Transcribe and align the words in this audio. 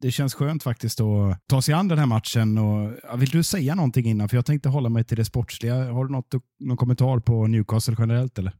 det 0.00 0.10
känns 0.10 0.34
skönt 0.34 0.62
faktiskt 0.62 1.00
att 1.00 1.46
ta 1.48 1.62
sig 1.62 1.74
an 1.74 1.88
den 1.88 1.98
här 1.98 2.06
matchen. 2.06 2.58
Och, 2.58 2.90
vill 3.22 3.28
du 3.28 3.42
säga 3.42 3.74
någonting 3.74 4.06
innan? 4.06 4.28
För 4.28 4.36
jag 4.36 4.46
tänkte 4.46 4.68
hålla 4.68 4.88
mig 4.88 5.04
till 5.04 5.16
det 5.16 5.24
sportsliga. 5.24 5.92
Har 5.92 6.04
du 6.04 6.12
något, 6.12 6.34
någon 6.60 6.76
kommentar 6.76 7.18
på 7.18 7.46
Newcastle 7.46 7.96
generellt 7.98 8.38
eller? 8.38 8.52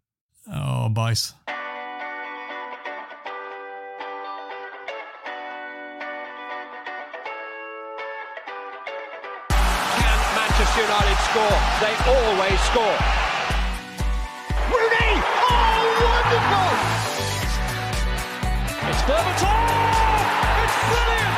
Ja, 0.47 0.93
bajs. 0.97 1.35
Can 9.99 10.19
Manchester 10.37 10.83
United 10.83 11.19
score? 11.29 11.57
They 11.81 11.95
always 12.15 12.61
score. 12.71 12.99
Rooney! 14.71 15.13
Oh, 15.51 15.77
wonderful! 16.07 16.73
It's 18.91 19.03
Berbatov! 19.09 20.46
Brilliant! 20.91 21.37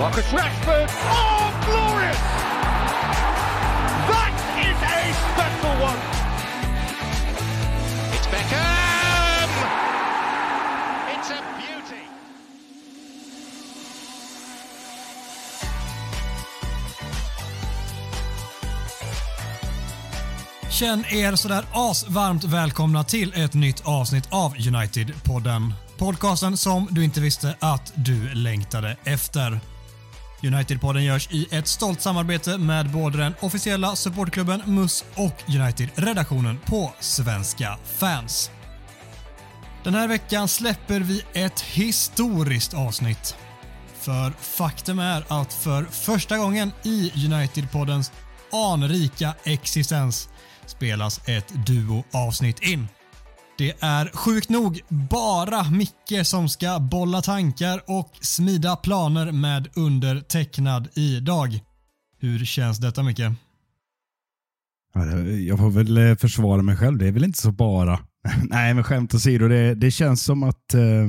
Marcus 0.00 0.32
Rashford! 0.32 0.90
Oh, 1.10 1.50
glorious! 1.64 2.20
That 4.10 4.34
is 4.68 4.78
a 4.82 5.00
special 5.32 5.74
one! 5.90 6.00
It's 8.14 8.26
Beckham! 8.26 9.50
It's 11.14 11.30
a 11.30 11.40
beauty! 11.58 12.04
Känn 20.70 21.04
er 21.04 21.36
sådär 21.36 21.64
asvarmt 21.72 22.44
välkomna 22.44 23.04
till 23.04 23.32
ett 23.36 23.54
nytt 23.54 23.82
avsnitt 23.86 24.28
av 24.30 24.54
United-podden. 24.56 25.85
Podcasten 25.98 26.56
som 26.56 26.88
du 26.90 27.04
inte 27.04 27.20
visste 27.20 27.56
att 27.60 27.92
du 27.94 28.34
längtade 28.34 28.96
efter. 29.04 29.60
United-podden 30.42 31.00
görs 31.00 31.28
i 31.30 31.46
ett 31.50 31.66
stolt 31.66 32.00
samarbete 32.00 32.58
med 32.58 32.90
både 32.90 33.18
den 33.18 33.34
officiella 33.40 33.96
supportklubben 33.96 34.62
MUS 34.66 35.04
och 35.14 35.42
United-redaktionen 35.48 36.58
på 36.66 36.92
Svenska 37.00 37.78
fans. 37.84 38.50
Den 39.84 39.94
här 39.94 40.08
veckan 40.08 40.48
släpper 40.48 41.00
vi 41.00 41.22
ett 41.32 41.60
historiskt 41.60 42.74
avsnitt. 42.74 43.36
För 44.00 44.30
faktum 44.30 44.98
är 44.98 45.24
att 45.28 45.52
för 45.52 45.84
första 45.84 46.38
gången 46.38 46.72
i 46.82 47.12
United-poddens 47.14 48.12
anrika 48.52 49.34
existens 49.44 50.28
spelas 50.66 51.20
ett 51.28 51.66
duo-avsnitt 51.66 52.62
in. 52.62 52.88
Det 53.58 53.74
är 53.80 54.10
sjukt 54.14 54.48
nog 54.48 54.80
bara 54.88 55.70
Micke 55.70 56.26
som 56.26 56.48
ska 56.48 56.78
bolla 56.80 57.22
tankar 57.22 57.82
och 57.86 58.10
smida 58.20 58.76
planer 58.76 59.32
med 59.32 59.68
undertecknad 59.74 60.88
idag. 60.94 61.60
Hur 62.18 62.44
känns 62.44 62.78
detta 62.78 63.02
Micke? 63.02 63.20
Jag 65.46 65.58
får 65.58 65.70
väl 65.70 65.98
eh, 65.98 66.16
försvara 66.16 66.62
mig 66.62 66.76
själv. 66.76 66.98
Det 66.98 67.06
är 67.06 67.12
väl 67.12 67.24
inte 67.24 67.38
så 67.38 67.52
bara. 67.52 67.98
Nej, 68.42 68.74
men 68.74 68.84
skämt 68.84 69.14
åsido. 69.14 69.48
Det, 69.48 69.74
det 69.74 69.90
känns 69.90 70.22
som 70.22 70.42
att 70.42 70.74
eh, 70.74 71.08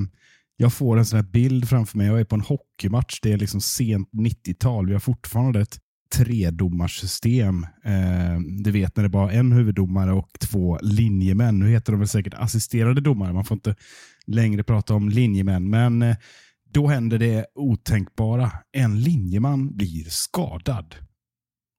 jag 0.58 0.74
får 0.74 0.98
en 0.98 1.06
sån 1.06 1.18
här 1.18 1.28
bild 1.28 1.70
framför 1.70 1.98
mig. 1.98 2.08
Jag 2.08 2.20
är 2.20 2.26
på 2.26 2.36
en 2.36 2.42
hockeymatch. 2.42 3.20
Det 3.22 3.34
är 3.34 3.38
liksom 3.38 3.62
sent 3.62 4.10
90-tal. 4.12 4.88
Vi 4.88 4.94
har 4.94 5.00
fortfarande 5.00 5.62
ett 5.62 5.80
tredomarsystem. 6.10 7.64
Eh, 7.84 8.40
du 8.64 8.72
vet 8.72 8.96
när 8.96 9.04
det 9.04 9.10
bara 9.10 9.32
är 9.32 9.40
en 9.40 9.52
huvuddomare 9.52 10.14
och 10.14 10.30
två 10.40 10.80
linjemän. 10.82 11.60
Nu 11.60 11.70
heter 11.70 11.92
de 11.92 12.00
väl 12.00 12.08
säkert 12.08 12.34
assisterade 12.34 13.02
domare. 13.02 13.34
Man 13.34 13.46
får 13.46 13.56
inte 13.56 13.76
längre 14.28 14.64
prata 14.64 14.94
om 14.94 15.10
linjemän. 15.10 15.70
Men 15.70 16.02
eh, 16.02 16.16
då 16.74 16.88
händer 16.88 17.20
det 17.20 17.46
otänkbara. 17.56 18.52
En 18.72 19.02
linjeman 19.02 19.76
blir 19.76 20.04
skadad. 20.04 20.96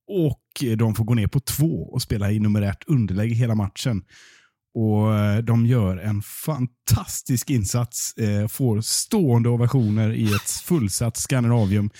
Och 0.08 0.64
eh, 0.64 0.76
de 0.76 0.94
får 0.94 1.04
gå 1.04 1.14
ner 1.14 1.26
på 1.26 1.40
två 1.40 1.88
och 1.92 2.02
spela 2.02 2.30
i 2.30 2.38
numerärt 2.38 2.84
underläge 2.86 3.34
hela 3.34 3.55
matchen. 3.55 4.02
Och 4.74 5.14
eh, 5.14 5.38
De 5.38 5.67
gör 5.67 5.96
en 5.96 6.22
fantastisk 6.22 7.50
insats. 7.50 8.14
Eh, 8.17 8.48
får 8.48 8.80
stående 8.80 9.48
ovationer 9.48 10.12
i 10.12 10.24
ett 10.34 10.50
fullsatt 10.50 11.17
Scandinavium. 11.17 11.90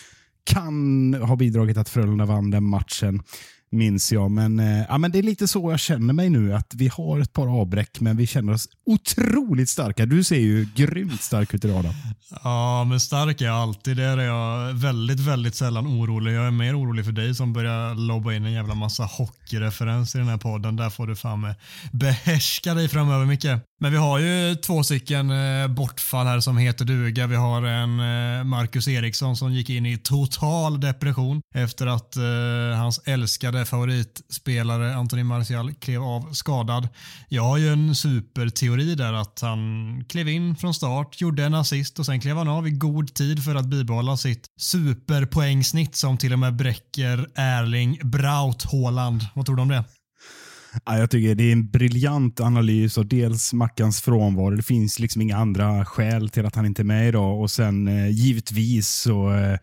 Kan 0.49 1.15
ha 1.15 1.37
bidragit 1.37 1.77
att 1.77 1.89
Frölunda 1.89 2.25
vann 2.25 2.51
den 2.51 2.65
matchen, 2.65 3.23
minns 3.71 4.13
jag. 4.13 4.31
Men, 4.31 4.61
eh, 4.61 4.85
ja, 4.89 4.99
men 4.99 5.11
det 5.11 5.19
är 5.19 5.23
lite 5.23 5.49
så 5.49 5.71
jag 5.71 5.81
känner 5.81 6.15
mig 6.15 6.31
nu. 6.31 6.55
Att 6.55 6.75
Vi 6.75 6.89
har 6.89 7.21
ett 7.21 7.33
par 7.33 7.61
avbräck, 7.61 8.01
men 8.01 8.17
vi 8.17 8.27
känner 8.27 8.53
oss 8.53 8.69
otroligt 8.87 9.69
starka. 9.69 10.07
Du 10.07 10.25
ser 10.25 10.39
ju 10.39 10.67
grymt 10.75 11.23
stark 11.23 11.55
ut 11.55 11.65
idag. 11.65 11.85
Då. 11.85 11.95
Ja, 12.45 12.85
men 12.85 13.01
stark 13.01 13.41
är 13.41 13.45
jag 13.45 13.55
alltid. 13.57 13.97
Det 13.97 14.05
är 14.05 14.19
jag 14.19 14.73
väldigt, 14.75 15.21
väldigt 15.21 15.55
sällan 15.55 15.87
orolig. 15.87 16.33
Jag 16.35 16.47
är 16.47 16.51
mer 16.51 16.81
orolig 16.81 17.05
för 17.05 17.13
dig 17.13 17.35
som 17.35 17.53
börjar 17.53 17.95
lobba 17.95 18.33
in 18.33 18.45
en 18.45 18.53
jävla 18.53 18.75
massa 18.75 19.05
hockeyreferenser 19.05 20.19
i 20.19 20.23
den 20.23 20.29
här 20.29 20.39
podden. 20.39 20.77
Där 20.77 20.91
får 20.91 21.07
du 21.07 21.17
fan 21.17 21.41
med 21.41 21.55
behärska 21.93 22.75
dig 22.75 22.89
framöver 22.89 23.27
Micke. 23.27 23.47
Men 23.81 23.93
vi 23.93 23.99
har 23.99 24.19
ju 24.19 24.55
två 24.55 24.83
stycken 24.83 25.31
eh, 25.31 25.69
bortfall 25.69 26.27
här 26.27 26.41
som 26.41 26.57
heter 26.57 26.85
duga. 26.85 27.27
Vi 27.27 27.37
har 27.37 27.63
en 27.63 28.01
eh, 28.01 28.45
Marcus 28.45 28.89
Eriksson 28.89 29.37
som 29.37 29.53
gick 29.53 29.71
in 29.71 29.87
i 29.87 29.99
total 29.99 30.81
depression 30.81 31.41
efter 31.55 31.87
att 31.87 32.17
eh, 32.17 32.79
hans 32.79 33.01
älskade 33.05 33.65
favoritspelare 33.65 34.95
Anthony 34.95 35.25
Martial 35.25 35.75
klev 35.75 36.03
av 36.03 36.33
skadad. 36.33 36.89
Jag 37.29 37.43
har 37.43 37.57
ju 37.57 37.69
en 37.69 37.95
superteori 37.95 38.95
där 38.95 39.13
att 39.13 39.41
han 39.41 40.05
klev 40.09 40.29
in 40.29 40.57
från 40.57 40.75
start, 40.75 41.21
gjorde 41.21 41.45
en 41.45 41.55
assist 41.55 41.99
och 41.99 42.07
sen 42.07 42.21
klev 42.21 42.37
han 42.37 42.49
av 42.49 42.69
i 42.69 42.71
god 42.71 43.15
tid 43.15 43.45
för 43.45 43.55
att 43.55 43.67
bibehålla 43.67 44.17
sitt 44.17 44.47
superpoängsnitt 44.61 45.97
som 45.97 46.19
till 46.19 46.33
och 46.33 46.39
med 46.39 46.57
bräcker 46.57 47.29
Erling 47.35 47.99
Braut 48.03 48.65
Haaland. 48.73 49.27
Vad 49.35 49.47
tror 49.47 49.57
du 49.57 49.63
om 49.63 49.69
det? 49.69 49.85
Ja, 50.85 50.99
jag 50.99 51.11
tycker 51.11 51.35
det 51.35 51.45
är 51.45 51.53
en 51.53 51.71
briljant 51.71 52.41
analys 52.41 52.99
av 52.99 53.09
dels 53.09 53.53
Mackans 53.53 54.01
frånvaro. 54.01 54.57
Det 54.57 54.63
finns 54.63 54.99
liksom 54.99 55.23
inga 55.23 55.37
andra 55.37 55.85
skäl 55.85 56.29
till 56.29 56.47
att 56.47 56.55
han 56.55 56.67
inte 56.67 56.83
är 56.83 56.85
med 56.85 57.09
idag. 57.09 57.41
Och 57.41 57.51
sen 57.51 57.89
eh, 57.89 58.09
givetvis 58.09 58.89
så, 58.89 59.35
eh, 59.35 59.59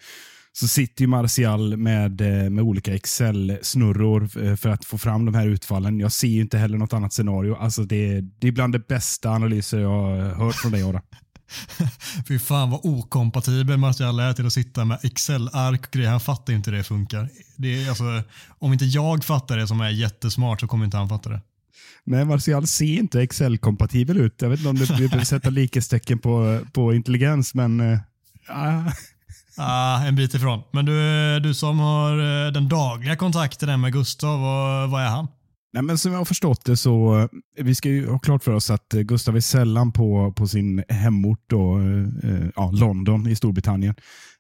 så 0.54 0.68
sitter 0.68 1.02
ju 1.02 1.08
Martial 1.08 1.78
med, 1.78 2.22
eh, 2.22 2.50
med 2.50 2.64
olika 2.64 2.94
Excel-snurror 2.96 4.46
eh, 4.46 4.56
för 4.56 4.70
att 4.70 4.86
få 4.86 4.98
fram 4.98 5.26
de 5.26 5.36
här 5.36 5.48
utfallen. 5.48 6.00
Jag 6.00 6.12
ser 6.12 6.28
ju 6.28 6.42
inte 6.42 6.58
heller 6.58 6.78
något 6.78 6.94
annat 6.94 7.14
scenario. 7.14 7.56
Alltså 7.56 7.84
det, 7.84 8.22
det 8.22 8.48
är 8.48 8.52
bland 8.52 8.74
det 8.74 8.88
bästa 8.88 9.30
analyser 9.30 9.80
jag 9.80 9.90
har 9.90 10.46
hört 10.46 10.56
från 10.56 10.72
dig, 10.72 10.84
Ara. 10.84 11.02
Fy 12.28 12.40
fan 12.40 12.70
vad 12.70 12.80
okompatibel 12.84 13.78
Martial 13.78 14.20
är 14.20 14.34
till 14.34 14.48
att 14.48 14.54
sitta 14.54 14.86
med 14.86 15.00
Excel-ark 15.04 15.86
och 15.86 15.92
grejer. 15.92 16.10
Han 16.10 16.20
fattar 16.20 16.54
inte 16.54 16.72
hur 16.72 16.78
det 16.78 16.84
funkar. 16.84 17.30
Det 17.56 17.84
är, 17.84 17.90
alltså, 17.90 18.24
om 18.60 18.74
inte 18.74 18.86
jag 18.86 19.24
fattar 19.24 19.58
det 19.58 19.68
som 19.68 19.82
är 19.82 19.90
jättesmart 19.90 20.60
så 20.60 20.68
kommer 20.68 20.86
inte 20.86 20.98
han 20.98 21.10
fatta 21.10 21.30
det. 21.30 21.42
Nej, 22.04 22.26
Martial 22.26 22.68
ser 22.68 23.00
inte 23.00 23.22
Excel-kompatibel 23.22 24.18
ut. 24.18 24.42
Jag 24.42 24.50
vet 24.50 24.60
inte 24.60 24.70
om 24.70 24.76
du 24.76 24.88
behöver 24.88 25.24
sätta 25.24 25.50
likhetstecken 25.50 26.20
på, 26.20 26.60
på 26.74 26.94
intelligens, 26.94 27.54
men 27.54 28.00
ja. 28.48 28.84
Ah, 29.58 30.06
en 30.06 30.16
bit 30.16 30.34
ifrån. 30.34 30.64
Men 30.72 30.86
du, 30.86 31.40
du 31.40 31.54
som 31.54 31.80
har 31.80 32.46
eh, 32.46 32.52
den 32.52 32.70
dagliga 32.70 33.16
kontakten 33.16 33.82
med 33.82 33.94
Gustav, 33.94 34.40
vad, 34.40 34.90
vad 34.90 35.04
är 35.04 35.08
han? 35.08 35.28
Nej, 35.76 35.84
men 35.84 35.98
som 35.98 36.12
jag 36.12 36.20
har 36.20 36.26
förstått 36.26 36.66
det 36.66 36.78
så, 36.78 37.20
eh, 37.58 37.64
vi 37.64 37.76
ska 37.76 37.90
ju 37.90 38.08
ha 38.08 38.20
klart 38.20 38.44
för 38.44 38.52
oss 38.54 38.70
att 38.70 38.94
eh, 38.94 39.02
Gustav 39.02 39.36
är 39.36 39.40
sällan 39.40 39.92
på, 39.92 40.34
på 40.38 40.48
sin 40.48 40.84
hemort, 40.90 41.44
då, 41.48 41.80
eh, 41.80 42.32
eh, 42.32 42.48
ja, 42.56 42.72
London 42.72 43.28
i 43.28 43.36
Storbritannien. 43.36 43.96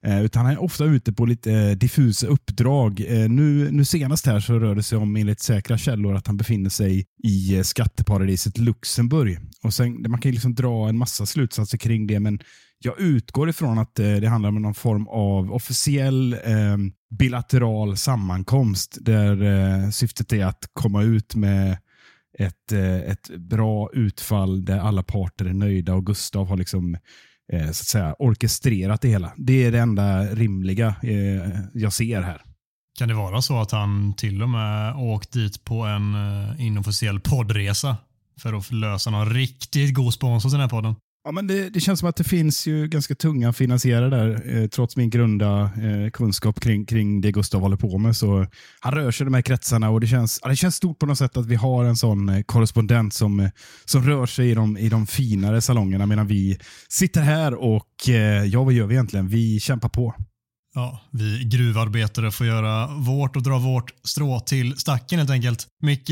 Eh, 0.05 0.23
utan 0.23 0.45
han 0.45 0.53
är 0.53 0.63
ofta 0.63 0.85
ute 0.85 1.13
på 1.13 1.25
lite 1.25 1.53
eh, 1.53 1.71
diffusa 1.71 2.27
uppdrag. 2.27 3.05
Eh, 3.07 3.29
nu, 3.29 3.71
nu 3.71 3.85
senast 3.85 4.25
här 4.25 4.39
så 4.39 4.59
rör 4.59 4.75
det 4.75 4.83
sig 4.83 4.97
om, 4.97 5.15
enligt 5.15 5.39
säkra 5.39 5.77
källor, 5.77 6.15
att 6.15 6.27
han 6.27 6.37
befinner 6.37 6.69
sig 6.69 7.05
i 7.23 7.55
eh, 7.57 7.63
skatteparadiset 7.63 8.57
Luxemburg. 8.57 9.39
Och 9.63 9.73
sen, 9.73 10.05
man 10.07 10.21
kan 10.21 10.29
ju 10.29 10.33
liksom 10.33 10.55
dra 10.55 10.89
en 10.89 10.97
massa 10.97 11.25
slutsatser 11.25 11.77
kring 11.77 12.07
det, 12.07 12.19
men 12.19 12.39
jag 12.79 12.99
utgår 12.99 13.49
ifrån 13.49 13.79
att 13.79 13.99
eh, 13.99 14.15
det 14.15 14.27
handlar 14.27 14.49
om 14.49 14.61
någon 14.61 14.73
form 14.73 15.07
av 15.07 15.53
officiell 15.53 16.33
eh, 16.33 16.77
bilateral 17.19 17.97
sammankomst 17.97 18.97
där 19.01 19.43
eh, 19.43 19.89
syftet 19.89 20.33
är 20.33 20.45
att 20.45 20.69
komma 20.73 21.03
ut 21.03 21.35
med 21.35 21.77
ett, 22.39 22.71
eh, 22.71 22.95
ett 22.95 23.29
bra 23.37 23.89
utfall 23.93 24.65
där 24.65 24.79
alla 24.79 25.03
parter 25.03 25.45
är 25.45 25.53
nöjda 25.53 25.93
och 25.93 26.05
Gustav 26.05 26.47
har 26.47 26.57
liksom 26.57 26.97
eh, 27.53 27.63
så 27.63 27.69
att 27.69 27.75
säga 27.75 28.15
orkestrerat 28.19 29.01
det 29.01 29.07
hela. 29.07 29.33
Det 29.37 29.65
är 29.65 29.71
det 29.71 29.79
enda 29.79 30.21
rimliga 30.21 30.95
eh, 31.03 31.59
jag 31.73 31.93
ser 31.93 32.21
här. 32.21 32.41
Kan 32.99 33.07
det 33.07 33.13
vara 33.13 33.41
så 33.41 33.61
att 33.61 33.71
han 33.71 34.13
till 34.13 34.43
och 34.43 34.49
med 34.49 34.95
åkt 34.95 35.31
dit 35.31 35.63
på 35.63 35.83
en 35.83 36.15
inofficiell 36.59 37.19
poddresa 37.19 37.97
för 38.39 38.53
att 38.53 38.71
lösa 38.71 39.09
någon 39.09 39.33
riktigt 39.33 39.93
god 39.93 40.13
sponsor 40.13 40.49
till 40.49 40.57
den 40.59 40.61
här 40.61 40.69
podden? 40.69 40.95
Ja, 41.27 41.31
men 41.31 41.47
det, 41.47 41.69
det, 41.69 41.79
känns 41.79 41.99
som 41.99 42.09
att 42.09 42.15
det 42.15 42.23
finns 42.23 42.67
ju 42.67 42.87
ganska 42.87 43.15
tunga 43.15 43.53
finansiärer 43.53 44.09
där, 44.09 44.55
eh, 44.55 44.67
trots 44.67 44.97
min 44.97 45.09
grunda 45.09 45.61
eh, 45.61 46.09
kunskap 46.11 46.59
kring, 46.59 46.85
kring 46.85 47.21
det 47.21 47.31
Gustav 47.31 47.61
håller 47.61 47.77
på 47.77 47.97
med. 47.97 48.15
Så 48.15 48.47
han 48.79 48.93
rör 48.93 49.11
sig 49.11 49.23
i 49.23 49.25
de 49.25 49.33
här 49.33 49.41
kretsarna 49.41 49.89
och 49.89 50.01
det 50.01 50.07
känns, 50.07 50.39
ja, 50.43 50.49
det 50.49 50.55
känns 50.55 50.75
stort 50.75 50.99
på 50.99 51.05
något 51.05 51.17
sätt 51.17 51.37
att 51.37 51.45
vi 51.45 51.55
har 51.55 51.85
en 51.85 51.95
sån 51.95 52.29
eh, 52.29 52.41
korrespondent 52.41 53.13
som, 53.13 53.39
eh, 53.39 53.49
som 53.85 54.03
rör 54.03 54.25
sig 54.25 54.51
i 54.51 54.53
de, 54.53 54.77
i 54.77 54.89
de 54.89 55.07
finare 55.07 55.61
salongerna 55.61 56.05
medan 56.05 56.27
vi 56.27 56.59
sitter 56.89 57.21
här 57.21 57.53
och, 57.53 58.09
eh, 58.09 58.43
ja 58.43 58.63
vad 58.63 58.73
gör 58.73 58.87
vi 58.87 58.95
egentligen? 58.95 59.27
Vi 59.27 59.59
kämpar 59.59 59.89
på. 59.89 60.13
Ja, 60.77 61.01
vi 61.11 61.43
gruvarbetare 61.43 62.31
får 62.31 62.47
göra 62.47 62.87
vårt 62.87 63.35
och 63.35 63.43
dra 63.43 63.59
vårt 63.59 63.93
strå 64.03 64.39
till 64.39 64.77
stacken 64.77 65.19
helt 65.19 65.31
enkelt. 65.31 65.67
Micke, 65.81 66.09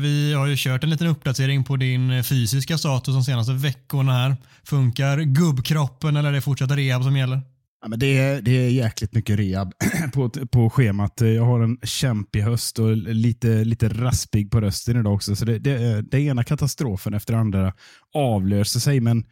vi 0.00 0.34
har 0.36 0.46
ju 0.46 0.54
kört 0.58 0.84
en 0.84 0.90
liten 0.90 1.06
uppdatering 1.06 1.64
på 1.64 1.76
din 1.76 2.24
fysiska 2.24 2.78
status 2.78 3.14
de 3.14 3.24
senaste 3.24 3.52
veckorna 3.52 4.12
här. 4.12 4.36
Funkar 4.64 5.18
gubbkroppen 5.18 6.16
eller 6.16 6.28
är 6.28 6.32
det 6.32 6.40
fortsatt 6.40 6.70
rehab 6.70 7.02
som 7.02 7.16
gäller? 7.16 7.40
Ja, 7.82 7.88
men 7.88 7.98
det, 7.98 8.18
är, 8.18 8.42
det 8.42 8.50
är 8.50 8.70
jäkligt 8.70 9.14
mycket 9.14 9.38
rehab 9.38 9.72
på, 10.12 10.30
på 10.30 10.70
schemat. 10.70 11.20
Jag 11.20 11.44
har 11.44 11.60
en 11.60 11.78
kämpig 11.82 12.40
höst 12.40 12.78
och 12.78 12.96
lite, 12.96 13.64
lite 13.64 13.88
raspig 13.88 14.50
på 14.50 14.60
rösten 14.60 15.00
idag 15.00 15.14
också. 15.14 15.36
Så 15.36 15.44
det, 15.44 15.58
det, 15.58 16.02
det 16.02 16.20
ena 16.20 16.44
katastrofen 16.44 17.14
efter 17.14 17.34
andra 17.34 17.72
avlöser 18.14 18.80
sig. 18.80 19.00
Men 19.00 19.24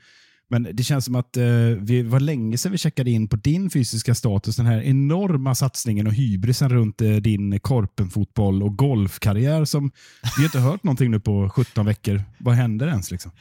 men 0.52 0.68
det 0.72 0.82
känns 0.82 1.04
som 1.04 1.14
att 1.14 1.36
eh, 1.36 1.44
vi 1.80 2.02
var 2.02 2.20
länge 2.20 2.58
sedan 2.58 2.72
vi 2.72 2.78
checkade 2.78 3.10
in 3.10 3.28
på 3.28 3.36
din 3.36 3.70
fysiska 3.70 4.14
status. 4.14 4.56
Den 4.56 4.66
här 4.66 4.82
enorma 4.82 5.54
satsningen 5.54 6.06
och 6.06 6.12
hybrisen 6.12 6.68
runt 6.68 7.00
eh, 7.00 7.10
din 7.10 7.60
korpenfotboll 7.60 8.62
och 8.62 8.76
golfkarriär 8.76 9.64
som 9.64 9.90
vi 10.38 10.44
inte 10.44 10.58
hört 10.58 10.82
någonting 10.82 11.10
nu 11.10 11.20
på 11.20 11.50
17 11.50 11.86
veckor. 11.86 12.22
Vad 12.38 12.54
händer 12.54 12.86
ens? 12.86 13.10
Liksom? 13.10 13.32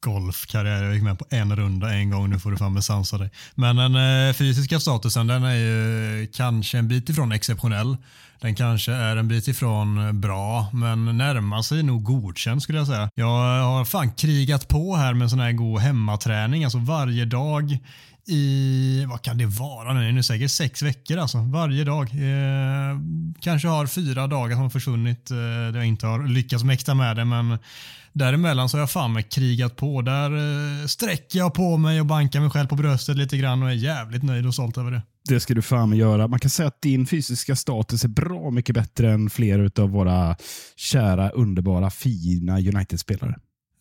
Golfkarriär. 0.00 0.84
Jag 0.84 0.94
gick 0.94 1.02
med 1.02 1.18
på 1.18 1.24
en 1.30 1.56
runda 1.56 1.94
en 1.94 2.10
gång, 2.10 2.30
nu 2.30 2.38
får 2.38 2.50
du 2.50 2.56
fan 2.56 2.72
med 2.72 2.84
sansa 2.84 3.18
dig. 3.18 3.30
Men 3.54 3.76
den 3.76 4.28
eh, 4.28 4.34
fysiska 4.34 4.80
statusen 4.80 5.26
den 5.26 5.44
är 5.44 5.54
ju 5.54 6.26
kanske 6.26 6.78
en 6.78 6.88
bit 6.88 7.08
ifrån 7.08 7.32
exceptionell. 7.32 7.96
Den 8.40 8.54
kanske 8.54 8.92
är 8.92 9.16
en 9.16 9.28
bit 9.28 9.48
ifrån 9.48 10.20
bra, 10.20 10.66
men 10.72 11.18
närmar 11.18 11.62
sig 11.62 11.82
nog 11.82 12.04
godkänd 12.04 12.62
skulle 12.62 12.78
jag 12.78 12.86
säga. 12.86 13.10
Jag 13.14 13.62
har 13.62 13.84
fan 13.84 14.12
krigat 14.12 14.68
på 14.68 14.96
här 14.96 15.14
med 15.14 15.30
sån 15.30 15.40
här 15.40 15.52
god 15.52 15.80
hemmaträning, 15.80 16.64
alltså 16.64 16.78
varje 16.78 17.24
dag 17.24 17.78
i, 18.28 19.04
vad 19.08 19.22
kan 19.22 19.38
det 19.38 19.46
vara 19.46 19.92
nu, 19.92 20.12
nu 20.12 20.22
säkert 20.22 20.50
sex 20.50 20.82
veckor 20.82 21.18
alltså, 21.18 21.38
varje 21.38 21.84
dag. 21.84 22.02
Eh, 22.02 22.98
kanske 23.40 23.68
har 23.68 23.86
fyra 23.86 24.26
dagar 24.26 24.54
som 24.54 24.62
har 24.62 24.70
försvunnit 24.70 25.30
eh, 25.30 25.36
där 25.36 25.76
jag 25.76 25.86
inte 25.86 26.06
har 26.06 26.28
lyckats 26.28 26.64
mäkta 26.64 26.94
med 26.94 27.16
det, 27.16 27.24
men 27.24 27.58
däremellan 28.18 28.68
så 28.68 28.76
har 28.76 28.80
jag 28.82 28.90
fan 28.90 29.12
med 29.12 29.32
krigat 29.32 29.76
på. 29.76 30.02
Där 30.02 30.30
eh, 30.30 30.86
sträcker 30.86 31.38
jag 31.38 31.54
på 31.54 31.76
mig 31.76 32.00
och 32.00 32.06
bankar 32.06 32.40
mig 32.40 32.50
själv 32.50 32.66
på 32.66 32.74
bröstet 32.74 33.16
lite 33.16 33.36
grann 33.36 33.62
och 33.62 33.70
är 33.70 33.74
jävligt 33.74 34.22
nöjd 34.22 34.46
och 34.46 34.54
stolt 34.54 34.78
över 34.78 34.90
det. 34.90 35.02
Det 35.28 35.40
ska 35.40 35.54
du 35.54 35.62
fan 35.62 35.96
göra. 35.96 36.28
Man 36.28 36.40
kan 36.40 36.50
säga 36.50 36.68
att 36.68 36.82
din 36.82 37.06
fysiska 37.06 37.56
status 37.56 38.04
är 38.04 38.08
bra 38.08 38.50
mycket 38.50 38.74
bättre 38.74 39.12
än 39.12 39.30
flera 39.30 39.82
av 39.82 39.90
våra 39.90 40.36
kära, 40.76 41.30
underbara, 41.30 41.90
fina 41.90 42.58
United-spelare. 42.58 43.34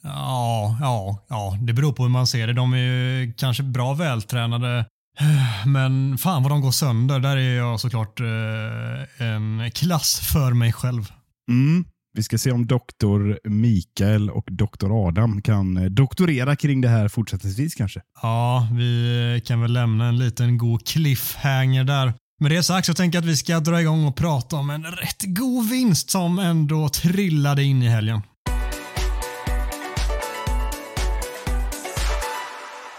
Ja, 0.04 0.78
ja, 0.82 1.26
ja, 1.30 1.58
det 1.62 1.74
beror 1.74 1.94
på 1.94 2.04
hur 2.04 2.10
man 2.10 2.28
ser 2.28 2.48
det. 2.48 2.54
De 2.54 2.74
är 2.74 2.78
ju 2.78 3.34
kanske 3.34 3.64
bra 3.64 3.94
vältränade, 3.94 4.86
men 5.66 6.18
fan 6.18 6.44
vad 6.44 6.52
de 6.52 6.62
går 6.62 6.72
sönder. 6.72 7.20
Där 7.20 7.38
är 7.38 7.56
jag 7.56 7.80
såklart 7.80 8.20
eh, 8.20 9.28
en 9.28 9.72
klass 9.72 10.20
för 10.20 10.54
mig 10.54 10.74
själv. 10.74 11.12
Mm. 11.50 11.86
Vi 12.16 12.24
ska 12.24 12.38
se 12.38 12.52
om 12.52 12.68
doktor 12.68 13.40
Mikael 13.44 14.30
och 14.30 14.48
doktor 14.52 15.08
Adam 15.08 15.42
kan 15.42 15.78
eh, 15.78 15.84
doktorera 15.84 16.56
kring 16.56 16.82
det 16.82 16.90
här 16.90 17.08
fortsättningsvis 17.08 17.76
kanske. 17.76 18.02
Ja, 18.22 18.68
vi 18.78 19.42
kan 19.46 19.62
väl 19.62 19.74
lämna 19.74 20.08
en 20.08 20.18
liten 20.18 20.58
god 20.58 20.88
cliffhanger 20.88 21.84
där. 21.84 22.14
Med 22.40 22.52
det 22.52 22.64
sagt 22.64 22.88
så 22.88 22.94
tänker 22.94 23.18
jag 23.18 23.24
att 23.24 23.30
vi 23.30 23.38
ska 23.38 23.60
dra 23.60 23.82
igång 23.82 24.06
och 24.06 24.16
prata 24.16 24.56
om 24.56 24.70
en 24.70 24.84
rätt 24.84 25.24
god 25.26 25.70
vinst 25.70 26.10
som 26.10 26.40
ändå 26.40 26.90
trillade 26.90 27.64
in 27.64 27.82
i 27.82 27.88
helgen. 27.88 28.22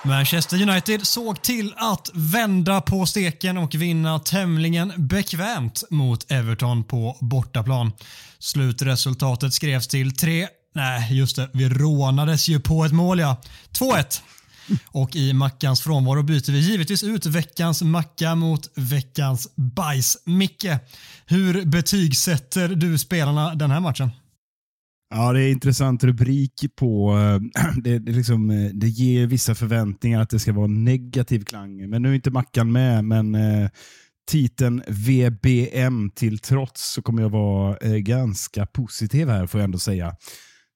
Manchester 0.06 0.62
United 0.62 1.06
såg 1.06 1.42
till 1.42 1.74
att 1.76 2.10
vända 2.14 2.80
på 2.80 3.06
steken 3.06 3.58
och 3.58 3.74
vinna 3.74 4.18
tämligen 4.18 4.92
bekvämt 4.96 5.82
mot 5.90 6.30
Everton 6.30 6.84
på 6.84 7.16
bortaplan. 7.20 7.92
Slutresultatet 8.38 9.54
skrevs 9.54 9.88
till 9.88 10.16
3 10.16 10.48
Nej, 10.74 11.18
just 11.18 11.36
det. 11.36 11.50
Vi 11.52 11.68
rånades 11.68 12.48
ju 12.48 12.60
på 12.60 12.84
ett 12.84 12.92
mål 12.92 13.18
ja. 13.18 13.42
2-1. 13.72 14.20
Och 14.86 15.16
i 15.16 15.32
Mackans 15.32 15.80
frånvaro 15.80 16.22
byter 16.22 16.52
vi 16.52 16.58
givetvis 16.58 17.02
ut 17.04 17.26
veckans 17.26 17.82
Macka 17.82 18.34
mot 18.34 18.70
veckans 18.74 19.48
bajs. 19.54 20.16
Micke, 20.24 20.66
hur 21.26 21.64
betygsätter 21.64 22.68
du 22.68 22.98
spelarna 22.98 23.54
den 23.54 23.70
här 23.70 23.80
matchen? 23.80 24.10
Ja, 25.10 25.32
det 25.32 25.42
är 25.42 25.50
intressant 25.52 26.04
rubrik 26.04 26.76
på, 26.76 27.12
eh, 27.18 27.64
det, 27.82 27.98
det, 27.98 28.12
liksom, 28.12 28.50
eh, 28.50 28.70
det 28.74 28.88
ger 28.88 29.26
vissa 29.26 29.54
förväntningar 29.54 30.20
att 30.22 30.30
det 30.30 30.38
ska 30.38 30.52
vara 30.52 30.66
negativ 30.66 31.44
klang. 31.44 31.90
Men 31.90 32.02
nu 32.02 32.10
är 32.10 32.14
inte 32.14 32.30
Mackan 32.30 32.72
med, 32.72 33.04
men 33.04 33.34
eh, 33.34 33.68
titeln 34.30 34.82
VBM 34.88 36.10
till 36.10 36.38
trots 36.38 36.92
så 36.92 37.02
kommer 37.02 37.22
jag 37.22 37.30
vara 37.30 37.76
eh, 37.76 37.96
ganska 37.96 38.66
positiv 38.66 39.28
här 39.28 39.46
får 39.46 39.60
jag 39.60 39.64
ändå 39.64 39.78
säga. 39.78 40.16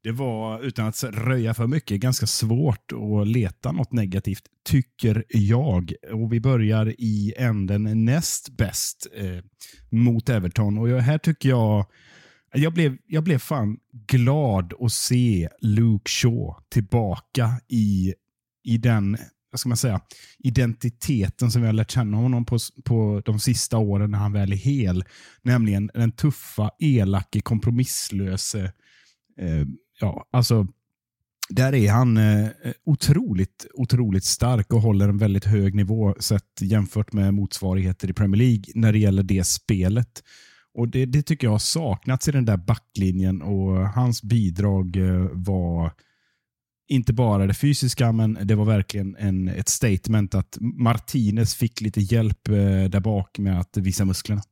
Det 0.03 0.13
var, 0.13 0.63
utan 0.63 0.87
att 0.87 1.05
röja 1.05 1.55
för 1.55 1.67
mycket, 1.67 2.01
ganska 2.01 2.27
svårt 2.27 2.93
att 2.93 3.29
leta 3.29 3.73
något 3.73 3.93
negativt, 3.93 4.43
tycker 4.69 5.25
jag. 5.29 5.93
Och 6.13 6.33
Vi 6.33 6.41
börjar 6.41 6.95
i 6.99 7.35
änden 7.37 8.05
näst 8.05 8.57
bäst 8.57 9.07
eh, 9.17 9.45
mot 9.91 10.29
Everton. 10.29 10.79
Och 10.79 10.89
jag, 10.89 10.99
här 11.01 11.19
tycker 11.19 11.49
jag 11.49 11.87
jag 12.53 12.75
blev, 12.75 12.97
jag 13.07 13.25
blev 13.25 13.39
fan 13.39 13.79
glad 13.93 14.73
att 14.81 14.93
se 14.93 15.49
Luke 15.61 16.11
Shaw 16.11 16.55
tillbaka 16.69 17.61
i, 17.69 18.15
i 18.65 18.79
den 18.79 19.17
vad 19.51 19.61
ska 19.61 19.69
man 19.69 19.77
säga, 19.77 20.01
identiteten 20.39 21.51
som 21.51 21.63
vi 21.63 21.67
har 21.67 21.73
lärt 21.73 21.91
känna 21.91 22.17
honom 22.17 22.45
på, 22.45 22.59
på 22.85 23.23
de 23.25 23.41
sista 23.41 23.79
åren 23.79 24.11
när 24.11 24.19
han 24.19 24.33
väl 24.33 24.53
är 24.53 24.57
hel. 24.57 25.05
Nämligen 25.43 25.91
den 25.95 26.13
tuffa, 26.13 26.71
elake, 26.79 27.41
kompromisslöse. 27.41 28.73
Eh, 29.39 29.67
ja, 30.01 30.27
alltså, 30.31 30.67
där 31.49 31.75
är 31.75 31.91
han 31.91 32.17
eh, 32.17 32.49
otroligt, 32.85 33.67
otroligt 33.75 34.25
stark 34.25 34.73
och 34.73 34.83
håller 34.83 35.09
en 35.09 35.19
väldigt 35.19 35.45
hög 35.45 35.75
nivå 35.75 36.15
sett 36.21 36.61
jämfört 36.61 37.13
med 37.13 37.35
motsvarigheter 37.35 38.11
i 38.11 38.13
Premier 38.13 38.39
League 38.39 38.65
när 38.75 38.93
det 38.93 38.99
gäller 38.99 39.23
det 39.23 39.45
spelet. 39.45 40.23
Och 40.75 40.89
det, 40.89 41.07
det 41.07 41.23
tycker 41.23 41.47
jag 41.47 41.53
har 41.53 41.59
saknats 41.59 42.29
i 42.29 42.33
den 42.33 42.45
där 42.45 42.57
backlinjen 42.57 43.43
och 43.43 43.89
hans 43.89 44.23
bidrag 44.23 44.97
eh, 44.97 45.29
var 45.33 45.93
inte 46.89 47.13
bara 47.13 47.47
det 47.47 47.55
fysiska, 47.55 48.13
men 48.13 48.39
det 48.43 48.55
var 48.55 48.65
verkligen 48.65 49.17
en, 49.17 49.49
ett 49.49 49.69
statement 49.69 50.35
att 50.35 50.59
Martinez 50.61 51.55
fick 51.55 51.81
lite 51.81 52.01
hjälp 52.01 52.49
eh, 52.49 52.55
där 52.89 53.01
bak 53.01 53.39
med 53.39 53.61
att 53.61 53.77
visa 53.77 54.05
musklerna. 54.05 54.43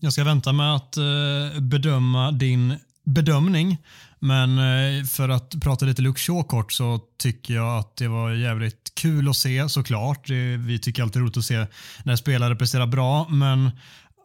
Jag 0.00 0.12
ska 0.12 0.24
vänta 0.24 0.52
med 0.52 0.74
att 0.74 0.96
eh, 0.96 1.60
bedöma 1.60 2.32
din 2.32 2.74
bedömning, 3.04 3.78
men 4.18 4.58
för 5.06 5.28
att 5.28 5.60
prata 5.60 5.84
lite 5.84 6.02
Luke 6.02 6.20
Shaw 6.20 6.42
kort 6.42 6.72
så 6.72 7.00
tycker 7.18 7.54
jag 7.54 7.78
att 7.78 7.96
det 7.96 8.08
var 8.08 8.30
jävligt 8.30 8.92
kul 8.94 9.28
att 9.28 9.36
se 9.36 9.68
såklart. 9.68 10.30
Vi 10.58 10.78
tycker 10.82 11.02
alltid 11.02 11.22
roligt 11.22 11.36
att 11.36 11.44
se 11.44 11.66
när 12.04 12.16
spelare 12.16 12.56
presterar 12.56 12.86
bra, 12.86 13.28
men 13.28 13.70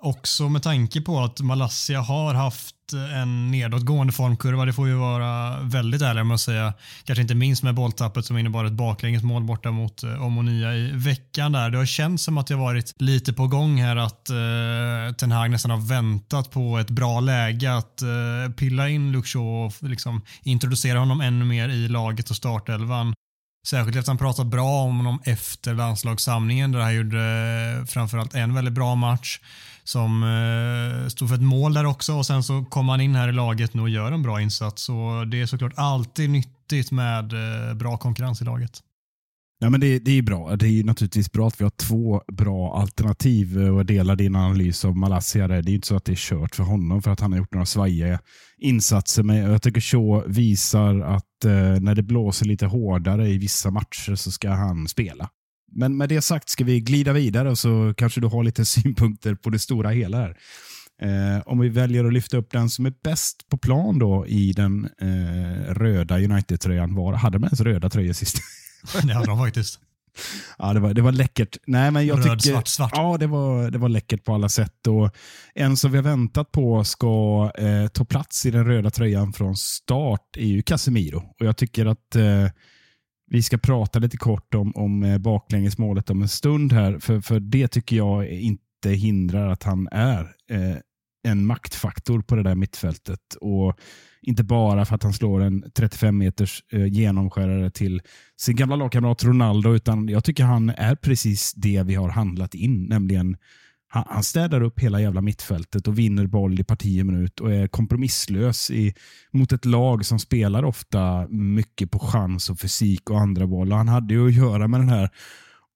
Också 0.02 0.50
med 0.50 0.64
tanke 0.64 1.02
på 1.02 1.20
att 1.20 1.40
Malaysia 1.40 2.02
har 2.02 2.34
haft 2.34 2.76
en 2.94 3.52
nedåtgående 3.52 4.14
formkurva. 4.14 4.66
Det 4.66 4.74
får 4.74 4.86
vi 4.86 4.94
vara 4.94 5.60
väldigt 5.62 6.02
ärliga 6.02 6.24
med 6.24 6.36
att 6.36 6.42
säga. 6.42 6.74
Kanske 7.04 7.22
inte 7.22 7.36
minst 7.36 7.64
med 7.64 7.76
bolltappet 7.76 8.26
som 8.26 8.38
innebar 8.38 8.66
ett 8.66 8.72
baklängesmål 8.72 9.44
borta 9.44 9.72
mot 9.72 10.04
eh, 10.04 10.26
Omonia 10.26 10.76
i 10.76 10.92
veckan. 10.92 11.52
där. 11.52 11.70
Det 11.70 11.78
har 11.78 11.86
känts 11.86 12.24
som 12.24 12.38
att 12.38 12.48
det 12.48 12.54
har 12.54 12.62
varit 12.62 12.94
lite 13.02 13.34
på 13.34 13.48
gång 13.48 13.82
här 13.82 13.96
att 13.96 14.30
eh, 14.30 15.16
Ten 15.18 15.32
Hag 15.32 15.52
nästan 15.52 15.72
har 15.72 15.88
väntat 15.88 16.52
på 16.52 16.78
ett 16.78 16.90
bra 16.90 17.20
läge 17.20 17.76
att 17.76 18.02
eh, 18.02 18.54
pilla 18.58 18.90
in 18.90 19.12
Luke 19.12 19.38
och 19.38 19.74
liksom 19.80 20.22
introducera 20.44 21.00
honom 21.00 21.22
ännu 21.22 21.46
mer 21.46 21.70
i 21.70 21.88
laget 21.88 22.30
och 22.30 22.36
startelvan. 22.36 23.14
Särskilt 23.68 23.98
efter 23.98 24.00
att 24.00 24.08
han 24.08 24.18
pratat 24.18 24.48
bra 24.48 24.82
om 24.84 24.98
honom 24.98 25.22
efter 25.24 25.74
landslagssamlingen 25.74 26.72
där 26.72 26.80
han 26.80 26.96
gjorde 26.96 27.22
eh, 27.80 27.86
framförallt 27.86 28.36
en 28.36 28.54
väldigt 28.54 28.74
bra 28.74 28.96
match 28.96 29.40
som 29.88 30.24
eh, 30.24 31.08
stod 31.08 31.30
för 31.30 31.36
ett 31.36 31.42
mål 31.42 31.74
där 31.74 31.86
också 31.86 32.14
och 32.14 32.26
sen 32.26 32.44
så 32.44 32.66
kom 32.66 32.90
han 32.90 33.02
in 33.02 33.16
här 33.16 33.30
i 33.30 33.32
laget 33.32 33.74
nu 33.74 33.82
och 33.82 33.90
gör 33.90 34.12
en 34.12 34.22
bra 34.22 34.42
insats. 34.42 34.84
Så 34.84 35.26
det 35.32 35.42
är 35.42 35.46
såklart 35.46 35.74
alltid 35.76 36.30
nyttigt 36.30 36.92
med 36.92 37.34
eh, 37.34 37.74
bra 37.74 37.98
konkurrens 37.98 38.42
i 38.42 38.46
laget. 38.46 38.82
Ja, 39.60 39.70
men 39.70 39.80
det, 39.80 40.00
det 40.00 40.12
är 40.12 40.22
bra. 40.22 40.56
Det 40.56 40.68
är 40.68 40.84
naturligtvis 40.84 41.32
bra 41.32 41.48
att 41.48 41.62
vi 41.62 41.64
har 41.64 41.72
två 41.72 42.22
bra 42.28 42.78
alternativ 42.80 43.62
eh, 43.62 43.76
och 43.76 43.86
delar 43.86 44.16
din 44.16 44.36
analys 44.36 44.86
av 44.86 44.98
Malaysia. 44.98 45.48
Det 45.48 45.56
är 45.56 45.70
inte 45.70 45.88
så 45.88 45.96
att 45.96 46.06
det 46.06 46.12
är 46.12 46.16
kört 46.16 46.56
för 46.56 46.64
honom 46.64 47.02
för 47.02 47.12
att 47.12 47.20
han 47.20 47.32
har 47.32 47.40
gjort 47.40 47.54
några 47.54 47.66
svajiga 47.66 48.20
insatser. 48.58 49.24
Men 49.24 49.38
jag 49.38 49.62
tycker 49.62 49.82
Shaw 49.82 50.24
visar 50.28 51.00
att 51.00 51.46
eh, 51.46 51.80
när 51.80 51.96
det 51.96 52.04
blåser 52.04 52.46
lite 52.46 52.66
hårdare 52.66 53.30
i 53.30 53.38
vissa 53.38 53.72
matcher 53.72 54.16
så 54.16 54.32
ska 54.32 54.50
han 54.50 54.88
spela. 54.88 55.30
Men 55.72 55.98
med 55.98 56.10
det 56.10 56.22
sagt 56.22 56.50
ska 56.50 56.64
vi 56.64 56.80
glida 56.80 57.14
vidare 57.14 57.50
och 57.50 57.60
så 57.60 57.94
kanske 57.98 58.22
du 58.22 58.28
har 58.28 58.44
lite 58.44 58.66
synpunkter 58.66 59.36
på 59.36 59.50
det 59.50 59.60
stora 59.60 59.90
hela 59.90 60.18
här. 60.18 60.38
Eh, 61.02 61.42
om 61.46 61.60
vi 61.60 61.70
väljer 61.70 62.06
att 62.06 62.14
lyfta 62.14 62.38
upp 62.38 62.52
den 62.52 62.70
som 62.70 62.86
är 62.86 62.94
bäst 63.04 63.50
på 63.50 63.58
plan 63.58 64.00
då 64.00 64.28
i 64.28 64.54
den 64.54 64.90
eh, 65.02 65.74
röda 65.74 66.20
United-tröjan. 66.20 66.96
Var, 66.96 67.14
hade 67.14 67.38
de 67.38 67.44
ens 67.44 67.62
röda 67.62 67.90
tröjor 67.90 68.14
sist? 68.14 68.38
Det 69.04 69.14
hade 69.14 69.28
de 69.28 69.38
faktiskt. 69.38 69.80
Ja, 70.58 70.74
det 70.74 70.80
var, 70.80 70.94
det 70.94 71.02
var 71.02 71.12
läckert. 71.12 71.58
Nej, 71.68 71.92
men 71.92 72.06
jag 72.06 72.20
Röd, 72.20 72.40
tycker, 72.40 72.54
svart, 72.54 72.68
svart. 72.68 72.92
Ja, 72.96 73.18
det 73.18 73.28
var, 73.28 73.72
det 73.72 73.78
var 73.78 73.90
läckert 73.90 74.24
på 74.24 74.34
alla 74.34 74.50
sätt. 74.50 74.88
Och 74.88 75.16
en 75.56 75.78
som 75.78 75.92
vi 75.92 75.98
har 75.98 76.04
väntat 76.04 76.52
på 76.52 76.84
ska 76.84 77.52
eh, 77.58 77.88
ta 77.88 78.06
plats 78.06 78.46
i 78.46 78.52
den 78.52 78.66
röda 78.66 78.90
tröjan 78.90 79.34
från 79.34 79.56
start 79.56 80.38
är 80.38 80.46
ju 80.46 80.62
Casemiro. 80.62 81.18
Och 81.40 81.46
jag 81.46 81.58
tycker 81.58 81.86
att 81.86 82.16
eh, 82.16 82.48
vi 83.30 83.44
ska 83.44 83.58
prata 83.58 84.00
lite 84.00 84.18
kort 84.18 84.56
om, 84.56 84.72
om 84.76 85.04
eh, 85.04 85.18
baklängesmålet 85.18 86.10
om 86.10 86.22
en 86.22 86.28
stund 86.28 86.74
här. 86.74 87.00
För, 87.00 87.22
för 87.22 87.40
det 87.40 87.68
tycker 87.68 87.96
jag 87.96 88.28
inte 88.28 88.90
hindrar 88.90 89.50
att 89.50 89.64
han 89.64 89.88
är 89.92 90.22
eh, 90.52 90.78
en 91.28 91.46
maktfaktor 91.46 92.22
på 92.22 92.36
det 92.36 92.44
där 92.44 92.56
mittfältet. 92.56 93.36
Och 93.42 93.80
inte 94.22 94.44
bara 94.44 94.86
för 94.86 94.96
att 94.96 95.04
han 95.04 95.14
slår 95.14 95.42
en 95.42 95.72
35 95.76 96.18
meters 96.18 96.64
eh, 96.72 96.86
genomskärare 96.86 97.72
till 97.72 98.02
sin 98.42 98.56
gamla 98.56 98.76
lagkamrat 98.76 99.24
Ronaldo, 99.24 99.76
utan 99.76 100.10
jag 100.10 100.24
tycker 100.24 100.44
han 100.44 100.70
är 100.70 100.96
precis 100.96 101.54
det 101.54 101.84
vi 101.84 101.96
har 101.96 102.10
handlat 102.10 102.56
in, 102.56 102.86
nämligen 102.86 103.38
han, 103.88 104.04
han 104.08 104.24
städar 104.24 104.62
upp 104.62 104.80
hela 104.80 105.02
jävla 105.02 105.22
mittfältet 105.22 105.88
och 105.88 106.00
vinner 106.00 106.28
boll 106.28 106.60
i 106.60 106.64
parti 106.64 107.04
minut 107.04 107.40
och 107.40 107.54
är 107.54 107.68
kompromisslös 107.68 108.72
i, 108.72 108.94
mot 109.32 109.52
ett 109.52 109.66
lag 109.66 110.06
som 110.06 110.20
spelar 110.20 110.64
ofta 110.64 111.28
mycket 111.30 111.92
på 111.92 112.00
chans 112.00 112.50
och 112.50 112.60
fysik 112.60 113.10
och 113.10 113.20
andra 113.20 113.48
boll. 113.48 113.72
Och 113.72 113.78
han 113.78 113.88
hade 113.88 114.14
ju 114.14 114.28
att 114.28 114.36
göra 114.36 114.68
med 114.68 114.80
den 114.80 114.90
här 114.90 115.10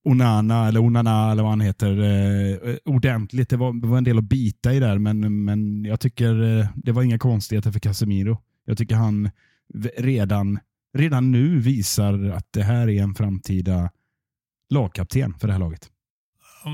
Onana, 0.03 0.67
eller 0.67 0.79
Onana 0.79 1.31
eller 1.31 1.43
vad 1.43 1.51
han 1.51 1.61
heter, 1.61 2.01
eh, 2.01 2.75
ordentligt. 2.85 3.49
Det 3.49 3.57
var, 3.57 3.81
det 3.81 3.87
var 3.87 3.97
en 3.97 4.03
del 4.03 4.17
att 4.17 4.23
bita 4.23 4.73
i 4.73 4.79
där, 4.79 4.97
men, 4.97 5.45
men 5.45 5.85
jag 5.85 5.99
tycker 5.99 6.59
eh, 6.59 6.67
det 6.75 6.91
var 6.91 7.03
inga 7.03 7.19
konstigheter 7.19 7.71
för 7.71 7.79
Casemiro. 7.79 8.37
Jag 8.65 8.77
tycker 8.77 8.95
han 8.95 9.29
redan, 9.97 10.59
redan 10.97 11.31
nu 11.31 11.59
visar 11.59 12.29
att 12.29 12.47
det 12.53 12.63
här 12.63 12.89
är 12.89 13.03
en 13.03 13.15
framtida 13.15 13.89
lagkapten 14.69 15.33
för 15.33 15.47
det 15.47 15.53
här 15.53 15.59
laget. 15.59 15.90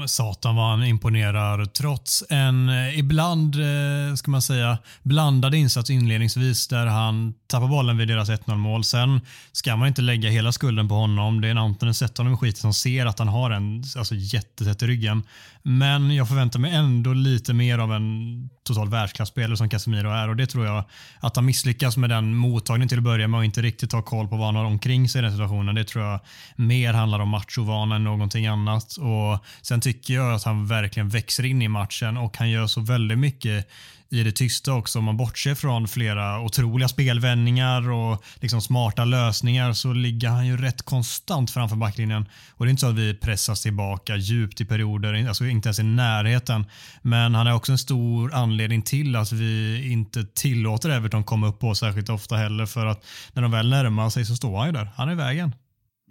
Satan 0.08 0.56
vad 0.56 0.70
han 0.70 0.84
imponerar 0.84 1.66
trots 1.66 2.24
en 2.30 2.70
eh, 2.70 3.00
ibland, 3.00 3.56
eh, 3.56 4.16
ska 4.16 4.32
man 4.32 4.42
säga, 4.42 4.78
blandad 5.04 5.56
insats 5.56 5.90
inledningsvis 5.90 6.68
där 6.68 6.86
han 6.86 7.34
tappar 7.48 7.68
bollen 7.68 7.98
vid 7.98 8.08
deras 8.08 8.30
1-0 8.30 8.56
mål. 8.56 8.84
Sen 8.84 9.22
ska 9.52 9.76
man 9.76 9.88
inte 9.88 10.02
lägga 10.02 10.30
hela 10.30 10.52
skulden 10.52 10.88
på 10.88 10.96
honom. 10.96 11.42
Det 11.42 11.48
är 11.48 11.52
en 11.52 11.58
Antonen 11.58 11.94
sätter 11.94 12.24
honom 12.24 12.34
i 12.34 12.38
skiten 12.38 12.62
som 12.62 12.74
ser 12.74 13.06
att 13.06 13.20
han 13.20 13.28
har 13.28 13.52
en 13.52 13.84
alltså, 13.98 14.16
jättetätt 14.16 14.84
i 14.84 14.88
ryggen. 14.88 15.24
Men 15.70 16.16
jag 16.16 16.28
förväntar 16.28 16.60
mig 16.60 16.76
ändå 16.76 17.14
lite 17.14 17.54
mer 17.54 17.80
av 17.80 17.94
en 17.94 18.50
total 18.64 18.90
världsklasspelare 18.90 19.58
som 19.58 19.70
Casemiro 19.70 20.10
är 20.10 20.30
och 20.30 20.36
det 20.36 20.48
tror 20.48 20.66
jag 20.66 20.84
att 21.20 21.36
han 21.36 21.46
misslyckas 21.46 21.98
med 21.98 22.10
den 22.10 22.36
mottagningen 22.36 22.90
till 22.90 22.98
att 22.98 23.04
börja 23.04 23.28
med 23.28 23.38
och 23.38 23.46
inte 23.46 23.62
riktigt 23.62 23.94
har 23.94 24.02
koll 24.02 24.28
på 24.28 24.36
vad 24.36 24.46
han 24.46 24.56
har 24.56 24.66
omkring 24.66 25.10
sig 25.10 25.20
i 25.20 25.22
den 25.22 25.32
situationen. 25.32 25.76
Det 25.76 25.84
tror 25.84 26.06
jag 26.06 26.20
mer 26.56 26.94
handlar 26.94 27.20
om 27.20 27.30
machovana 27.30 27.96
än 27.96 28.04
någonting 28.04 28.48
annat. 28.48 28.98
Och 28.98 29.46
Sen 29.62 29.82
tycker 29.82 30.14
jag 30.14 30.34
att 30.34 30.44
han 30.44 30.68
verkligen 30.68 31.10
växer 31.10 31.46
in 31.46 31.62
i 31.62 31.68
matchen 31.68 32.18
och 32.18 32.38
han 32.38 32.50
gör 32.50 32.68
så 32.68 32.82
väldigt 32.82 33.20
mycket 33.20 33.68
i 34.10 34.24
det 34.24 34.32
tysta 34.32 34.74
också. 34.74 35.00
Om 35.00 35.06
man 35.06 35.18
bortser 35.18 35.56
från 35.56 35.88
flera 35.88 36.40
otroliga 36.40 36.88
spelvändningar 36.88 37.90
och 37.90 38.24
liksom 38.36 38.62
smarta 38.62 39.06
lösningar 39.06 39.74
så 39.74 39.94
ligger 39.94 40.30
han 40.30 40.48
ju 40.48 40.58
rätt 40.58 40.82
konstant 40.82 41.52
framför 41.52 41.76
backlinjen. 41.76 42.26
Och 42.50 42.66
det 42.66 42.70
är 42.70 42.72
inte 42.72 42.82
så 42.82 42.90
att 42.90 42.96
vi 42.96 43.14
pressas 43.14 43.62
tillbaka 43.62 44.16
djupt 44.16 44.62
i 44.62 44.66
perioder, 44.66 45.28
alltså 45.28 45.46
inte 45.46 45.68
ens 45.68 45.80
i 45.80 45.84
närheten. 45.84 46.66
Men 47.02 47.36
han 47.36 47.48
är 47.48 47.54
också 47.54 47.72
en 47.72 47.78
stor 47.78 48.34
anledning 48.34 48.82
till 48.82 49.16
att 49.16 49.32
vi 49.32 49.82
inte 49.92 50.26
tillåter 50.26 50.90
Everton 50.90 51.24
komma 51.24 51.48
upp 51.48 51.60
på 51.60 51.76
särskilt 51.76 52.10
ofta 52.10 52.36
heller 52.36 52.66
för 52.66 52.86
att 52.86 53.06
när 53.34 53.42
de 53.42 53.52
väl 53.52 53.70
närmar 53.70 54.10
sig 54.10 54.26
så 54.26 54.36
står 54.36 54.58
han 54.58 54.68
ju 54.68 54.74
där. 54.74 54.92
Han 54.96 55.10
är 55.10 55.14
i 55.14 55.16
vägen. 55.16 55.56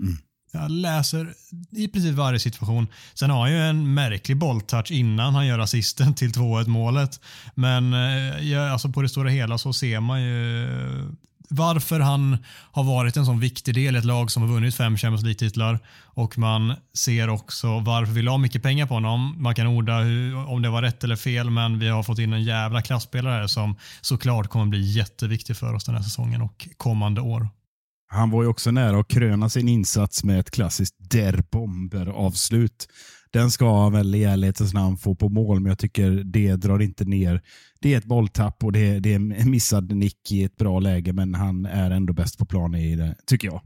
Mm. 0.01 0.17
Jag 0.57 0.71
läser 0.71 1.35
i 1.71 1.89
princip 1.89 2.15
varje 2.15 2.39
situation. 2.39 2.87
Sen 3.15 3.31
har 3.31 3.41
han 3.41 3.53
ju 3.53 3.59
en 3.59 3.95
märklig 3.95 4.37
bolltouch 4.37 4.91
innan 4.91 5.35
han 5.35 5.47
gör 5.47 5.59
assisten 5.59 6.15
till 6.15 6.31
2-1 6.31 6.69
målet. 6.69 7.21
Men 7.55 7.93
eh, 7.95 8.49
ja, 8.49 8.71
alltså 8.71 8.89
på 8.89 9.03
det 9.03 9.09
stora 9.09 9.29
hela 9.29 9.59
så 9.59 9.73
ser 9.73 10.01
man 10.01 10.23
ju 10.23 10.65
eh, 10.65 11.05
varför 11.49 12.01
han 12.01 12.39
har 12.73 12.85
varit 12.85 13.17
en 13.17 13.27
sån 13.27 13.41
viktig 13.41 13.75
del 13.75 13.97
i 13.97 13.99
ett 13.99 14.05
lag 14.05 14.31
som 14.31 14.43
har 14.43 14.49
vunnit 14.51 14.75
fem 14.75 14.97
Champions 14.97 15.23
League-titlar 15.23 15.79
och 16.05 16.39
man 16.39 16.75
ser 16.95 17.29
också 17.29 17.79
varför 17.79 18.13
vi 18.13 18.23
la 18.23 18.39
mycket 18.39 18.63
pengar 18.63 18.87
på 18.87 18.95
honom. 18.95 19.43
Man 19.43 19.55
kan 19.55 19.67
orda 19.67 19.99
hur, 19.99 20.49
om 20.49 20.63
det 20.63 20.69
var 20.69 20.83
rätt 20.83 21.05
eller 21.05 21.17
fel 21.17 21.51
men 21.51 21.79
vi 21.79 21.89
har 21.89 22.03
fått 22.03 22.19
in 22.19 22.33
en 22.33 22.45
jävla 22.45 22.83
klassspelare 22.83 23.33
här 23.33 23.47
som 23.47 23.77
såklart 24.01 24.49
kommer 24.49 24.67
bli 24.67 24.81
jätteviktig 24.81 25.57
för 25.57 25.75
oss 25.75 25.85
den 25.85 25.95
här 25.95 26.03
säsongen 26.03 26.43
och 26.43 26.69
kommande 26.77 27.21
år. 27.21 27.49
Han 28.09 28.31
var 28.31 28.43
ju 28.43 28.49
också 28.49 28.71
nära 28.71 29.01
att 29.01 29.09
kröna 29.09 29.49
sin 29.49 29.69
insats 29.69 30.25
med 30.25 30.41
ett 30.41 30.51
klassiskt 30.51 30.95
Der 31.11 31.45
Bomber-avslut. 31.51 32.87
Den 33.33 33.51
ska 33.51 33.83
han 33.83 33.93
väl 33.93 34.15
i 34.15 34.25
ärlighetens 34.25 34.75
namn 34.75 34.97
få 34.97 35.15
på 35.15 35.29
mål, 35.29 35.61
men 35.61 35.71
jag 35.71 35.79
tycker 35.79 36.11
det 36.11 36.57
drar 36.57 36.83
inte 36.83 37.05
ner. 37.05 37.43
Det 37.81 37.95
är 37.95 37.99
ett 37.99 38.05
bolltapp 38.05 38.65
och 38.65 38.73
det 38.73 38.89
är, 38.91 39.01
det 39.01 39.13
är 39.13 39.17
en 39.17 39.51
missad 39.51 39.97
nick 39.97 40.33
i 40.33 40.45
ett 40.45 40.57
bra 40.57 40.81
läge, 40.81 41.13
men 41.13 41.35
han 41.35 41.67
är 41.67 41.91
ändå 41.91 42.13
bäst 42.13 42.39
på 42.39 42.47
plan 42.47 42.75
i 42.75 42.97
det, 42.97 43.15
tycker 43.27 43.49
jag. 43.49 43.61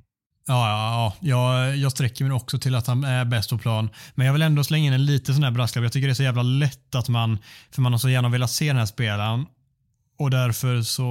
Ja, 0.47 0.69
ja, 0.69 1.15
ja. 1.21 1.29
Jag, 1.29 1.77
jag 1.77 1.93
sträcker 1.93 2.25
mig 2.25 2.35
också 2.35 2.59
till 2.59 2.75
att 2.75 2.87
han 2.87 3.05
är 3.05 3.25
bäst 3.25 3.51
på 3.51 3.59
plan. 3.59 3.89
Men 4.15 4.27
jag 4.27 4.33
vill 4.33 4.43
ändå 4.43 4.65
slänga 4.65 4.87
in 4.87 4.93
en 4.93 5.07
liten 5.07 5.35
sån 5.35 5.45
här 5.45 5.51
brasklapp. 5.51 5.83
Jag 5.83 5.93
tycker 5.93 6.09
det 6.09 6.13
är 6.13 6.15
så 6.15 6.23
jävla 6.23 6.43
lätt 6.43 6.95
att 6.95 7.09
man, 7.09 7.39
för 7.71 7.83
man 7.83 7.93
har 7.93 7.99
så 7.99 8.09
gärna 8.09 8.29
velat 8.29 8.51
se 8.51 8.67
den 8.67 8.77
här 8.77 8.87
spelaren 8.87 9.47
och 10.21 10.31
därför 10.31 10.83
så 10.83 11.09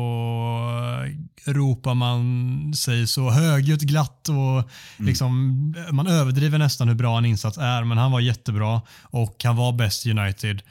ropar 1.45 1.93
man 1.93 2.73
sig 2.73 3.07
så 3.07 3.29
högljutt 3.29 3.81
glatt 3.81 4.29
och 4.29 4.69
liksom, 4.97 5.73
man 5.91 6.07
överdriver 6.07 6.57
nästan 6.57 6.87
hur 6.87 6.95
bra 6.95 7.17
en 7.17 7.25
insats 7.25 7.57
är. 7.57 7.83
Men 7.83 7.97
han 7.97 8.11
var 8.11 8.19
jättebra 8.19 8.81
och 9.01 9.35
han 9.43 9.55
var 9.55 9.71
bäst 9.71 10.05
i 10.05 10.11
United. 10.11 10.61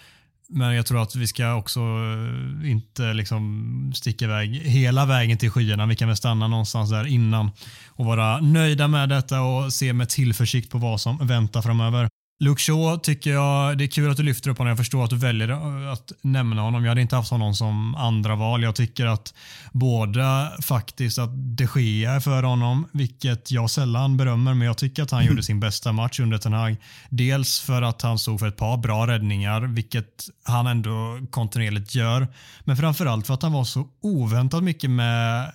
Men 0.49 0.75
jag 0.75 0.87
tror 0.87 1.03
att 1.03 1.17
vi 1.17 1.27
ska 1.27 1.55
också 1.55 1.81
eh, 1.81 2.71
inte 2.71 3.13
liksom 3.13 3.93
sticka 3.95 4.25
iväg 4.25 4.55
hela 4.55 5.07
vägen 5.07 5.39
till 5.39 5.51
skyarna. 5.51 5.87
Vi 5.87 5.97
kan 5.97 6.09
väl 6.09 6.17
stanna 6.17 6.49
någonstans 6.49 6.91
där 6.91 7.07
innan 7.07 7.51
och 7.89 8.05
vara 8.05 8.41
nöjda 8.41 8.89
med 8.89 9.09
detta 9.09 9.41
och 9.41 9.73
se 9.73 9.93
med 9.93 10.09
tillförsikt 10.09 10.71
på 10.71 10.79
vad 10.79 11.01
som 11.01 11.27
väntar 11.27 11.63
framöver. 11.63 12.09
Luke 12.41 12.63
Shaw 12.63 12.99
tycker 12.99 13.31
jag, 13.31 13.79
det 13.79 13.85
är 13.85 13.89
kul 13.89 14.11
att 14.11 14.17
du 14.17 14.23
lyfter 14.23 14.51
upp 14.51 14.59
honom. 14.59 14.69
Jag 14.69 14.79
förstår 14.79 15.05
att 15.05 15.11
du 15.11 15.17
väljer 15.17 15.49
att 15.93 16.13
nämna 16.23 16.63
honom. 16.63 16.85
Jag 16.85 16.91
hade 16.91 17.01
inte 17.01 17.17
haft 17.17 17.31
honom 17.31 17.55
som 17.55 17.95
andra 17.95 18.35
val. 18.35 18.63
Jag 18.63 18.75
tycker 18.75 19.07
att 19.07 19.35
båda 19.73 20.53
faktiskt 20.63 21.19
att 21.19 21.31
de 21.33 21.69
Gea 21.77 22.13
är 22.13 22.21
för 22.21 22.43
honom, 22.43 22.89
vilket 22.93 23.51
jag 23.51 23.71
sällan 23.71 24.17
berömmer, 24.17 24.55
men 24.55 24.67
jag 24.67 24.79
tycker 24.79 25.03
att 25.03 25.11
han 25.11 25.25
gjorde 25.25 25.43
sin 25.43 25.61
bästa 25.61 25.93
match 25.93 26.21
under 26.21 26.39
Ten 26.39 26.53
Hag. 26.53 26.77
Dels 27.09 27.61
för 27.61 27.83
att 27.83 28.03
han 28.03 28.19
stod 28.19 28.41
för 28.41 28.49
ett 28.49 28.57
par 28.57 28.77
bra 28.77 29.07
räddningar, 29.07 29.61
vilket 29.61 30.29
han 30.45 30.67
ändå 30.67 31.19
kontinuerligt 31.31 31.95
gör, 31.95 32.29
men 32.65 32.77
framförallt 32.77 33.27
för 33.27 33.35
att 33.35 33.43
han 33.43 33.53
var 33.53 33.65
så 33.65 33.87
oväntat 34.03 34.63
mycket 34.63 34.91
med 34.91 35.53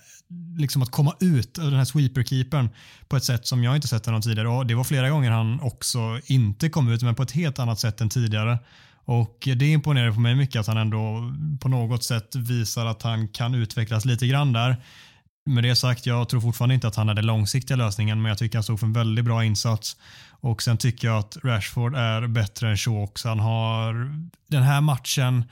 liksom 0.56 0.82
att 0.82 0.90
komma 0.90 1.14
ut 1.20 1.58
av 1.58 1.64
den 1.64 1.74
här 1.74 1.84
sweeperkeepern 1.84 2.68
på 3.08 3.16
ett 3.16 3.24
sätt 3.24 3.46
som 3.46 3.64
jag 3.64 3.76
inte 3.76 3.88
sett 3.88 4.06
honom 4.06 4.22
tidigare. 4.22 4.48
Och 4.48 4.66
det 4.66 4.74
var 4.74 4.84
flera 4.84 5.10
gånger 5.10 5.30
han 5.30 5.60
också 5.60 6.20
inte 6.26 6.68
kom 6.68 6.88
ut, 6.88 7.02
men 7.02 7.14
på 7.14 7.22
ett 7.22 7.32
helt 7.32 7.58
annat 7.58 7.80
sätt 7.80 8.00
än 8.00 8.08
tidigare. 8.08 8.58
Och 9.04 9.48
Det 9.56 9.66
imponerar 9.66 10.12
på 10.12 10.20
mig 10.20 10.34
mycket 10.34 10.60
att 10.60 10.66
han 10.66 10.76
ändå 10.76 11.32
på 11.60 11.68
något 11.68 12.04
sätt 12.04 12.34
visar 12.34 12.86
att 12.86 13.02
han 13.02 13.28
kan 13.28 13.54
utvecklas 13.54 14.04
lite 14.04 14.26
grann 14.26 14.52
där. 14.52 14.76
Med 15.46 15.64
det 15.64 15.76
sagt, 15.76 16.06
jag 16.06 16.28
tror 16.28 16.40
fortfarande 16.40 16.74
inte 16.74 16.88
att 16.88 16.96
han 16.96 17.08
är 17.08 17.14
den 17.14 17.26
långsiktiga 17.26 17.76
lösningen, 17.76 18.22
men 18.22 18.28
jag 18.28 18.38
tycker 18.38 18.58
han 18.58 18.62
stod 18.62 18.80
för 18.80 18.86
en 18.86 18.92
väldigt 18.92 19.24
bra 19.24 19.44
insats. 19.44 19.96
Och 20.30 20.62
Sen 20.62 20.78
tycker 20.78 21.08
jag 21.08 21.18
att 21.18 21.36
Rashford 21.44 21.94
är 21.94 22.26
bättre 22.26 22.70
än 22.70 22.76
Shaw 22.76 23.02
också. 23.02 23.28
Han 23.28 23.38
har 23.38 24.12
den 24.48 24.62
här 24.62 24.80
matchen 24.80 25.44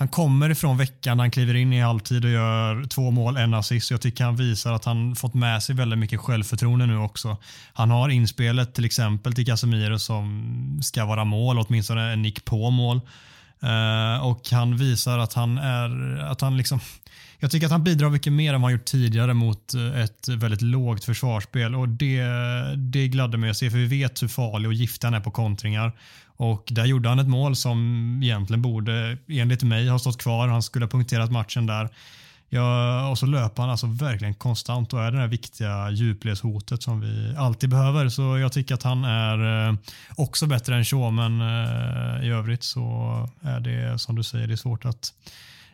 han 0.00 0.08
kommer 0.08 0.50
ifrån 0.50 0.76
veckan, 0.76 1.18
han 1.18 1.30
kliver 1.30 1.54
in 1.54 1.72
i 1.72 1.80
halvtid 1.80 2.24
och 2.24 2.30
gör 2.30 2.84
två 2.84 3.10
mål, 3.10 3.36
en 3.36 3.54
assist. 3.54 3.90
Jag 3.90 4.00
tycker 4.00 4.24
han 4.24 4.36
visar 4.36 4.72
att 4.72 4.84
han 4.84 5.16
fått 5.16 5.34
med 5.34 5.62
sig 5.62 5.74
väldigt 5.74 5.98
mycket 5.98 6.20
självförtroende 6.20 6.86
nu 6.86 6.98
också. 6.98 7.36
Han 7.72 7.90
har 7.90 8.08
inspelet 8.08 8.74
till 8.74 8.84
exempel 8.84 9.32
till 9.32 9.46
Casemiro 9.46 9.98
som 9.98 10.80
ska 10.82 11.04
vara 11.04 11.24
mål, 11.24 11.58
åtminstone 11.58 12.12
en 12.12 12.22
nick 12.22 12.44
på 12.44 12.70
mål. 12.70 13.00
Uh, 13.64 14.26
och 14.26 14.50
han 14.50 14.76
visar 14.76 15.18
att 15.18 15.32
han 15.32 15.58
är, 15.58 16.18
att 16.18 16.40
han 16.40 16.56
liksom, 16.56 16.80
jag 17.38 17.50
tycker 17.50 17.66
att 17.66 17.72
han 17.72 17.84
bidrar 17.84 18.10
mycket 18.10 18.32
mer 18.32 18.54
än 18.54 18.60
vad 18.60 18.70
han 18.70 18.78
gjort 18.78 18.84
tidigare 18.84 19.34
mot 19.34 19.74
eh, 19.74 20.00
ett 20.00 20.28
väldigt 20.28 20.62
lågt 20.62 21.04
försvarsspel 21.04 21.74
och 21.74 21.88
det, 21.88 22.22
det 22.76 23.08
gladde 23.08 23.38
mig 23.38 23.50
att 23.50 23.56
se 23.56 23.70
för 23.70 23.78
vi 23.78 23.86
vet 23.86 24.22
hur 24.22 24.28
farlig 24.28 24.68
och 24.68 24.74
giftig 24.74 25.06
han 25.06 25.14
är 25.14 25.20
på 25.20 25.30
kontringar. 25.30 25.92
Och 26.40 26.68
där 26.70 26.84
gjorde 26.84 27.08
han 27.08 27.18
ett 27.18 27.28
mål 27.28 27.56
som 27.56 28.20
egentligen 28.22 28.62
borde, 28.62 29.18
enligt 29.28 29.62
mig, 29.62 29.88
ha 29.88 29.98
stått 29.98 30.22
kvar. 30.22 30.48
Han 30.48 30.62
skulle 30.62 30.84
ha 30.84 30.90
punkterat 30.90 31.30
matchen 31.30 31.66
där. 31.66 31.88
Ja, 32.48 33.08
och 33.08 33.18
så 33.18 33.26
löper 33.26 33.62
han 33.62 33.70
alltså 33.70 33.86
verkligen 33.86 34.34
konstant 34.34 34.92
och 34.92 35.02
är 35.02 35.12
det 35.12 35.18
här 35.18 35.26
viktiga 35.26 35.90
djupledshotet 35.90 36.82
som 36.82 37.00
vi 37.00 37.34
alltid 37.38 37.70
behöver. 37.70 38.08
Så 38.08 38.38
jag 38.38 38.52
tycker 38.52 38.74
att 38.74 38.82
han 38.82 39.04
är 39.04 39.68
eh, 39.68 39.74
också 40.16 40.46
bättre 40.46 40.76
än 40.76 40.84
Shaw, 40.84 41.10
men 41.10 41.40
eh, 41.40 42.26
i 42.26 42.30
övrigt 42.30 42.62
så 42.62 43.28
är 43.40 43.60
det 43.60 43.98
som 43.98 44.16
du 44.16 44.22
säger, 44.22 44.46
det 44.46 44.54
är 44.54 44.56
svårt 44.56 44.84
att, 44.84 45.12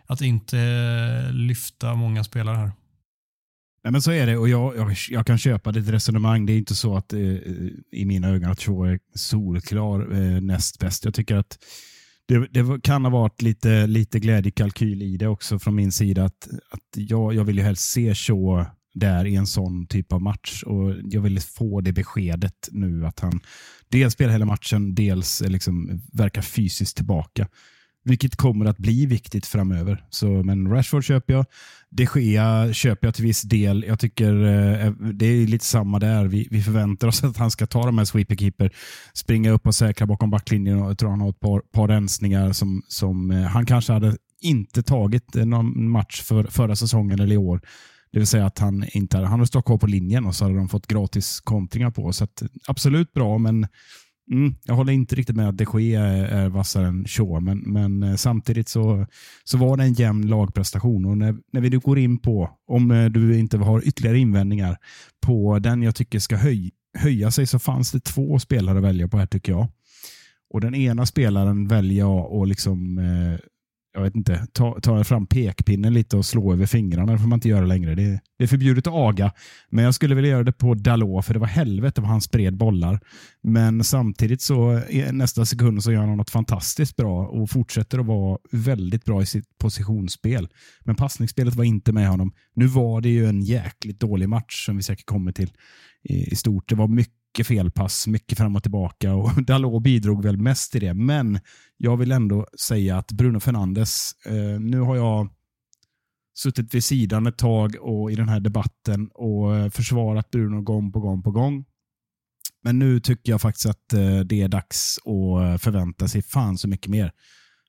att 0.06 0.20
inte 0.20 1.30
lyfta 1.32 1.94
många 1.94 2.24
spelare 2.24 2.56
här. 2.56 2.72
Nej, 3.86 3.92
men 3.92 4.02
så 4.02 4.12
är 4.12 4.26
det 4.26 4.36
och 4.36 4.48
jag, 4.48 4.76
jag, 4.76 4.96
jag, 5.10 5.26
kan 5.26 5.38
köpa 5.38 5.72
ditt 5.72 5.88
resonemang. 5.88 6.46
Det 6.46 6.52
är 6.52 6.58
inte 6.58 6.74
så 6.74 6.96
att 6.96 7.12
eh, 7.12 7.20
i 7.92 8.04
mina 8.06 8.28
ögon 8.28 8.50
att 8.50 8.60
Shaw 8.60 8.92
är 8.92 8.98
solklar 9.14 10.12
eh, 10.12 10.40
näst 10.40 10.78
bäst. 10.78 11.04
Jag 11.04 11.14
tycker 11.14 11.36
att 11.36 11.58
det, 12.28 12.46
det, 12.50 12.80
kan 12.82 13.04
ha 13.04 13.10
varit 13.10 13.42
lite, 13.42 13.86
lite 13.86 14.20
glädjekalkyl 14.20 15.02
i 15.02 15.16
det 15.16 15.28
också 15.28 15.58
från 15.58 15.74
min 15.74 15.92
sida. 15.92 16.24
Att, 16.24 16.48
att 16.70 16.80
jag, 16.94 17.34
jag 17.34 17.44
vill 17.44 17.56
ju 17.56 17.62
helst 17.62 17.90
se 17.90 18.14
Shaw 18.14 18.66
där 18.94 19.24
i 19.24 19.36
en 19.36 19.46
sån 19.46 19.86
typ 19.86 20.12
av 20.12 20.22
match 20.22 20.62
och 20.62 20.94
jag 21.04 21.20
vill 21.20 21.40
få 21.40 21.80
det 21.80 21.92
beskedet 21.92 22.68
nu 22.70 23.06
att 23.06 23.20
han 23.20 23.40
dels 23.88 24.12
spelar 24.12 24.32
hela 24.32 24.46
matchen, 24.46 24.94
dels 24.94 25.42
eh, 25.42 25.50
liksom 25.50 26.02
verkar 26.12 26.42
fysiskt 26.42 26.96
tillbaka. 26.96 27.48
Vilket 28.04 28.36
kommer 28.36 28.66
att 28.66 28.78
bli 28.78 29.06
viktigt 29.06 29.46
framöver. 29.46 30.04
Så, 30.10 30.26
men 30.26 30.68
Rashford 30.68 31.04
köper 31.04 31.32
jag. 31.32 31.46
De 31.90 32.06
Gea 32.14 32.72
köper 32.72 33.06
jag 33.06 33.14
till 33.14 33.24
viss 33.24 33.42
del. 33.42 33.84
Jag 33.88 33.98
tycker 33.98 34.44
eh, 34.44 34.86
eh, 34.86 34.92
det 34.92 35.26
är 35.26 35.46
lite 35.46 35.64
samma 35.64 35.98
där. 35.98 36.26
Vi, 36.26 36.48
vi 36.50 36.62
förväntar 36.62 37.08
oss 37.08 37.24
att 37.24 37.36
han 37.36 37.50
ska 37.50 37.66
ta 37.66 37.86
de 37.86 37.98
här 37.98 38.04
sweeperkeeper, 38.04 38.72
springa 39.12 39.50
upp 39.50 39.66
och 39.66 39.74
säkra 39.74 40.06
bakom 40.06 40.30
backlinjen. 40.30 40.78
Jag 40.78 40.98
tror 40.98 41.10
han 41.10 41.20
har 41.20 41.30
ett 41.30 41.40
par, 41.40 41.60
par 41.60 41.88
rensningar 41.88 42.52
som, 42.52 42.82
som 42.88 43.30
eh, 43.30 43.42
han 43.42 43.66
kanske 43.66 43.92
hade 43.92 44.16
inte 44.40 44.82
tagit 44.82 45.34
någon 45.34 45.90
match 45.90 46.22
för, 46.22 46.44
förra 46.44 46.76
säsongen 46.76 47.20
eller 47.20 47.34
i 47.34 47.38
år. 47.38 47.60
Det 48.12 48.18
vill 48.18 48.26
säga 48.26 48.46
att 48.46 48.58
han 48.58 48.84
inte 48.92 49.16
hade, 49.16 49.28
han 49.28 49.38
hade 49.38 49.46
stått 49.46 49.64
kvar 49.64 49.78
på 49.78 49.86
linjen 49.86 50.26
och 50.26 50.34
så 50.34 50.44
hade 50.44 50.56
de 50.56 50.68
fått 50.68 50.86
gratis 50.86 51.40
kontringar 51.40 51.90
på. 51.90 52.12
Så 52.12 52.24
att, 52.24 52.42
absolut 52.68 53.12
bra, 53.12 53.38
men 53.38 53.66
Mm, 54.30 54.54
jag 54.64 54.74
håller 54.74 54.92
inte 54.92 55.14
riktigt 55.14 55.36
med 55.36 55.48
att 55.48 55.58
de 55.58 55.80
Gea 55.80 56.04
är, 56.04 56.48
vassare 56.48 56.86
än 56.86 57.04
Shaw, 57.04 57.40
men, 57.40 57.58
men 57.58 58.02
eh, 58.02 58.16
samtidigt 58.16 58.68
så, 58.68 59.06
så 59.44 59.58
var 59.58 59.76
det 59.76 59.84
en 59.84 59.92
jämn 59.92 60.26
lagprestation. 60.26 61.04
Och 61.04 61.18
när, 61.18 61.36
när 61.52 61.60
vi 61.60 61.70
nu 61.70 61.78
går 61.78 61.98
in 61.98 62.18
på, 62.18 62.50
om 62.66 62.90
eh, 62.90 63.04
du 63.04 63.38
inte 63.38 63.58
har 63.58 63.88
ytterligare 63.88 64.18
invändningar, 64.18 64.76
på 65.26 65.58
den 65.58 65.82
jag 65.82 65.94
tycker 65.94 66.18
ska 66.18 66.36
höj, 66.36 66.70
höja 66.98 67.30
sig 67.30 67.46
så 67.46 67.58
fanns 67.58 67.92
det 67.92 68.00
två 68.00 68.38
spelare 68.38 68.78
att 68.78 68.84
välja 68.84 69.08
på 69.08 69.18
här 69.18 69.26
tycker 69.26 69.52
jag. 69.52 69.68
Och 70.50 70.60
Den 70.60 70.74
ena 70.74 71.06
spelaren 71.06 71.68
väljer 71.68 71.98
jag 71.98 72.32
att 72.32 72.48
liksom, 72.48 72.98
eh, 72.98 73.38
jag 73.96 74.02
vet 74.02 74.16
inte, 74.16 74.46
ta, 74.52 74.80
ta 74.80 75.04
fram 75.04 75.26
pekpinnen 75.26 75.94
lite 75.94 76.16
och 76.16 76.26
slå 76.26 76.52
över 76.52 76.66
fingrarna. 76.66 77.12
Det 77.12 77.18
får 77.18 77.28
man 77.28 77.36
inte 77.36 77.48
göra 77.48 77.66
längre. 77.66 77.94
Det, 77.94 78.20
det 78.38 78.44
är 78.44 78.48
förbjudet 78.48 78.86
att 78.86 78.94
aga. 78.94 79.32
Men 79.70 79.84
jag 79.84 79.94
skulle 79.94 80.14
vilja 80.14 80.30
göra 80.30 80.44
det 80.44 80.52
på 80.52 80.74
Dalot, 80.74 81.26
för 81.26 81.34
det 81.34 81.40
var 81.40 81.46
helvete 81.46 82.00
vad 82.00 82.10
han 82.10 82.20
spred 82.20 82.56
bollar. 82.56 83.00
Men 83.42 83.84
samtidigt 83.84 84.42
så 84.42 84.82
nästa 85.12 85.44
sekund 85.44 85.84
så 85.84 85.92
gör 85.92 86.00
han 86.00 86.16
något 86.16 86.30
fantastiskt 86.30 86.96
bra 86.96 87.26
och 87.26 87.50
fortsätter 87.50 87.98
att 87.98 88.06
vara 88.06 88.38
väldigt 88.52 89.04
bra 89.04 89.22
i 89.22 89.26
sitt 89.26 89.58
positionsspel. 89.58 90.48
Men 90.84 90.96
passningsspelet 90.96 91.54
var 91.54 91.64
inte 91.64 91.92
med 91.92 92.08
honom. 92.08 92.32
Nu 92.54 92.66
var 92.66 93.00
det 93.00 93.08
ju 93.08 93.26
en 93.26 93.42
jäkligt 93.42 94.00
dålig 94.00 94.28
match 94.28 94.66
som 94.66 94.76
vi 94.76 94.82
säkert 94.82 95.06
kommer 95.06 95.32
till 95.32 95.50
i, 96.02 96.32
i 96.32 96.36
stort. 96.36 96.68
Det 96.68 96.74
var 96.74 96.88
mycket 96.88 97.25
mycket 97.36 97.46
felpass, 97.46 98.06
mycket 98.06 98.38
fram 98.38 98.56
och 98.56 98.62
tillbaka 98.62 99.14
och 99.14 99.42
Dalot 99.46 99.82
bidrog 99.82 100.22
väl 100.22 100.36
mest 100.36 100.72
till 100.72 100.80
det. 100.80 100.94
Men 100.94 101.40
jag 101.76 101.96
vill 101.96 102.12
ändå 102.12 102.46
säga 102.60 102.98
att 102.98 103.12
Bruno 103.12 103.40
Fernandes, 103.40 104.12
eh, 104.26 104.60
nu 104.60 104.80
har 104.80 104.96
jag 104.96 105.28
suttit 106.38 106.74
vid 106.74 106.84
sidan 106.84 107.26
ett 107.26 107.38
tag 107.38 107.76
och 107.80 108.12
i 108.12 108.14
den 108.14 108.28
här 108.28 108.40
debatten 108.40 109.08
och 109.14 109.56
eh, 109.56 109.70
försvarat 109.70 110.30
Bruno 110.30 110.62
gång 110.62 110.92
på 110.92 111.00
gång 111.00 111.22
på 111.22 111.30
gång. 111.30 111.64
Men 112.62 112.78
nu 112.78 113.00
tycker 113.00 113.32
jag 113.32 113.40
faktiskt 113.40 113.66
att 113.66 113.92
eh, 113.92 114.20
det 114.20 114.42
är 114.42 114.48
dags 114.48 114.98
att 114.98 115.42
eh, 115.42 115.58
förvänta 115.58 116.08
sig 116.08 116.22
fan 116.22 116.58
så 116.58 116.68
mycket 116.68 116.90
mer. 116.90 117.12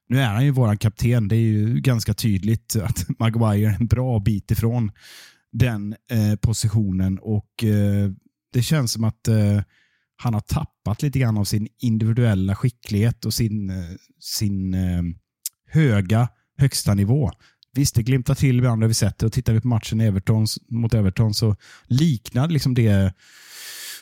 Nu 0.09 0.19
är 0.19 0.27
han 0.27 0.45
ju 0.45 0.51
vår 0.51 0.75
kapten. 0.75 1.27
Det 1.27 1.35
är 1.35 1.39
ju 1.39 1.79
ganska 1.79 2.13
tydligt 2.13 2.75
att 2.83 3.19
Maguire 3.19 3.69
är 3.69 3.75
en 3.79 3.87
bra 3.87 4.19
bit 4.19 4.51
ifrån 4.51 4.91
den 5.51 5.95
positionen 6.41 7.19
och 7.19 7.63
det 8.53 8.61
känns 8.61 8.91
som 8.91 9.03
att 9.03 9.27
eh, 9.27 9.61
han 10.15 10.33
har 10.33 10.41
tappat 10.41 11.01
lite 11.01 11.19
grann 11.19 11.37
av 11.37 11.43
sin 11.43 11.67
individuella 11.77 12.55
skicklighet 12.55 13.25
och 13.25 13.33
sin, 13.33 13.69
eh, 13.69 13.95
sin 14.19 14.73
eh, 14.73 15.03
höga 15.69 16.29
högsta 16.57 16.93
nivå. 16.93 17.31
Visst, 17.73 17.95
det 17.95 18.03
glimtar 18.03 18.35
till 18.35 18.57
ibland 18.57 18.83
har 18.83 18.87
vi 18.87 18.93
sett 18.93 19.17
det 19.17 19.25
och 19.25 19.33
tittar 19.33 19.53
vi 19.53 19.61
på 19.61 19.67
matchen 19.67 20.01
Everton, 20.01 20.45
mot 20.69 20.93
Everton 20.93 21.33
så 21.33 21.55
liknar 21.87 22.47
liksom 22.47 22.73
det 22.73 23.13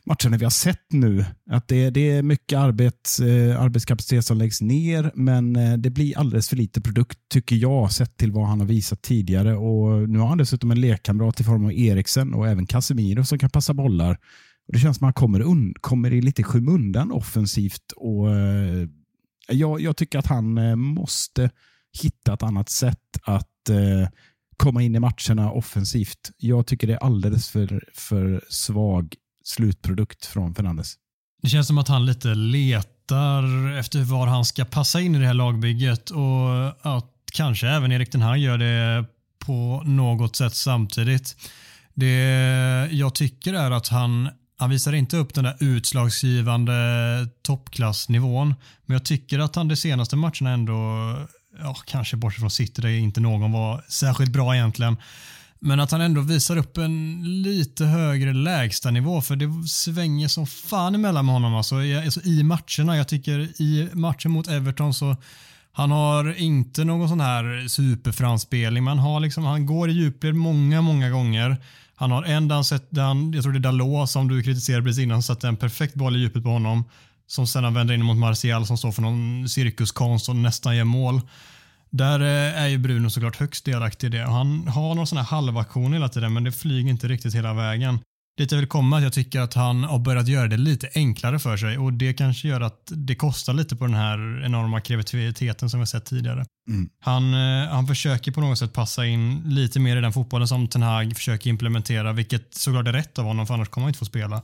matcherna 0.05 0.37
vi 0.37 0.45
har 0.45 0.51
sett 0.51 0.91
nu. 0.91 1.25
Att 1.49 1.67
det, 1.67 1.89
det 1.89 2.11
är 2.11 2.23
mycket 2.23 2.59
arbets, 2.59 3.19
eh, 3.19 3.61
arbetskapacitet 3.61 4.25
som 4.25 4.37
läggs 4.37 4.61
ner, 4.61 5.11
men 5.15 5.55
eh, 5.55 5.77
det 5.77 5.89
blir 5.89 6.17
alldeles 6.17 6.49
för 6.49 6.55
lite 6.55 6.81
produkt, 6.81 7.19
tycker 7.29 7.55
jag, 7.55 7.91
sett 7.91 8.17
till 8.17 8.31
vad 8.31 8.47
han 8.47 8.59
har 8.59 8.67
visat 8.67 9.01
tidigare. 9.01 9.55
Och 9.55 10.09
Nu 10.09 10.19
har 10.19 10.27
han 10.27 10.37
dessutom 10.37 10.71
en 10.71 10.81
lekkamrat 10.81 11.39
i 11.39 11.43
form 11.43 11.65
av 11.65 11.73
Eriksen 11.73 12.33
och 12.33 12.47
även 12.47 12.65
Casemiro 12.65 13.25
som 13.25 13.39
kan 13.39 13.49
passa 13.49 13.73
bollar. 13.73 14.17
Och 14.67 14.73
Det 14.73 14.79
känns 14.79 14.97
som 14.97 15.07
att 15.07 15.17
han 15.17 15.21
kommer, 15.21 15.41
un, 15.41 15.73
kommer 15.81 16.13
i 16.13 16.21
lite 16.21 16.43
skymundan 16.43 17.11
offensivt. 17.11 17.91
Och, 17.95 18.35
eh, 18.35 18.87
jag, 19.47 19.81
jag, 19.81 19.97
tycker 19.97 20.19
att 20.19 20.27
han 20.27 20.57
eh, 20.57 20.75
måste 20.75 21.49
hitta 22.01 22.33
ett 22.33 22.43
annat 22.43 22.69
sätt 22.69 23.17
att 23.23 23.69
eh, 23.69 24.09
komma 24.57 24.81
in 24.81 24.95
i 24.95 24.99
matcherna 24.99 25.51
offensivt. 25.51 26.31
Jag 26.37 26.67
tycker 26.67 26.87
det 26.87 26.93
är 26.93 27.03
alldeles 27.03 27.49
för, 27.49 27.89
för 27.93 28.43
svag 28.49 29.15
slutprodukt 29.47 30.25
från 30.25 30.55
Fernandes. 30.55 30.95
Det 31.41 31.49
känns 31.49 31.67
som 31.67 31.77
att 31.77 31.87
han 31.87 32.05
lite 32.05 32.35
letar 32.35 33.71
efter 33.77 34.03
var 34.03 34.27
han 34.27 34.45
ska 34.45 34.65
passa 34.65 35.01
in 35.01 35.15
i 35.15 35.19
det 35.19 35.25
här 35.25 35.33
lagbygget 35.33 36.09
och 36.09 36.67
att 36.95 37.11
kanske 37.33 37.67
även 37.67 37.91
Erik 37.91 38.11
den 38.11 38.21
här 38.21 38.35
gör 38.35 38.57
det 38.57 39.05
på 39.39 39.83
något 39.85 40.35
sätt 40.35 40.55
samtidigt. 40.55 41.35
Det 41.93 42.15
jag 42.91 43.15
tycker 43.15 43.53
är 43.53 43.71
att 43.71 43.87
han, 43.87 44.29
han 44.57 44.69
visar 44.69 44.93
inte 44.93 45.17
upp 45.17 45.33
den 45.33 45.43
där 45.43 45.57
utslagsgivande 45.59 46.73
toppklassnivån, 47.41 48.55
men 48.85 48.95
jag 48.95 49.05
tycker 49.05 49.39
att 49.39 49.55
han 49.55 49.67
de 49.67 49.75
senaste 49.75 50.15
matcherna 50.15 50.49
ändå, 50.49 50.73
ja, 51.59 51.75
kanske 51.85 52.17
bortsett 52.17 52.39
från 52.39 52.51
City 52.51 52.81
där 52.81 52.89
inte 52.89 53.21
någon 53.21 53.51
var 53.51 53.83
särskilt 53.89 54.31
bra 54.31 54.55
egentligen, 54.55 54.97
men 55.65 55.79
att 55.79 55.91
han 55.91 56.01
ändå 56.01 56.21
visar 56.21 56.57
upp 56.57 56.77
en 56.77 57.21
lite 57.43 57.85
högre 57.85 58.33
lägstanivå 58.33 59.21
för 59.21 59.35
det 59.35 59.67
svänger 59.67 60.27
som 60.27 60.47
fan 60.47 60.95
emellan 60.95 61.25
med 61.25 61.33
honom 61.33 61.55
alltså, 61.55 61.75
alltså 61.75 62.21
i 62.23 62.43
matcherna. 62.43 62.97
Jag 62.97 63.07
tycker 63.07 63.61
i 63.61 63.89
matchen 63.93 64.31
mot 64.31 64.47
Everton 64.47 64.93
så 64.93 65.15
han 65.71 65.91
har 65.91 66.39
inte 66.39 66.83
någon 66.83 67.09
sån 67.09 67.19
här 67.19 67.67
superframspelning 67.67 68.83
men 68.83 68.97
han, 68.97 69.07
har 69.07 69.19
liksom, 69.19 69.43
han 69.43 69.65
går 69.65 69.89
i 69.89 69.93
djupled 69.93 70.35
många, 70.35 70.81
många 70.81 71.09
gånger. 71.09 71.57
Han 71.95 72.11
har 72.11 72.23
en 72.23 72.47
där 72.47 72.55
han 72.55 72.65
sätter, 72.65 73.01
jag 73.35 73.43
tror 73.43 73.53
det 73.53 73.59
är 73.59 73.71
Dalot 73.71 74.09
som 74.09 74.27
du 74.27 74.43
kritiserade 74.43 74.83
precis 74.83 75.03
innan, 75.03 75.23
satte 75.23 75.47
en 75.47 75.57
perfekt 75.57 75.95
boll 75.95 76.15
i 76.15 76.19
djupet 76.19 76.43
på 76.43 76.49
honom. 76.49 76.83
Som 77.27 77.47
sedan 77.47 77.73
vänder 77.73 77.93
in 77.93 78.05
mot 78.05 78.17
Martial 78.17 78.65
som 78.65 78.77
står 78.77 78.91
för 78.91 79.01
någon 79.01 79.49
cirkuskonst 79.49 80.29
och 80.29 80.35
nästan 80.35 80.75
ger 80.75 80.83
mål. 80.83 81.21
Där 81.97 82.19
eh, 82.19 82.61
är 82.61 82.67
ju 82.67 82.77
Bruno 82.77 83.09
såklart 83.09 83.35
högst 83.35 83.65
delaktig 83.65 84.07
i 84.07 84.09
det. 84.09 84.23
Han 84.23 84.67
har 84.67 84.95
någon 84.95 85.07
sån 85.07 85.17
här 85.17 85.25
halvaktion 85.25 85.93
hela 85.93 86.09
tiden 86.09 86.33
men 86.33 86.43
det 86.43 86.51
flyger 86.51 86.89
inte 86.89 87.07
riktigt 87.07 87.35
hela 87.35 87.53
vägen. 87.53 87.99
Dit 88.37 88.51
jag 88.51 88.59
vill 88.59 88.67
komma 88.67 88.97
att 88.97 89.03
jag 89.03 89.13
tycker 89.13 89.39
att 89.39 89.53
han 89.53 89.83
har 89.83 89.99
börjat 89.99 90.27
göra 90.27 90.47
det 90.47 90.57
lite 90.57 90.89
enklare 90.95 91.39
för 91.39 91.57
sig 91.57 91.77
och 91.77 91.93
det 91.93 92.13
kanske 92.13 92.47
gör 92.47 92.61
att 92.61 92.91
det 92.91 93.15
kostar 93.15 93.53
lite 93.53 93.75
på 93.75 93.85
den 93.85 93.93
här 93.93 94.45
enorma 94.45 94.81
kreativiteten 94.81 95.69
som 95.69 95.79
vi 95.79 95.85
sett 95.85 96.05
tidigare. 96.05 96.45
Mm. 96.67 96.89
Han, 96.99 97.33
eh, 97.33 97.69
han 97.69 97.87
försöker 97.87 98.31
på 98.31 98.41
något 98.41 98.59
sätt 98.59 98.73
passa 98.73 99.05
in 99.05 99.41
lite 99.45 99.79
mer 99.79 99.97
i 99.97 100.01
den 100.01 100.13
fotbollen 100.13 100.47
som 100.47 100.67
Ten 100.67 100.81
Hag 100.81 101.15
försöker 101.15 101.49
implementera, 101.49 102.13
vilket 102.13 102.53
såklart 102.53 102.87
är 102.87 102.93
rätt 102.93 103.19
av 103.19 103.25
honom 103.25 103.47
för 103.47 103.53
annars 103.53 103.69
kommer 103.69 103.85
han 103.85 103.89
inte 103.89 103.99
få 103.99 104.05
spela. 104.05 104.41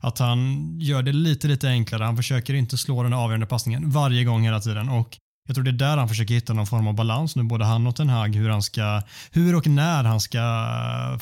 Att 0.00 0.18
han 0.18 0.70
gör 0.80 1.02
det 1.02 1.12
lite, 1.12 1.48
lite 1.48 1.68
enklare. 1.68 2.04
Han 2.04 2.16
försöker 2.16 2.54
inte 2.54 2.78
slå 2.78 3.02
den 3.02 3.12
avgörande 3.12 3.46
passningen 3.46 3.90
varje 3.90 4.24
gång 4.24 4.44
hela 4.44 4.60
tiden 4.60 4.88
och 4.88 5.18
jag 5.46 5.54
tror 5.54 5.64
det 5.64 5.70
är 5.70 5.72
där 5.72 5.96
han 5.96 6.08
försöker 6.08 6.34
hitta 6.34 6.52
någon 6.52 6.66
form 6.66 6.86
av 6.86 6.94
balans 6.94 7.36
nu, 7.36 7.42
både 7.42 7.64
han 7.64 7.86
och 7.86 7.96
Ten 7.96 8.08
Hag, 8.08 8.34
hur, 8.36 8.50
han 8.50 8.62
ska, 8.62 9.02
hur 9.30 9.54
och 9.54 9.66
när 9.66 10.04
han 10.04 10.20
ska 10.20 10.40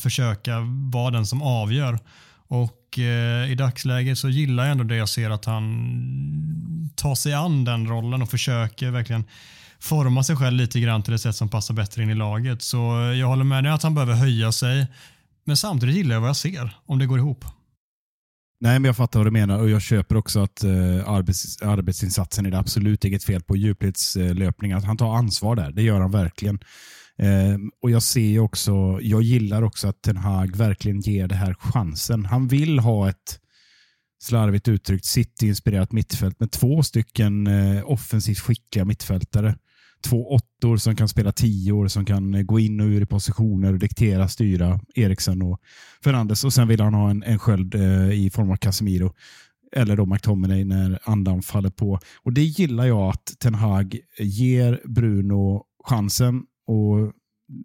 försöka 0.01 0.61
vara 0.93 1.11
den 1.11 1.27
som 1.27 1.43
avgör. 1.43 1.99
Och 2.49 2.99
eh, 2.99 3.51
i 3.51 3.55
dagsläget 3.55 4.19
så 4.19 4.29
gillar 4.29 4.65
jag 4.65 4.73
ändå 4.73 4.85
det 4.85 4.97
jag 4.97 5.09
ser 5.09 5.31
att 5.31 5.45
han 5.45 6.91
tar 6.97 7.15
sig 7.15 7.33
an 7.35 7.65
den 7.65 7.89
rollen 7.89 8.23
och 8.23 8.31
försöker 8.31 8.91
verkligen 8.91 9.25
forma 9.81 10.23
sig 10.25 10.37
själv 10.37 10.57
lite 10.57 10.81
grann 10.81 11.03
till 11.03 11.15
ett 11.15 11.21
sätt 11.21 11.37
som 11.37 11.49
passar 11.49 11.75
bättre 11.75 12.03
in 12.03 12.11
i 12.11 12.15
laget. 12.15 12.63
Så 12.63 12.77
jag 13.19 13.27
håller 13.27 13.45
med 13.45 13.65
dig 13.65 13.73
att 13.73 13.83
han 13.83 13.95
behöver 13.95 14.15
höja 14.15 14.53
sig. 14.53 14.87
Men 15.45 15.57
samtidigt 15.57 15.97
gillar 15.97 16.15
jag 16.15 16.21
vad 16.21 16.29
jag 16.29 16.37
ser, 16.37 16.77
om 16.87 16.99
det 16.99 17.07
går 17.07 17.19
ihop. 17.19 17.45
Nej, 18.63 18.79
men 18.79 18.85
jag 18.85 18.97
fattar 18.97 19.19
vad 19.21 19.27
du 19.27 19.31
menar 19.31 19.59
och 19.59 19.71
jag 19.71 19.83
köper 19.83 20.17
också 20.17 20.41
att 20.41 20.65
eh, 20.65 21.09
arbets, 21.09 21.63
arbetsinsatsen 21.63 22.47
är 22.47 22.51
det 22.51 22.59
absolut 22.59 23.05
inget 23.05 23.25
fel 23.25 23.43
på. 23.43 23.57
Djupledslöpningar, 23.57 24.77
att 24.77 24.85
han 24.85 24.97
tar 24.97 25.17
ansvar 25.17 25.57
där. 25.57 25.73
Det 25.73 25.83
gör 25.83 26.01
han 26.01 26.11
verkligen. 26.11 26.59
Eh, 27.19 27.57
och 27.83 27.91
Jag 27.91 28.03
ser 28.03 28.39
också, 28.39 28.99
jag 29.03 29.23
gillar 29.23 29.63
också 29.63 29.89
att 29.89 30.03
Ten 30.03 30.17
Hag 30.17 30.57
verkligen 30.57 31.01
ger 31.01 31.29
det 31.29 31.35
här 31.35 31.55
chansen. 31.55 32.25
Han 32.27 32.49
vill 32.49 32.79
ha 32.79 33.09
ett 33.09 33.41
slarvigt 34.23 34.69
uttryckt 34.69 35.05
City-inspirerat 35.05 35.93
mittfält 35.93 36.41
med 36.41 36.51
två 36.51 36.83
stycken 36.83 37.47
eh, 37.47 37.91
offensivt 37.91 38.41
skickliga 38.41 38.85
mittfältare. 38.85 39.55
Två 40.03 40.31
åttor 40.31 40.77
som 40.77 40.97
kan 40.97 41.09
spela 41.09 41.33
tio 41.33 41.73
år, 41.73 41.89
som 41.89 42.05
kan 42.05 42.35
eh, 42.35 42.43
gå 42.43 42.59
in 42.59 42.81
och 42.81 42.87
ur 42.87 43.03
i 43.03 43.07
positioner 43.07 43.73
och 43.73 43.79
diktera, 43.79 44.29
styra 44.29 44.81
Eriksen 44.95 45.43
och 45.43 45.61
Fernandes. 46.05 46.45
Och 46.45 46.53
sen 46.53 46.69
vill 46.69 46.81
han 46.81 46.95
ha 46.95 47.11
en, 47.11 47.23
en 47.23 47.39
sköld 47.39 47.75
eh, 47.75 48.11
i 48.11 48.31
form 48.31 48.51
av 48.51 48.57
Casemiro. 48.57 49.13
Eller 49.77 49.97
då 49.97 50.07
McTominay 50.07 50.65
när 50.65 50.99
andan 51.05 51.43
faller 51.43 51.71
på. 51.71 51.99
Och 52.23 52.33
Det 52.33 52.43
gillar 52.43 52.87
jag 52.87 53.09
att 53.09 53.35
Ten 53.39 53.55
Hag 53.55 53.99
ger 54.19 54.81
Bruno 54.85 55.65
chansen. 55.85 56.43
Och 56.67 57.13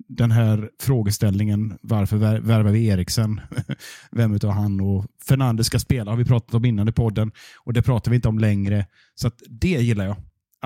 den 0.08 0.32
här 0.32 0.70
frågeställningen, 0.80 1.78
varför 1.82 2.18
värvar 2.18 2.72
vi 2.72 2.88
Eriksen? 2.88 3.42
Vem 4.12 4.34
utav 4.34 4.52
han 4.52 4.82
och 4.82 5.06
Fernandes 5.28 5.68
ska 5.68 5.80
spela 5.80 6.12
har 6.12 6.18
vi 6.18 6.26
pratat 6.26 6.54
om 6.54 6.66
innan 6.66 6.90
i 6.90 6.92
podden 6.92 7.32
och 7.66 7.74
det 7.74 7.82
pratar 7.82 8.12
vi 8.12 8.16
inte 8.16 8.28
om 8.28 8.40
längre. 8.40 8.86
Så 9.16 9.32
det 9.50 9.68
gillar 9.68 10.06
jag. 10.06 10.16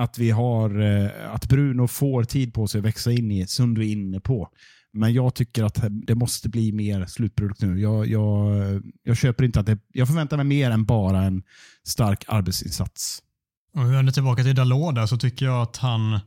Att 0.02 0.18
vi 0.18 0.30
har, 0.30 0.80
eh, 0.80 1.34
att 1.34 1.48
Bruno 1.48 1.86
får 1.86 2.24
tid 2.24 2.54
på 2.54 2.66
sig 2.66 2.78
att 2.78 2.84
växa 2.84 3.12
in 3.12 3.30
i, 3.30 3.46
som 3.46 3.74
du 3.74 3.80
är 3.80 3.92
inne 3.92 4.20
på. 4.20 4.48
Men 4.92 5.12
jag 5.12 5.34
tycker 5.34 5.64
att 5.64 5.84
det 5.90 6.14
måste 6.14 6.48
bli 6.48 6.72
mer 6.72 7.06
slutprodukt 7.06 7.60
nu. 7.60 7.80
Jag, 7.80 8.06
jag, 8.06 8.82
jag 9.02 9.16
köper 9.16 9.44
inte 9.44 9.60
att 9.60 9.66
det, 9.66 9.78
jag 9.92 10.08
förväntar 10.08 10.36
mig 10.36 10.46
mer 10.46 10.70
än 10.70 10.84
bara 10.84 11.22
en 11.22 11.42
stark 11.86 12.24
arbetsinsats. 12.28 13.22
Och 13.74 13.86
vi 13.86 13.90
vänder 13.90 14.12
tillbaka 14.12 14.42
till 14.42 14.54
Dalot 14.54 14.94
där 14.94 15.06
så 15.06 15.16
tycker 15.16 15.46
jag 15.46 15.62
att 15.62 15.76
han 15.76 16.20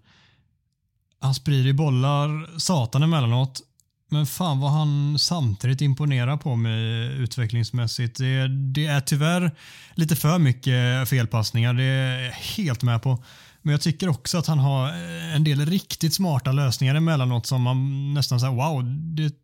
han 1.19 1.35
sprider 1.35 1.73
bollar 1.73 2.59
satan 2.59 3.03
emellanåt. 3.03 3.61
Men 4.09 4.25
fan 4.25 4.59
vad 4.59 4.71
han 4.71 5.19
samtidigt 5.19 5.81
imponerar 5.81 6.37
på 6.37 6.55
mig 6.55 7.07
utvecklingsmässigt. 7.17 8.17
Det, 8.17 8.47
det 8.47 8.85
är 8.85 9.01
tyvärr 9.01 9.51
lite 9.93 10.15
för 10.15 10.39
mycket 10.39 11.09
felpassningar. 11.09 11.73
Det 11.73 11.83
är 11.83 12.21
jag 12.21 12.31
helt 12.31 12.83
med 12.83 13.01
på. 13.01 13.23
Men 13.65 13.71
jag 13.71 13.81
tycker 13.81 14.09
också 14.09 14.37
att 14.37 14.47
han 14.47 14.59
har 14.59 14.91
en 15.35 15.43
del 15.43 15.65
riktigt 15.65 16.13
smarta 16.13 16.51
lösningar 16.51 16.95
emellanåt 16.95 17.45
som 17.45 17.61
man 17.61 18.13
nästan 18.13 18.39
säger 18.39 18.53
wow, 18.53 18.83
det 19.15 19.35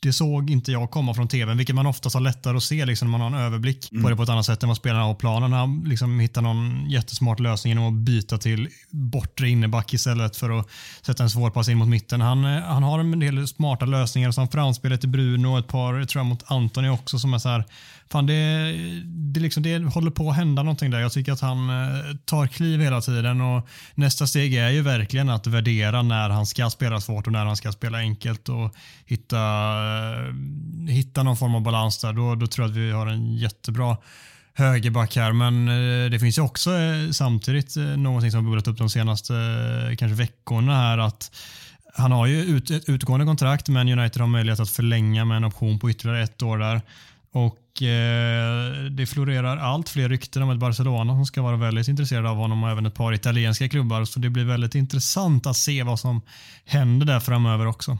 det 0.00 0.12
såg 0.12 0.50
inte 0.50 0.72
jag 0.72 0.90
komma 0.90 1.14
från 1.14 1.28
tvn, 1.28 1.56
vilket 1.56 1.74
man 1.74 1.86
oftast 1.86 2.14
har 2.14 2.20
lättare 2.20 2.56
att 2.56 2.62
se 2.62 2.84
liksom, 2.84 3.10
när 3.10 3.18
man 3.18 3.32
har 3.32 3.40
en 3.40 3.46
överblick 3.46 3.92
mm. 3.92 4.02
på 4.02 4.10
det 4.10 4.16
på 4.16 4.22
ett 4.22 4.28
annat 4.28 4.46
sätt 4.46 4.62
än 4.62 4.68
vad 4.68 4.76
spelarna 4.76 5.04
har 5.04 5.14
på 5.14 5.20
planen. 5.20 5.52
Han 5.52 5.84
liksom 5.86 6.20
hittar 6.20 6.42
någon 6.42 6.90
jättesmart 6.90 7.40
lösning 7.40 7.70
genom 7.70 7.86
att 7.86 8.04
byta 8.04 8.38
till 8.38 8.68
bortre 8.90 9.48
inneback 9.48 9.94
istället 9.94 10.36
för 10.36 10.60
att 10.60 10.70
sätta 11.02 11.22
en 11.22 11.30
svår 11.30 11.50
pass 11.50 11.68
in 11.68 11.78
mot 11.78 11.88
mitten. 11.88 12.20
Han, 12.20 12.44
eh, 12.44 12.62
han 12.62 12.82
har 12.82 12.98
en 12.98 13.20
del 13.20 13.48
smarta 13.48 13.86
lösningar 13.86 14.30
som 14.30 14.48
framspelet 14.48 15.00
till 15.00 15.10
Bruno 15.10 15.48
och 15.48 15.58
ett 15.58 15.68
par 15.68 16.04
tror 16.04 16.20
jag, 16.20 16.26
mot 16.26 16.44
Antoni 16.46 16.88
också 16.88 17.18
som 17.18 17.34
är 17.34 17.38
så 17.38 17.48
här, 17.48 17.64
fan 18.10 18.26
det, 18.26 18.72
det, 19.04 19.40
liksom, 19.40 19.62
det 19.62 19.78
håller 19.78 20.10
på 20.10 20.30
att 20.30 20.36
hända 20.36 20.62
någonting 20.62 20.90
där. 20.90 21.00
Jag 21.00 21.12
tycker 21.12 21.32
att 21.32 21.40
han 21.40 21.70
eh, 21.70 22.16
tar 22.24 22.46
kliv 22.46 22.80
hela 22.80 23.00
tiden 23.00 23.40
och 23.40 23.68
nästa 23.94 24.26
steg 24.26 24.54
är 24.54 24.70
ju 24.70 24.82
verkligen 24.82 25.28
att 25.28 25.46
värdera 25.46 26.02
när 26.02 26.28
han 26.28 26.46
ska 26.46 26.70
spela 26.70 27.00
svårt 27.00 27.26
och 27.26 27.32
när 27.32 27.44
han 27.44 27.56
ska 27.56 27.72
spela 27.72 27.98
enkelt 27.98 28.48
och 28.48 28.74
hitta, 29.06 29.38
eh, 29.38 30.34
hitta 30.88 31.22
någon 31.22 31.36
form 31.36 31.54
av 31.54 31.62
balans 31.62 31.98
där. 31.98 32.12
Då, 32.12 32.34
då 32.34 32.46
tror 32.46 32.64
jag 32.64 32.70
att 32.70 32.76
vi 32.76 32.90
har 32.90 33.06
en 33.06 33.36
jättebra 33.36 33.96
högerback 34.54 35.16
här, 35.16 35.32
men 35.32 35.68
eh, 35.68 36.10
det 36.10 36.18
finns 36.18 36.38
ju 36.38 36.42
också 36.42 36.70
samtidigt 37.12 37.76
någonting 37.96 38.30
som 38.30 38.38
har 38.38 38.50
bubblat 38.50 38.68
upp 38.68 38.78
de 38.78 38.90
senaste 38.90 39.32
kanske 39.98 40.14
veckorna 40.16 40.76
här 40.76 40.98
att 40.98 41.30
han 41.98 42.12
har 42.12 42.26
ju 42.26 42.42
ut, 42.42 42.70
ett 42.70 42.88
utgående 42.88 43.26
kontrakt 43.26 43.68
men 43.68 43.88
United 43.98 44.20
har 44.20 44.28
möjlighet 44.28 44.60
att 44.60 44.70
förlänga 44.70 45.24
med 45.24 45.36
en 45.36 45.44
option 45.44 45.78
på 45.78 45.90
ytterligare 45.90 46.22
ett 46.22 46.42
år 46.42 46.58
där. 46.58 46.80
Och 47.36 47.82
eh, 47.82 48.84
Det 48.90 49.06
florerar 49.06 49.56
allt 49.56 49.88
fler 49.88 50.08
rykten 50.08 50.42
om 50.42 50.50
ett 50.50 50.58
Barcelona 50.58 51.12
som 51.12 51.26
ska 51.26 51.42
vara 51.42 51.56
väldigt 51.56 51.88
intresserade 51.88 52.30
av 52.30 52.36
honom 52.36 52.62
och 52.62 52.70
även 52.70 52.86
ett 52.86 52.94
par 52.94 53.12
italienska 53.12 53.68
klubbar. 53.68 54.04
Så 54.04 54.20
det 54.20 54.30
blir 54.30 54.44
väldigt 54.44 54.74
intressant 54.74 55.46
att 55.46 55.56
se 55.56 55.82
vad 55.82 56.00
som 56.00 56.20
händer 56.64 57.06
där 57.06 57.20
framöver 57.20 57.66
också. 57.66 57.98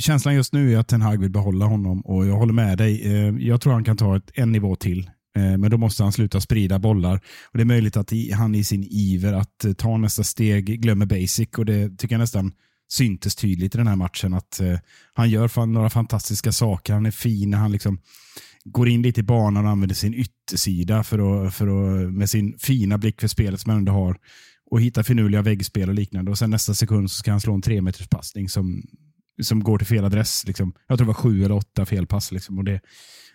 Känslan 0.00 0.34
just 0.34 0.52
nu 0.52 0.74
är 0.74 0.78
att 0.78 0.88
Ten 0.88 1.02
Hag 1.02 1.20
vill 1.20 1.30
behålla 1.30 1.64
honom 1.64 2.00
och 2.00 2.26
jag 2.26 2.36
håller 2.36 2.52
med 2.52 2.78
dig. 2.78 3.02
Eh, 3.04 3.34
jag 3.38 3.60
tror 3.60 3.72
han 3.72 3.84
kan 3.84 3.96
ta 3.96 4.16
ett, 4.16 4.30
en 4.34 4.52
nivå 4.52 4.76
till. 4.76 5.10
Eh, 5.36 5.58
men 5.58 5.70
då 5.70 5.76
måste 5.76 6.02
han 6.02 6.12
sluta 6.12 6.40
sprida 6.40 6.78
bollar. 6.78 7.16
Och 7.52 7.58
Det 7.58 7.62
är 7.62 7.64
möjligt 7.64 7.96
att 7.96 8.12
han 8.34 8.54
i 8.54 8.64
sin 8.64 8.86
iver 8.90 9.32
att 9.32 9.64
eh, 9.64 9.72
ta 9.72 9.96
nästa 9.96 10.24
steg 10.24 10.82
glömmer 10.82 11.06
basic 11.06 11.48
och 11.58 11.64
det 11.64 11.98
tycker 11.98 12.14
jag 12.14 12.20
nästan 12.20 12.52
syntes 12.92 13.34
tydligt 13.36 13.74
i 13.74 13.78
den 13.78 13.86
här 13.86 13.96
matchen. 13.96 14.34
att 14.34 14.60
Han 15.14 15.30
gör 15.30 15.66
några 15.66 15.90
fantastiska 15.90 16.52
saker. 16.52 16.92
Han 16.92 17.06
är 17.06 17.10
fin. 17.10 17.54
Han 17.54 17.72
liksom 17.72 17.98
går 18.64 18.88
in 18.88 19.02
lite 19.02 19.20
i 19.20 19.22
banan 19.22 19.64
och 19.64 19.70
använder 19.70 19.94
sin 19.94 20.14
yttersida 20.14 21.02
för 21.02 21.46
att, 21.46 21.54
för 21.54 21.66
att, 21.66 22.12
med 22.12 22.30
sin 22.30 22.58
fina 22.58 22.98
blick 22.98 23.20
för 23.20 23.28
spelet 23.28 23.60
som 23.60 23.70
han 23.70 23.78
ändå 23.78 23.92
har 23.92 24.16
och 24.70 24.80
hitta 24.80 25.04
finurliga 25.04 25.42
väggspel 25.42 25.88
och 25.88 25.94
liknande. 25.94 26.30
Och 26.30 26.38
sen 26.38 26.50
nästa 26.50 26.74
sekund 26.74 27.10
så 27.10 27.16
ska 27.16 27.30
han 27.30 27.40
slå 27.40 27.54
en 27.54 27.62
tremeterspassning 27.62 28.48
som, 28.48 28.82
som 29.42 29.64
går 29.64 29.78
till 29.78 29.86
fel 29.86 30.04
adress. 30.04 30.46
Liksom. 30.46 30.74
Jag 30.86 30.98
tror 30.98 31.06
det 31.06 31.08
var 31.08 31.14
sju 31.14 31.44
eller 31.44 31.54
åtta 31.54 31.86
felpass. 31.86 32.32
Liksom. 32.32 32.58
Och 32.58 32.64
det, 32.64 32.80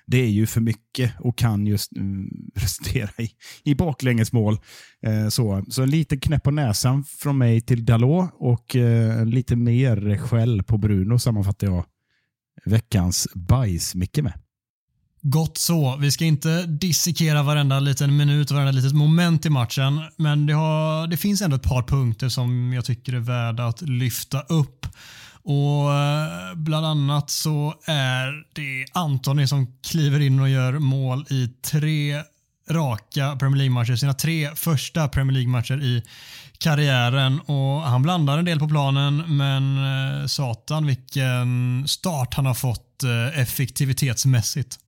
det 0.08 0.18
är 0.18 0.30
ju 0.30 0.48
för 0.48 0.62
mycket 0.62 1.12
och 1.20 1.38
kan 1.38 1.68
just 1.68 1.98
mm, 1.98 2.30
resultera 2.56 3.10
i, 3.18 3.30
i 3.64 3.76
baklängesmål. 3.76 4.58
Eh, 5.06 5.28
så. 5.30 5.66
så 5.70 5.84
en 5.84 5.90
liten 5.90 6.20
knäpp 6.20 6.44
på 6.44 6.52
näsan 6.52 7.04
från 7.04 7.38
mig 7.38 7.62
till 7.62 7.86
Dalot 7.86 8.30
och 8.34 8.76
eh, 8.76 9.26
lite 9.26 9.56
mer 9.56 10.18
skäll 10.18 10.64
på 10.64 10.78
Bruno 10.78 11.20
sammanfattar 11.20 11.68
jag 11.68 11.86
veckans 12.66 13.28
bajs-Micke 13.36 14.22
med. 14.22 14.34
Gott 15.22 15.58
så. 15.58 15.96
Vi 15.96 16.12
ska 16.12 16.26
inte 16.26 16.64
dissekera 16.64 17.44
varenda 17.44 17.80
liten 17.80 18.18
minut, 18.18 18.52
varenda 18.52 18.72
litet 18.72 18.94
moment 18.94 19.46
i 19.46 19.50
matchen, 19.50 20.02
men 20.16 20.46
det, 20.46 20.54
har, 20.54 21.08
det 21.08 21.18
finns 21.18 21.42
ändå 21.42 21.56
ett 21.56 21.64
par 21.64 21.84
punkter 21.84 22.30
som 22.30 22.74
jag 22.74 22.86
tycker 22.86 23.14
är 23.14 23.20
värda 23.20 23.66
att 23.66 23.82
lyfta 23.82 24.42
upp. 24.42 24.86
Och 25.44 25.94
eh, 25.94 26.56
Bland 26.56 26.86
annat 26.86 27.30
så 27.30 27.74
är 27.86 28.44
det 28.54 28.86
Antoni 28.94 29.48
som 29.48 29.68
kliver 29.84 30.20
in 30.20 30.40
och 30.40 30.50
gör 30.50 30.80
mål 30.80 31.26
i 31.30 31.48
tre 31.48 32.24
raka 32.70 33.36
Premier 33.40 33.58
League-matcher, 33.58 33.96
sina 33.96 34.14
tre 34.14 34.56
första 34.56 35.08
Premier 35.08 35.34
League-matcher 35.34 35.82
i 35.82 36.04
karriären 36.58 37.40
och 37.40 37.82
han 37.82 38.02
blandar 38.02 38.38
en 38.38 38.46
del 38.46 38.60
på 38.60 38.68
planen 38.68 39.38
men 39.38 39.78
eh, 39.78 40.28
satan 40.28 40.86
vilken 40.86 41.84
start 41.88 42.34
han 42.34 42.46
har 42.46 42.54
fått 42.54 43.04
eh, 43.04 43.40
effektivitetsmässigt. 43.40 44.80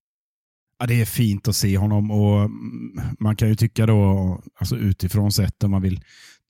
Ja, 0.79 0.85
det 0.85 1.01
är 1.01 1.05
fint 1.05 1.47
att 1.47 1.55
se 1.55 1.77
honom 1.77 2.11
och 2.11 2.49
man 3.19 3.35
kan 3.35 3.47
ju 3.47 3.55
tycka 3.55 3.85
då, 3.85 4.41
alltså 4.59 4.77
utifrån 4.77 5.31
sett 5.31 5.63
om 5.63 5.71
man 5.71 5.81
vill 5.81 6.01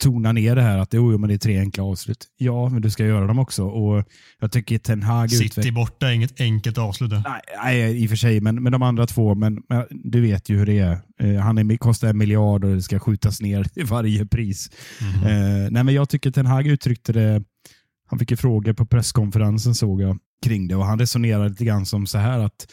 tona 0.03 0.31
ner 0.31 0.55
det 0.55 0.61
här 0.61 0.77
att 0.77 0.93
jo, 0.93 1.17
men 1.17 1.27
det 1.27 1.33
är 1.33 1.37
tre 1.37 1.59
enkla 1.59 1.83
avslut. 1.83 2.27
Ja, 2.37 2.69
men 2.69 2.81
du 2.81 2.89
ska 2.89 3.05
göra 3.05 3.27
dem 3.27 3.39
också. 3.39 3.63
Och 3.63 4.05
jag 4.39 4.51
tycker 4.51 4.77
Ten 4.77 5.03
Hag... 5.03 5.31
City 5.31 5.71
borta 5.71 6.07
är 6.07 6.11
inget 6.11 6.41
enkelt 6.41 6.77
avslut. 6.77 7.11
Nej, 7.11 7.41
nej, 7.63 8.03
i 8.03 8.05
och 8.05 8.09
för 8.09 8.17
sig, 8.17 8.41
men, 8.41 8.63
men 8.63 8.71
de 8.71 8.81
andra 8.81 9.07
två, 9.07 9.35
men, 9.35 9.63
men 9.69 9.85
du 9.89 10.21
vet 10.21 10.49
ju 10.49 10.57
hur 10.57 10.65
det 10.65 10.79
är. 10.79 10.99
Eh, 11.19 11.35
han 11.35 11.57
är, 11.57 11.77
kostar 11.77 12.07
en 12.07 12.17
miljard 12.17 12.63
och 12.63 12.75
det 12.75 12.81
ska 12.81 12.99
skjutas 12.99 13.41
ner 13.41 13.63
till 13.73 13.85
varje 13.85 14.25
pris. 14.25 14.69
Mm 15.01 15.15
eh, 15.15 15.71
nej, 15.71 15.83
men 15.83 15.93
jag 15.93 16.09
tycker 16.09 16.31
Ten 16.31 16.45
Hag 16.45 16.67
uttryckte 16.67 17.13
det, 17.13 17.43
han 18.09 18.19
fick 18.19 18.31
ju 18.31 18.37
frågor 18.37 18.73
på 18.73 18.85
presskonferensen 18.85 19.75
såg 19.75 20.01
jag 20.01 20.17
kring 20.45 20.67
det 20.67 20.75
och 20.75 20.85
han 20.85 20.99
resonerade 20.99 21.49
lite 21.49 21.65
grann 21.65 21.85
som 21.85 22.07
så 22.07 22.17
här 22.17 22.39
att 22.39 22.67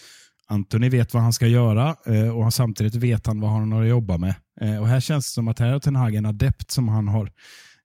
Antoni 0.48 0.88
vet 0.88 1.14
vad 1.14 1.22
han 1.22 1.32
ska 1.32 1.46
göra 1.46 1.96
eh, 2.06 2.28
och 2.28 2.54
samtidigt 2.54 2.94
vet 2.94 3.26
han 3.26 3.40
vad 3.40 3.50
han 3.50 3.72
har 3.72 3.82
att 3.82 3.88
jobba 3.88 4.18
med. 4.18 4.34
Eh, 4.60 4.78
och 4.78 4.88
Här 4.88 5.00
känns 5.00 5.26
det 5.26 5.32
som 5.32 5.48
att 5.48 5.58
här 5.58 5.72
har 5.72 5.80
Ten 5.80 5.96
Hag 5.96 6.14
en 6.14 6.26
adept 6.26 6.70
som 6.70 6.88
han 6.88 7.08
har 7.08 7.30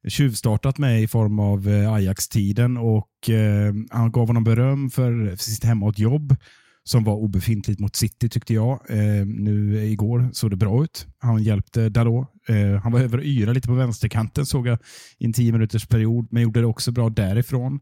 tjuvstartat 0.07 0.77
med 0.77 1.01
i 1.03 1.07
form 1.07 1.39
av 1.39 1.69
eh, 1.69 1.93
Ajax-tiden 1.93 2.77
och 2.77 3.29
eh, 3.29 3.73
han 3.89 4.11
gav 4.11 4.27
honom 4.27 4.43
beröm 4.43 4.89
för 4.89 5.35
sitt 5.35 5.63
hemåtjobb 5.63 6.35
som 6.83 7.03
var 7.03 7.15
obefintligt 7.15 7.79
mot 7.79 7.95
City 7.95 8.29
tyckte 8.29 8.53
jag. 8.53 8.89
Eh, 8.89 9.25
nu 9.25 9.85
igår 9.85 10.29
såg 10.33 10.49
det 10.49 10.55
bra 10.55 10.83
ut. 10.83 11.07
Han 11.19 11.43
hjälpte 11.43 11.89
Dalot. 11.89 12.27
han 12.83 12.91
var 12.91 12.99
över 12.99 13.17
och 13.17 13.23
yra 13.23 13.53
lite 13.53 13.67
på 13.67 13.73
vänsterkanten 13.73 14.45
såg 14.45 14.67
jag 14.67 14.79
i 15.17 15.25
en 15.25 15.33
tio 15.33 15.51
minuters 15.51 15.85
period, 15.85 16.27
men 16.31 16.43
gjorde 16.43 16.59
det 16.59 16.65
också 16.65 16.91
bra 16.91 17.09
därifrån. 17.09 17.79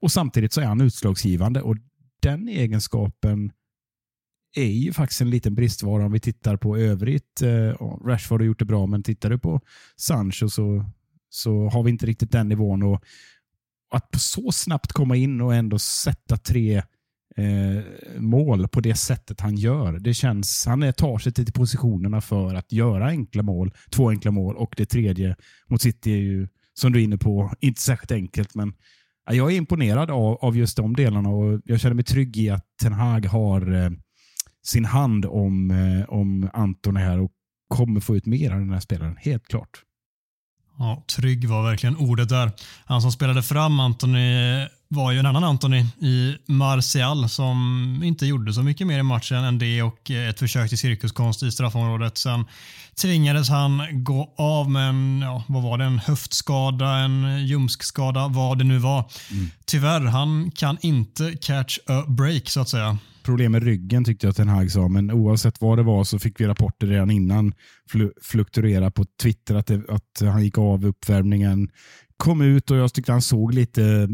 och 0.00 0.12
Samtidigt 0.12 0.52
så 0.52 0.60
är 0.60 0.66
han 0.66 0.80
utslagsgivande 0.80 1.62
och 1.62 1.76
den 2.22 2.48
egenskapen 2.48 3.50
är 4.54 4.72
ju 4.72 4.92
faktiskt 4.92 5.20
en 5.20 5.30
liten 5.30 5.54
bristvara 5.54 6.04
om 6.04 6.12
vi 6.12 6.20
tittar 6.20 6.56
på 6.56 6.76
övrigt. 6.76 7.42
Eh, 7.42 7.48
Rashford 8.06 8.40
har 8.40 8.46
gjort 8.46 8.58
det 8.58 8.64
bra, 8.64 8.86
men 8.86 9.02
tittar 9.02 9.30
du 9.30 9.38
på 9.38 9.60
Sancho 9.96 10.48
så 10.48 10.84
så 11.34 11.68
har 11.68 11.82
vi 11.82 11.90
inte 11.90 12.06
riktigt 12.06 12.32
den 12.32 12.48
nivån. 12.48 12.82
Och 12.82 13.04
att 13.90 14.20
så 14.20 14.52
snabbt 14.52 14.92
komma 14.92 15.16
in 15.16 15.40
och 15.40 15.54
ändå 15.54 15.78
sätta 15.78 16.36
tre 16.36 16.76
eh, 17.36 17.84
mål 18.18 18.68
på 18.68 18.80
det 18.80 18.94
sättet 18.94 19.40
han 19.40 19.56
gör. 19.56 19.92
Det 19.92 20.14
känns, 20.14 20.66
han 20.66 20.92
tar 20.92 21.18
sig 21.18 21.32
till 21.32 21.52
positionerna 21.52 22.20
för 22.20 22.54
att 22.54 22.72
göra 22.72 23.06
enkla 23.06 23.42
mål. 23.42 23.72
Två 23.90 24.10
enkla 24.10 24.30
mål 24.30 24.56
och 24.56 24.74
det 24.76 24.86
tredje 24.86 25.36
mot 25.66 25.82
City 25.82 26.12
är 26.12 26.16
ju, 26.16 26.48
som 26.74 26.92
du 26.92 27.00
är 27.00 27.04
inne 27.04 27.18
på, 27.18 27.52
inte 27.60 27.80
särskilt 27.80 28.12
enkelt. 28.12 28.54
Men 28.54 28.74
jag 29.30 29.52
är 29.52 29.56
imponerad 29.56 30.10
av, 30.10 30.38
av 30.40 30.56
just 30.56 30.76
de 30.76 30.96
delarna 30.96 31.28
och 31.28 31.60
jag 31.64 31.80
känner 31.80 31.94
mig 31.94 32.04
trygg 32.04 32.36
i 32.36 32.50
att 32.50 32.66
Ten 32.82 32.92
Hag 32.92 33.26
har 33.26 33.74
eh, 33.74 33.90
sin 34.64 34.84
hand 34.84 35.26
om, 35.26 35.70
eh, 35.70 36.14
om 36.14 36.50
Anton 36.54 36.96
här 36.96 37.20
och 37.20 37.30
kommer 37.68 38.00
få 38.00 38.16
ut 38.16 38.26
mer 38.26 38.50
av 38.50 38.58
den 38.58 38.72
här 38.72 38.80
spelaren. 38.80 39.16
Helt 39.20 39.48
klart. 39.48 39.82
Ja, 40.78 41.04
trygg 41.16 41.48
var 41.48 41.62
verkligen 41.62 41.96
ordet 41.96 42.28
där. 42.28 42.50
Han 42.84 43.02
som 43.02 43.12
spelade 43.12 43.42
fram 43.42 43.80
Anthony 43.80 44.66
var 44.88 45.12
ju 45.12 45.18
en 45.18 45.26
annan 45.26 45.44
Anthony 45.44 45.84
i 46.00 46.36
Martial 46.46 47.28
som 47.28 48.00
inte 48.04 48.26
gjorde 48.26 48.52
så 48.52 48.62
mycket 48.62 48.86
mer 48.86 48.98
i 48.98 49.02
matchen 49.02 49.44
än 49.44 49.58
det 49.58 49.82
och 49.82 50.10
ett 50.10 50.38
försök 50.38 50.68
till 50.68 50.78
cirkuskonst 50.78 51.42
i 51.42 51.50
straffområdet. 51.50 52.18
Sen 52.18 52.44
tvingades 53.02 53.48
han 53.48 53.82
gå 54.04 54.34
av 54.38 54.70
med 54.70 54.88
en, 54.88 55.20
ja, 55.22 55.44
vad 55.46 55.62
var 55.62 55.78
det, 55.78 55.84
en 55.84 55.98
höftskada, 55.98 56.96
en 56.96 57.46
ljumskskada, 57.46 58.28
vad 58.28 58.58
det 58.58 58.64
nu 58.64 58.78
var. 58.78 59.10
Mm. 59.30 59.50
Tyvärr, 59.64 60.00
han 60.00 60.50
kan 60.50 60.78
inte 60.80 61.36
catch 61.40 61.78
a 61.86 62.04
break 62.08 62.48
så 62.48 62.60
att 62.60 62.68
säga 62.68 62.98
problem 63.24 63.52
med 63.52 63.62
ryggen 63.62 64.04
tyckte 64.04 64.26
jag 64.26 64.36
Ten 64.36 64.48
Hag 64.48 64.70
sa, 64.70 64.88
men 64.88 65.10
oavsett 65.10 65.60
vad 65.60 65.78
det 65.78 65.82
var 65.82 66.04
så 66.04 66.18
fick 66.18 66.40
vi 66.40 66.46
rapporter 66.46 66.86
redan 66.86 67.10
innan 67.10 67.52
fl 67.90 68.02
fluktuera 68.22 68.90
på 68.90 69.04
Twitter 69.22 69.54
att, 69.54 69.66
det, 69.66 69.82
att 69.88 70.20
han 70.20 70.44
gick 70.44 70.58
av 70.58 70.86
uppvärmningen. 70.86 71.68
Kom 72.16 72.40
ut 72.40 72.70
och 72.70 72.76
jag 72.76 72.94
tyckte 72.94 73.12
han 73.12 73.22
såg 73.22 73.54
lite, 73.54 73.84
eh, 73.84 74.08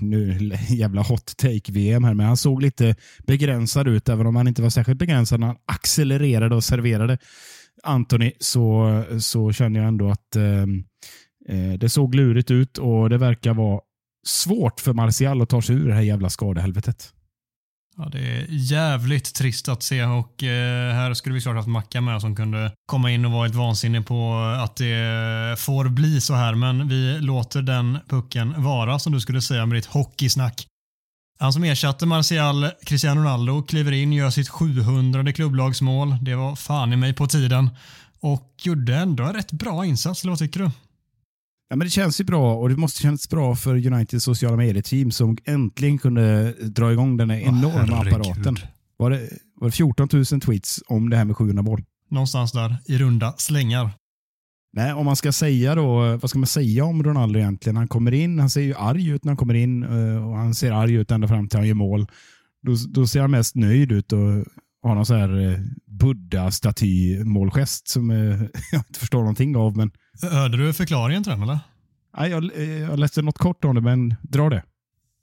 nu 0.00 0.50
jävla 0.68 1.02
hot 1.02 1.36
take-VM 1.36 2.04
här, 2.04 2.14
men 2.14 2.26
han 2.26 2.36
såg 2.36 2.62
lite 2.62 2.96
begränsad 3.26 3.88
ut, 3.88 4.08
även 4.08 4.26
om 4.26 4.36
han 4.36 4.48
inte 4.48 4.62
var 4.62 4.70
särskilt 4.70 4.98
begränsad 4.98 5.40
när 5.40 5.46
han 5.46 5.56
accelererade 5.66 6.54
och 6.54 6.64
serverade 6.64 7.18
Anthony 7.82 8.32
så, 8.38 9.04
så 9.20 9.52
känner 9.52 9.80
jag 9.80 9.88
ändå 9.88 10.10
att 10.10 10.36
eh, 10.36 10.62
eh 11.48 11.72
det 11.78 11.88
såg 11.88 12.14
lurigt 12.14 12.50
ut 12.50 12.78
och 12.78 13.10
det 13.10 13.18
verkar 13.18 13.54
vara 13.54 13.80
svårt 14.26 14.80
för 14.80 14.92
Martial 14.92 15.42
att 15.42 15.48
ta 15.48 15.62
sig 15.62 15.76
ur 15.76 15.88
det 15.88 15.94
här 15.94 16.02
jävla 16.02 16.30
skadehelvetet. 16.30 17.13
Ja, 17.96 18.08
det 18.12 18.18
är 18.18 18.46
jävligt 18.50 19.34
trist 19.34 19.68
att 19.68 19.82
se 19.82 20.04
och 20.04 20.42
eh, 20.42 20.94
här 20.94 21.14
skulle 21.14 21.34
vi 21.34 21.40
såklart 21.40 21.56
haft 21.56 21.68
Macka 21.68 22.00
med 22.00 22.20
som 22.20 22.36
kunde 22.36 22.72
komma 22.86 23.10
in 23.10 23.24
och 23.24 23.32
vara 23.32 23.46
ett 23.46 23.54
vansinne 23.54 24.02
på 24.02 24.34
att 24.62 24.76
det 24.76 25.58
får 25.58 25.88
bli 25.88 26.20
så 26.20 26.34
här. 26.34 26.54
Men 26.54 26.88
vi 26.88 27.18
låter 27.20 27.62
den 27.62 27.98
pucken 28.08 28.62
vara 28.62 28.98
som 28.98 29.12
du 29.12 29.20
skulle 29.20 29.42
säga 29.42 29.66
med 29.66 29.78
ditt 29.78 29.86
hockeysnack. 29.86 30.66
Han 31.38 31.52
som 31.52 31.64
ersatte 31.64 32.06
Martial, 32.06 32.70
Cristiano 32.86 33.20
Ronaldo, 33.20 33.62
kliver 33.62 33.92
in, 33.92 34.12
gör 34.12 34.30
sitt 34.30 34.48
700 34.48 35.32
klubblagsmål. 35.32 36.16
Det 36.22 36.34
var 36.34 36.56
fan 36.56 36.92
i 36.92 36.96
mig 36.96 37.14
på 37.14 37.26
tiden 37.26 37.70
och 38.20 38.54
gjorde 38.62 38.96
ändå 38.96 39.24
en 39.24 39.34
rätt 39.34 39.52
bra 39.52 39.84
insats, 39.84 40.22
eller 40.22 40.30
vad 40.32 40.38
tycker 40.38 40.60
du? 40.60 40.70
Ja, 41.68 41.76
men 41.76 41.86
det 41.86 41.90
känns 41.90 42.20
ju 42.20 42.24
bra 42.24 42.54
och 42.54 42.68
det 42.68 42.76
måste 42.76 43.02
kännas 43.02 43.28
bra 43.28 43.56
för 43.56 43.86
Uniteds 43.86 44.24
sociala 44.24 44.56
medier-team 44.56 45.10
som 45.10 45.36
äntligen 45.44 45.98
kunde 45.98 46.52
dra 46.52 46.92
igång 46.92 47.16
den 47.16 47.30
här 47.30 47.38
enorma 47.38 47.94
oh, 47.94 48.00
apparaten. 48.00 48.56
Var 48.96 49.10
det, 49.10 49.28
var 49.54 49.68
det 49.68 49.72
14 49.72 50.08
000 50.12 50.24
tweets 50.24 50.80
om 50.86 51.10
det 51.10 51.16
här 51.16 51.24
med 51.24 51.36
700 51.36 51.62
mål? 51.62 51.82
Någonstans 52.10 52.52
där 52.52 52.76
i 52.86 52.98
runda 52.98 53.34
slängar. 53.36 53.90
Nej, 54.72 54.92
om 54.92 55.06
man 55.06 55.16
ska 55.16 55.32
säga 55.32 55.74
då, 55.74 56.16
vad 56.16 56.30
ska 56.30 56.38
man 56.38 56.46
säga 56.46 56.84
om 56.84 57.02
Ronaldo 57.02 57.38
egentligen? 57.38 57.76
Han 57.76 57.88
kommer 57.88 58.14
in, 58.14 58.38
han 58.38 58.50
ser 58.50 58.60
ju 58.60 58.74
arg 58.74 59.08
ut 59.08 59.24
när 59.24 59.30
han 59.30 59.36
kommer 59.36 59.54
in 59.54 59.82
eh, 59.82 60.28
och 60.28 60.36
han 60.36 60.54
ser 60.54 60.72
arg 60.72 60.94
ut 60.94 61.10
ända 61.10 61.28
fram 61.28 61.48
till 61.48 61.58
han 61.58 61.68
gör 61.68 61.74
mål. 61.74 62.06
Då, 62.62 62.74
då 62.88 63.06
ser 63.06 63.20
han 63.20 63.30
mest 63.30 63.54
nöjd 63.54 63.92
ut 63.92 64.12
och 64.12 64.18
har 64.82 64.94
någon 64.94 65.06
så 65.06 65.14
här 65.14 65.50
eh, 65.50 65.58
buddha-staty-målgest 65.86 67.88
som 67.88 68.10
eh, 68.10 68.16
jag 68.72 68.80
inte 68.88 69.00
förstår 69.00 69.18
någonting 69.18 69.56
av. 69.56 69.76
Men 69.76 69.90
Hörde 70.22 70.56
du 70.56 70.72
förklaringen 70.72 71.24
till 71.24 71.30
den 71.30 71.42
eller? 71.42 71.58
Nej, 72.18 72.30
jag, 72.30 72.44
jag 72.90 72.98
läste 72.98 73.22
något 73.22 73.38
kort 73.38 73.64
om 73.64 73.74
det, 73.74 73.80
men 73.80 74.14
dra 74.22 74.50
det. 74.50 74.62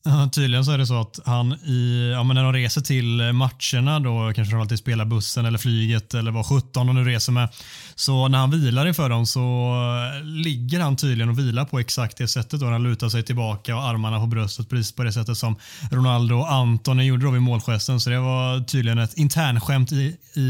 Ja, 0.03 0.29
tydligen 0.33 0.65
så 0.65 0.71
är 0.71 0.77
det 0.77 0.87
så 0.87 1.01
att 1.01 1.19
han 1.25 1.53
i, 1.53 2.11
ja, 2.13 2.23
men 2.23 2.35
när 2.35 2.43
de 2.43 2.53
reser 2.53 2.81
till 2.81 3.33
matcherna 3.33 3.99
då, 3.99 4.33
kanske 4.35 4.55
de 4.55 4.61
alltid 4.61 4.79
spelar 4.79 5.05
bussen 5.05 5.45
eller 5.45 5.57
flyget 5.57 6.13
eller 6.13 6.31
vad 6.31 6.45
17 6.45 6.87
de 6.87 6.95
nu 6.95 7.03
reser 7.03 7.31
med. 7.31 7.49
Så 7.95 8.27
när 8.27 8.37
han 8.37 8.51
vilar 8.51 8.87
inför 8.87 9.09
dem 9.09 9.25
så 9.25 9.75
ligger 10.23 10.79
han 10.79 10.95
tydligen 10.95 11.29
och 11.29 11.39
vilar 11.39 11.65
på 11.65 11.79
exakt 11.79 12.17
det 12.17 12.27
sättet 12.27 12.59
då. 12.59 12.65
Han 12.65 12.83
lutar 12.83 13.09
sig 13.09 13.23
tillbaka 13.23 13.75
och 13.75 13.83
armarna 13.83 14.19
på 14.19 14.27
bröstet 14.27 14.69
precis 14.69 14.91
på 14.95 15.03
det 15.03 15.13
sättet 15.13 15.37
som 15.37 15.55
Ronaldo 15.91 16.35
och 16.35 16.51
Anton 16.51 17.05
gjorde 17.05 17.25
då 17.25 17.31
vid 17.31 17.41
målgesten. 17.41 17.99
Så 17.99 18.09
det 18.09 18.19
var 18.19 18.63
tydligen 18.63 18.97
ett 18.97 19.13
internskämt 19.13 19.91
i, 19.91 20.17
i, 20.33 20.41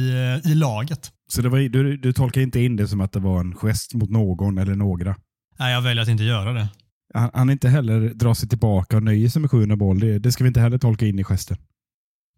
i 0.45 0.55
laget. 0.55 1.11
Så 1.31 1.41
det 1.41 1.49
var, 1.49 1.59
du, 1.59 1.97
du 1.97 2.13
tolkar 2.13 2.41
inte 2.41 2.59
in 2.59 2.75
det 2.75 2.87
som 2.87 3.01
att 3.01 3.11
det 3.11 3.19
var 3.19 3.39
en 3.39 3.55
gest 3.55 3.93
mot 3.93 4.09
någon 4.09 4.57
eller 4.57 4.75
några? 4.75 5.15
Nej, 5.59 5.73
jag 5.73 5.81
väljer 5.81 6.03
att 6.03 6.09
inte 6.09 6.23
göra 6.23 6.53
det. 6.53 6.67
Han, 7.13 7.29
han 7.33 7.49
inte 7.49 7.69
heller 7.69 8.13
drar 8.13 8.33
sig 8.33 8.49
tillbaka 8.49 8.97
och 8.97 9.03
nöjer 9.03 9.29
sig 9.29 9.41
med 9.41 9.51
700 9.51 9.75
boll. 9.75 9.99
Det, 9.99 10.19
det 10.19 10.31
ska 10.31 10.43
vi 10.43 10.47
inte 10.47 10.59
heller 10.59 10.77
tolka 10.77 11.05
in 11.05 11.19
i 11.19 11.23
gesten. 11.23 11.57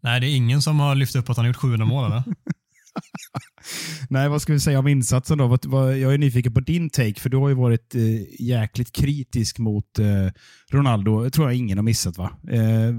Nej, 0.03 0.19
det 0.19 0.27
är 0.27 0.35
ingen 0.35 0.61
som 0.61 0.79
har 0.79 0.95
lyft 0.95 1.15
upp 1.15 1.29
att 1.29 1.37
han 1.37 1.45
har 1.45 1.47
gjort 1.47 1.57
700 1.57 1.85
mål 1.85 2.05
eller? 2.05 2.23
Nej, 4.09 4.29
vad 4.29 4.41
ska 4.41 4.53
vi 4.53 4.59
säga 4.59 4.79
om 4.79 4.87
insatsen 4.87 5.37
då? 5.37 5.57
Jag 5.73 6.13
är 6.13 6.17
nyfiken 6.17 6.53
på 6.53 6.59
din 6.59 6.89
take, 6.89 7.19
för 7.19 7.29
du 7.29 7.37
har 7.37 7.49
ju 7.49 7.55
varit 7.55 7.95
eh, 7.95 8.41
jäkligt 8.45 8.91
kritisk 8.91 9.59
mot 9.59 9.99
eh, 9.99 10.31
Ronaldo. 10.71 11.23
Det 11.23 11.29
tror 11.29 11.47
jag 11.47 11.57
ingen 11.57 11.77
har 11.77 11.83
missat 11.83 12.17
va? 12.17 12.31
Eh, 12.49 12.93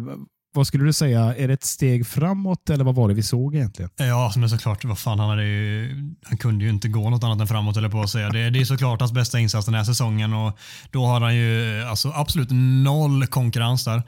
vad 0.55 0.67
skulle 0.67 0.85
du 0.85 0.93
säga, 0.93 1.35
är 1.37 1.49
det 1.49 1.55
ett 1.55 1.65
steg 1.65 2.07
framåt 2.07 2.71
eller 2.71 2.85
vad 2.85 2.95
var 2.95 3.09
det 3.09 3.15
vi 3.15 3.23
såg 3.23 3.55
egentligen? 3.55 3.91
Ja, 3.97 4.25
alltså, 4.25 4.39
men 4.39 4.51
såklart. 4.51 4.85
Vad 4.85 4.99
fan, 4.99 5.19
han, 5.19 5.29
hade 5.29 5.45
ju, 5.45 5.91
han 6.25 6.39
kunde 6.39 6.65
ju 6.65 6.71
inte 6.71 6.89
gå 6.89 7.11
något 7.11 7.25
annat 7.25 7.41
än 7.41 7.47
framåt 7.47 7.77
eller 7.77 7.89
på 7.89 8.01
att 8.01 8.11
säga. 8.11 8.29
Det, 8.29 8.51
det 8.51 8.61
är 8.61 8.65
såklart 8.65 9.01
hans 9.01 9.13
bästa 9.13 9.39
insats 9.39 9.67
den 9.67 9.75
här 9.75 9.85
säsongen 9.85 10.35
och 10.35 10.59
då 10.91 11.07
har 11.07 11.21
han 11.21 11.37
ju 11.37 11.83
alltså, 11.83 12.13
absolut 12.15 12.49
noll 12.85 13.27
konkurrens 13.27 13.85
där. 13.85 14.03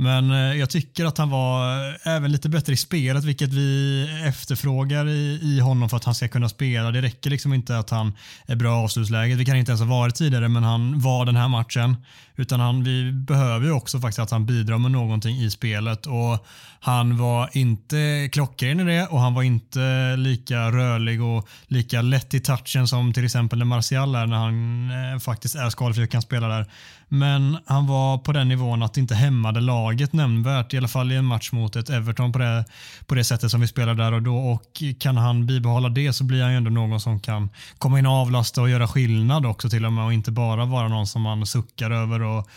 Men 0.00 0.30
eh, 0.30 0.58
jag 0.58 0.70
tycker 0.70 1.04
att 1.04 1.18
han 1.18 1.30
var 1.30 1.88
eh, 1.88 2.16
även 2.16 2.32
lite 2.32 2.48
bättre 2.48 2.72
i 2.72 2.76
spelet, 2.76 3.24
vilket 3.24 3.52
vi 3.52 4.08
efterfrågar 4.26 5.08
i, 5.08 5.38
i 5.42 5.60
honom 5.60 5.88
för 5.88 5.96
att 5.96 6.04
han 6.04 6.14
ska 6.14 6.28
kunna 6.28 6.48
spela. 6.48 6.90
Det 6.90 7.02
räcker 7.02 7.30
liksom 7.30 7.54
inte 7.54 7.78
att 7.78 7.90
han 7.90 8.12
är 8.46 8.56
bra 8.56 8.68
i 8.68 8.84
avslutsläget. 8.84 9.38
Vi 9.38 9.44
kan 9.44 9.56
inte 9.56 9.70
ens 9.70 9.80
ha 9.80 9.88
varit 9.88 10.14
tidigare, 10.14 10.48
men 10.48 10.62
han 10.62 11.00
var 11.00 11.24
den 11.24 11.36
här 11.36 11.48
matchen. 11.48 11.96
Utan 12.40 12.60
han, 12.60 12.84
vi 12.84 13.12
behöver 13.12 13.66
ju 13.66 13.72
också 13.72 14.00
faktiskt 14.00 14.18
att 14.18 14.30
han 14.30 14.46
bidrar 14.46 14.78
med 14.78 14.90
någonting 14.90 15.36
i 15.36 15.50
spelet. 15.50 16.06
Och 16.06 16.46
Han 16.82 17.16
var 17.16 17.50
inte 17.52 18.28
klockren 18.32 18.80
i 18.80 18.84
det 18.84 19.06
och 19.06 19.20
han 19.20 19.34
var 19.34 19.42
inte 19.42 20.16
lika 20.16 20.70
rörlig 20.70 21.22
och 21.22 21.48
lika 21.66 22.02
lätt 22.02 22.34
i 22.34 22.40
touchen 22.40 22.88
som 22.88 23.12
till 23.12 23.24
exempel 23.24 23.58
när 23.58 23.66
Martial 23.66 24.14
är 24.14 24.26
när 24.26 24.36
han 24.36 24.90
eh, 24.90 25.18
faktiskt 25.18 25.54
är 25.54 25.70
skadefri 25.70 26.04
och 26.04 26.10
kan 26.10 26.22
spela 26.22 26.48
där. 26.48 26.66
Men 27.12 27.58
han 27.66 27.86
var 27.86 28.18
på 28.18 28.32
den 28.32 28.48
nivån 28.48 28.82
att 28.82 28.94
det 28.94 29.00
inte 29.00 29.14
hämmade 29.14 29.60
laget 29.60 30.12
nämnvärt, 30.12 30.74
i 30.74 30.78
alla 30.78 30.88
fall 30.88 31.12
i 31.12 31.16
en 31.16 31.24
match 31.24 31.52
mot 31.52 31.76
ett 31.76 31.90
Everton 31.90 32.32
på 32.32 32.38
det, 32.38 32.64
på 33.06 33.14
det 33.14 33.24
sättet 33.24 33.50
som 33.50 33.60
vi 33.60 33.66
spelar 33.66 33.94
där 33.94 34.12
och 34.12 34.22
då. 34.22 34.36
Och 34.36 34.82
kan 35.00 35.16
han 35.16 35.46
bibehålla 35.46 35.88
det 35.88 36.12
så 36.12 36.24
blir 36.24 36.42
han 36.42 36.50
ju 36.50 36.56
ändå 36.56 36.70
någon 36.70 37.00
som 37.00 37.20
kan 37.20 37.50
komma 37.78 37.98
in 37.98 38.06
och 38.06 38.12
avlasta 38.12 38.60
och 38.60 38.70
göra 38.70 38.88
skillnad 38.88 39.46
också 39.46 39.70
till 39.70 39.86
och 39.86 39.92
med 39.92 40.04
och 40.04 40.12
inte 40.12 40.30
bara 40.30 40.64
vara 40.64 40.88
någon 40.88 41.06
som 41.06 41.22
man 41.22 41.46
suckar 41.46 41.90
över 41.90 42.22
och 42.38 42.48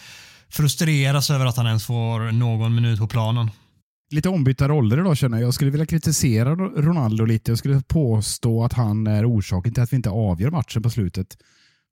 frustreras 0.49 1.29
över 1.29 1.45
att 1.45 1.57
han 1.57 1.67
ens 1.67 1.85
får 1.85 2.31
någon 2.31 2.75
minut 2.75 2.99
på 2.99 3.07
planen 3.07 3.49
lite 4.13 4.29
ombytta 4.29 4.67
roller 4.67 4.99
idag 4.99 5.17
känner 5.17 5.37
jag. 5.37 5.47
Jag 5.47 5.53
skulle 5.53 5.71
vilja 5.71 5.85
kritisera 5.85 6.55
Ronaldo 6.55 7.25
lite. 7.25 7.51
Jag 7.51 7.57
skulle 7.57 7.81
påstå 7.81 8.63
att 8.63 8.73
han 8.73 9.07
är 9.07 9.29
orsaken 9.29 9.73
till 9.73 9.83
att 9.83 9.93
vi 9.93 9.95
inte 9.95 10.09
avgör 10.09 10.51
matchen 10.51 10.81
på 10.81 10.89
slutet. 10.89 11.37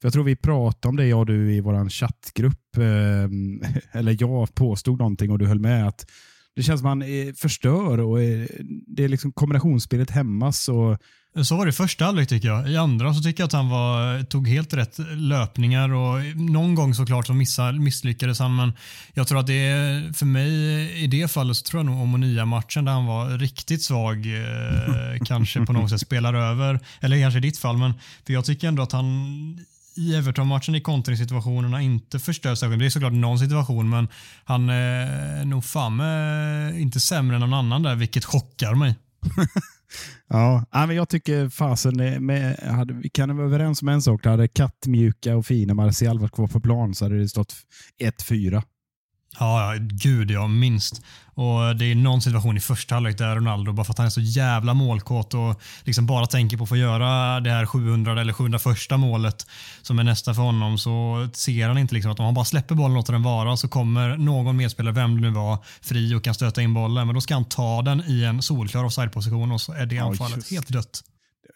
För 0.01 0.07
Jag 0.07 0.13
tror 0.13 0.23
vi 0.23 0.35
pratade 0.35 0.89
om 0.89 0.95
det, 0.95 1.07
jag 1.07 1.19
och 1.19 1.25
du, 1.25 1.53
i 1.53 1.61
vår 1.61 1.89
chattgrupp. 1.89 2.77
Ehm, 2.77 3.61
eller 3.91 4.17
jag 4.19 4.55
påstod 4.55 4.99
någonting 4.99 5.31
och 5.31 5.39
du 5.39 5.47
höll 5.47 5.59
med. 5.59 5.87
att 5.87 6.05
Det 6.55 6.63
känns 6.63 6.79
som 6.79 6.87
att 6.87 6.91
han 6.91 7.01
eh, 7.01 7.33
förstör 7.33 7.99
och 7.99 8.21
eh, 8.21 8.47
det 8.87 9.03
är 9.03 9.09
liksom 9.09 9.31
kombinationsspelet 9.31 10.11
hämmas. 10.11 10.69
Och 10.69 10.97
så 11.43 11.57
var 11.57 11.65
det 11.65 11.69
i 11.69 11.73
första 11.73 12.05
halvlek 12.05 12.29
tycker 12.29 12.47
jag. 12.47 12.69
I 12.69 12.77
andra 12.77 13.13
så 13.13 13.21
tycker 13.21 13.41
jag 13.41 13.47
att 13.47 13.53
han 13.53 13.69
var, 13.69 14.23
tog 14.23 14.47
helt 14.47 14.73
rätt 14.73 14.99
löpningar 15.15 15.93
och 15.93 16.23
någon 16.35 16.75
gång 16.75 16.95
såklart 16.95 17.27
så 17.27 17.33
missar, 17.33 17.73
misslyckades 17.73 18.39
han 18.39 18.55
men 18.55 18.73
jag 19.13 19.27
tror 19.27 19.39
att 19.39 19.47
det 19.47 19.67
är, 19.67 20.13
för 20.13 20.25
mig 20.25 20.51
i 21.03 21.07
det 21.07 21.31
fallet 21.31 21.57
så 21.57 21.63
tror 21.63 21.79
jag 21.79 21.85
nog 21.85 22.01
Omonia-matchen 22.01 22.85
där 22.85 22.91
han 22.91 23.05
var 23.05 23.37
riktigt 23.37 23.83
svag 23.83 24.25
eh, 24.25 25.23
kanske 25.25 25.65
på 25.65 25.73
något 25.73 25.89
sätt 25.89 26.01
spelar 26.01 26.33
över. 26.33 26.79
Eller 27.01 27.21
kanske 27.21 27.37
i 27.37 27.41
ditt 27.41 27.57
fall 27.57 27.77
men 27.77 27.93
för 28.25 28.33
jag 28.33 28.45
tycker 28.45 28.67
ändå 28.67 28.83
att 28.83 28.91
han 28.91 29.05
i 29.95 30.15
Everton-matchen 30.15 30.75
i 30.75 30.81
kontringssituationerna 30.81 31.81
inte 31.81 32.19
förstör 32.19 32.55
särskilt. 32.55 32.79
Det 32.79 32.85
är 32.85 32.89
såklart 32.89 33.13
någon 33.13 33.39
situation, 33.39 33.89
men 33.89 34.07
han 34.43 34.69
är 34.69 35.45
nog 35.45 35.65
fan 35.65 35.99
eh, 35.99 36.81
inte 36.81 36.99
sämre 36.99 37.35
än 37.35 37.41
någon 37.41 37.53
annan 37.53 37.83
där, 37.83 37.95
vilket 37.95 38.25
chockar 38.25 38.75
mig. 38.75 38.95
Ja, 40.29 40.65
men 40.71 40.95
jag 40.95 41.09
tycker 41.09 41.49
fasen, 41.49 41.99
eh, 41.99 42.19
med, 42.19 42.59
hade, 42.59 42.93
vi 42.93 43.09
kan 43.09 43.37
vara 43.37 43.47
överens 43.47 43.81
om 43.81 43.87
en 43.87 44.01
sak. 44.01 44.25
Hade 44.25 44.47
kattmjuka 44.47 45.37
och 45.37 45.45
fina 45.45 45.73
Marcial 45.73 46.19
varit 46.19 46.31
kvar 46.31 46.47
på 46.47 46.59
plan 46.59 46.95
så 46.95 47.05
hade 47.05 47.19
det 47.19 47.29
stått 47.29 47.53
1-4. 47.99 48.63
Ja, 49.39 49.75
gud 49.79 50.31
ja, 50.31 50.47
minst. 50.47 51.01
Och 51.33 51.75
Det 51.75 51.85
är 51.85 51.95
någon 51.95 52.21
situation 52.21 52.57
i 52.57 52.59
första 52.59 52.95
halvlek 52.95 53.17
där 53.17 53.35
Ronaldo, 53.35 53.73
bara 53.73 53.83
för 53.83 53.91
att 53.91 53.97
han 53.97 54.07
är 54.07 54.11
så 54.11 54.21
jävla 54.21 54.73
målkåt 54.73 55.33
och 55.33 55.61
liksom 55.83 56.05
bara 56.05 56.25
tänker 56.25 56.57
på 56.57 56.63
att 56.63 56.69
få 56.69 56.77
göra 56.77 57.39
det 57.39 57.51
här 57.51 57.65
700 57.65 58.21
eller 58.21 58.33
701 58.33 58.99
målet 58.99 59.47
som 59.81 59.99
är 59.99 60.03
nästa 60.03 60.33
för 60.33 60.41
honom, 60.41 60.77
så 60.77 61.27
ser 61.33 61.67
han 61.67 61.77
inte 61.77 61.93
liksom 61.93 62.11
att 62.11 62.19
om 62.19 62.25
han 62.25 62.33
bara 62.33 62.45
släpper 62.45 62.75
bollen 62.75 62.91
och 62.91 62.97
låter 62.97 63.13
den 63.13 63.23
vara 63.23 63.57
så 63.57 63.67
kommer 63.67 64.17
någon 64.17 64.57
medspelare, 64.57 64.93
vem 64.93 65.15
det 65.15 65.21
nu 65.21 65.29
var, 65.29 65.57
fri 65.81 66.15
och 66.15 66.23
kan 66.23 66.33
stöta 66.33 66.61
in 66.61 66.73
bollen. 66.73 67.07
Men 67.07 67.13
då 67.13 67.21
ska 67.21 67.33
han 67.33 67.45
ta 67.45 67.81
den 67.81 68.03
i 68.07 68.23
en 68.23 68.41
solklar 68.41 68.83
offside-position 68.83 69.51
och 69.51 69.61
så 69.61 69.73
är 69.73 69.85
det 69.85 69.95
ja, 69.95 70.05
anfallet 70.05 70.37
just. 70.37 70.51
helt 70.51 70.67
dött. 70.67 71.01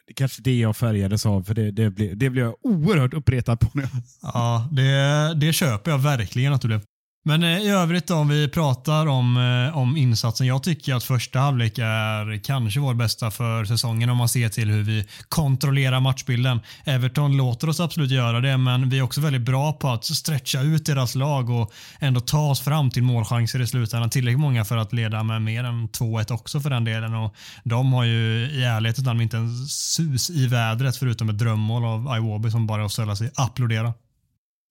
Det 0.08 0.14
kanske 0.14 0.42
det 0.42 0.60
jag 0.60 0.78
färgades 0.78 1.26
av, 1.26 1.44
för 1.44 1.54
det, 1.54 1.72
det, 1.72 1.90
blev, 1.90 2.18
det 2.18 2.30
blev 2.30 2.46
jag 2.46 2.56
oerhört 2.64 3.14
uppretad 3.14 3.60
på 3.60 3.70
nu. 3.74 3.88
Ja, 4.22 4.70
det, 4.72 5.34
det 5.36 5.54
köper 5.54 5.92
jag 5.92 5.98
verkligen 5.98 6.54
att 6.54 6.62
du 6.62 6.68
blev. 6.68 6.82
Men 7.28 7.44
eh, 7.44 7.60
i 7.60 7.70
övrigt 7.70 8.08
då, 8.08 8.16
om 8.16 8.28
vi 8.28 8.48
pratar 8.48 9.08
om, 9.08 9.38
eh, 9.38 9.78
om 9.78 9.98
insatsen. 9.98 10.48
Jag 10.48 10.64
tycker 10.64 10.96
att 10.96 11.04
första 11.04 11.40
halvlek 11.40 11.78
är 11.78 12.44
kanske 12.44 12.80
vår 12.80 12.94
bästa 12.94 13.32
för 13.32 13.66
säsongen 13.66 14.10
om 14.10 14.18
man 14.18 14.30
ser 14.30 14.50
till 14.50 14.70
hur 14.70 14.84
vi 14.84 15.06
kontrollerar 15.30 16.00
matchbilden. 16.00 16.60
Everton 16.86 17.38
låter 17.38 17.70
oss 17.70 17.80
absolut 17.80 18.12
göra 18.12 18.40
det, 18.40 18.58
men 18.58 18.90
vi 18.90 18.98
är 18.98 19.02
också 19.02 19.22
väldigt 19.22 19.42
bra 19.42 19.74
på 19.74 19.90
att 19.90 20.06
stretcha 20.06 20.62
ut 20.62 20.86
deras 20.86 21.16
lag 21.16 21.50
och 21.50 21.74
ändå 22.00 22.20
ta 22.20 22.50
oss 22.50 22.62
fram 22.62 22.90
till 22.90 23.04
målchanser 23.04 23.62
i 23.62 23.68
slutändan. 23.68 24.10
Tillräckligt 24.10 24.40
många 24.40 24.66
för 24.66 24.78
att 24.78 24.94
leda 24.94 25.24
med 25.24 25.42
mer 25.42 25.64
än 25.64 25.90
2-1 25.90 26.32
också 26.32 26.60
för 26.60 26.70
den 26.70 26.84
delen. 26.84 27.14
Och 27.14 27.36
de 27.64 27.94
har 27.94 28.04
ju 28.04 28.50
i 28.52 28.64
ärlighetens 28.64 29.06
namn 29.06 29.22
inte 29.22 29.38
en 29.38 29.68
sus 29.68 30.30
i 30.30 30.48
vädret 30.48 30.98
förutom 30.98 31.30
ett 31.30 31.38
drömmål 31.38 31.86
av 31.86 32.18
Iwobi 32.18 32.52
som 32.52 32.68
bara 32.68 32.86
att 32.86 32.92
ställa 32.92 33.16
sig 33.16 33.32
applådera. 33.36 33.94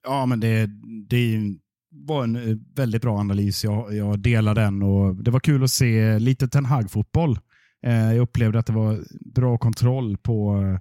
Ja, 0.07 0.27
men 0.27 0.41
det, 0.41 0.71
det 1.09 1.17
är 1.17 1.27
ju 1.27 1.55
var 1.95 2.25
en 2.25 2.37
eh, 2.37 2.57
väldigt 2.75 3.03
bra 3.03 3.19
analys. 3.19 3.65
Jag, 3.65 3.95
jag 3.95 4.19
delar 4.19 4.55
den 4.55 4.83
och 4.83 5.15
det 5.15 5.31
var 5.31 5.41
kul 5.41 5.65
att 5.65 5.71
se 5.71 6.19
lite 6.19 6.49
Ten 6.49 6.65
Hag-fotboll. 6.65 7.39
Eh, 7.87 8.13
jag 8.13 8.19
upplevde 8.19 8.59
att 8.59 8.67
det 8.67 8.73
var 8.73 9.05
bra 9.35 9.59
kontroll 9.59 10.17
på, 10.17 10.63
eh, 10.63 10.79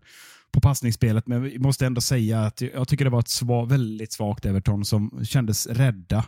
på 0.52 0.62
passningsspelet, 0.62 1.28
men 1.28 1.42
vi 1.42 1.60
måste 1.60 1.86
ändå 1.86 2.02
säga 2.02 2.42
att 2.42 2.62
jag 2.62 2.88
tycker 2.88 3.06
det 3.06 3.12
var 3.12 3.20
ett 3.20 3.30
sva, 3.30 3.66
väldigt 3.66 4.14
svagt 4.14 4.46
Everton 4.46 4.86
som 4.86 5.26
kändes 5.26 5.68
rädda 5.68 6.26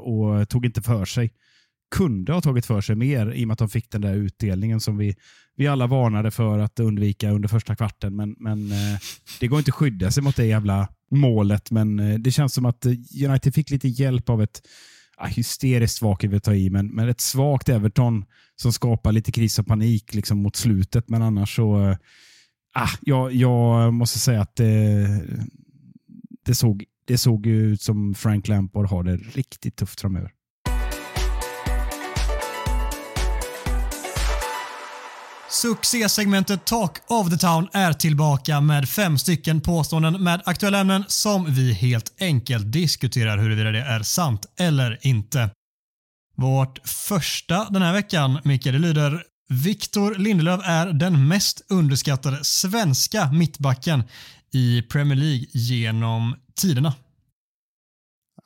och 0.00 0.48
tog 0.48 0.66
inte 0.66 0.82
för 0.82 1.04
sig. 1.04 1.32
Kunde 1.96 2.32
ha 2.32 2.40
tagit 2.40 2.66
för 2.66 2.80
sig 2.80 2.96
mer 2.96 3.32
i 3.32 3.44
och 3.44 3.48
med 3.48 3.52
att 3.52 3.58
de 3.58 3.68
fick 3.68 3.90
den 3.90 4.00
där 4.00 4.14
utdelningen 4.14 4.80
som 4.80 4.96
vi, 4.96 5.16
vi 5.56 5.66
alla 5.66 5.86
varnade 5.86 6.30
för 6.30 6.58
att 6.58 6.80
undvika 6.80 7.30
under 7.30 7.48
första 7.48 7.76
kvarten. 7.76 8.16
Men, 8.16 8.36
men 8.38 8.70
det 9.40 9.46
går 9.46 9.58
inte 9.58 9.68
att 9.68 9.74
skydda 9.74 10.10
sig 10.10 10.22
mot 10.22 10.36
det 10.36 10.46
jävla 10.46 10.88
målet, 11.14 11.70
men 11.70 11.98
eh, 11.98 12.18
det 12.18 12.30
känns 12.30 12.54
som 12.54 12.64
att 12.64 12.86
eh, 12.86 12.92
United 13.28 13.54
fick 13.54 13.70
lite 13.70 13.88
hjälp 13.88 14.28
av 14.28 14.42
ett 14.42 14.62
ja, 15.18 15.24
hysteriskt 15.24 15.98
svagt 15.98 16.24
vill 16.24 16.40
ta 16.40 16.54
i, 16.54 16.70
men, 16.70 16.86
men 16.86 17.08
ett 17.08 17.20
svagt 17.20 17.68
Everton 17.68 18.24
som 18.56 18.72
skapar 18.72 19.12
lite 19.12 19.32
kris 19.32 19.58
och 19.58 19.66
panik 19.66 20.14
liksom 20.14 20.42
mot 20.42 20.56
slutet. 20.56 21.08
Men 21.08 21.22
annars 21.22 21.56
så, 21.56 21.88
äh, 22.76 22.90
jag, 23.00 23.32
jag 23.32 23.94
måste 23.94 24.18
säga 24.18 24.40
att 24.40 24.56
det, 24.56 25.08
det, 26.44 26.54
såg, 26.54 26.84
det 27.04 27.18
såg 27.18 27.46
ut 27.46 27.82
som 27.82 28.14
Frank 28.14 28.48
Lampard 28.48 28.86
har 28.86 29.02
det 29.02 29.16
riktigt 29.16 29.76
tufft 29.76 30.00
framöver. 30.00 30.30
Succésegmentet 35.54 36.64
Talk 36.64 36.92
of 37.08 37.30
the 37.30 37.36
Town 37.36 37.68
är 37.72 37.92
tillbaka 37.92 38.60
med 38.60 38.88
fem 38.88 39.18
stycken 39.18 39.60
påståenden 39.60 40.22
med 40.22 40.42
aktuella 40.44 40.78
ämnen 40.78 41.04
som 41.08 41.54
vi 41.54 41.72
helt 41.72 42.12
enkelt 42.20 42.72
diskuterar 42.72 43.38
huruvida 43.38 43.70
det 43.70 43.82
är 43.82 44.02
sant 44.02 44.46
eller 44.58 44.98
inte. 45.06 45.50
Vårt 46.36 46.88
första 46.88 47.70
den 47.70 47.82
här 47.82 47.92
veckan, 47.92 48.40
Micke, 48.44 48.64
det 48.64 48.78
lyder 48.78 49.22
Victor 49.48 50.14
Lindelöf 50.14 50.60
är 50.64 50.86
den 50.86 51.28
mest 51.28 51.62
underskattade 51.68 52.44
svenska 52.44 53.32
mittbacken 53.32 54.02
i 54.52 54.82
Premier 54.82 55.18
League 55.18 55.46
genom 55.52 56.36
tiderna. 56.56 56.94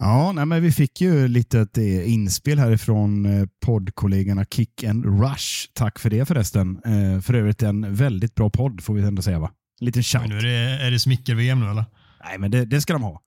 Ja, 0.01 0.33
nej, 0.33 0.47
men 0.47 0.63
vi 0.63 0.73
fick 0.73 1.01
ju 1.01 1.29
lite 1.29 1.61
ett 1.61 1.79
eh, 1.79 2.13
inspel 2.13 2.59
härifrån 2.59 3.27
eh, 3.27 3.49
poddkollegorna 3.61 4.45
Kick 4.45 4.85
and 4.85 5.05
Rush. 5.05 5.71
Tack 5.73 5.99
för 5.99 6.11
det 6.11 6.25
förresten. 6.25 6.81
Eh, 6.85 7.21
för 7.21 7.35
övrigt 7.35 7.63
en 7.63 7.95
väldigt 7.95 8.35
bra 8.35 8.51
podd 8.51 8.85
får 8.85 8.95
vi 8.95 9.03
ändå 9.03 9.23
säga 9.23 9.39
va? 9.39 9.51
En 9.81 9.85
liten 9.85 10.03
shout. 10.03 10.29
nu 10.29 10.39
är 10.39 10.43
det, 10.43 10.87
är 10.87 10.91
det 10.91 10.99
smicker-VM 10.99 11.61
nu 11.61 11.71
eller? 11.71 11.85
Nej, 12.25 12.39
men 12.39 12.51
det, 12.51 12.65
det, 12.65 12.81
ska 12.81 12.93
de 12.93 13.03
ha. 13.03 13.23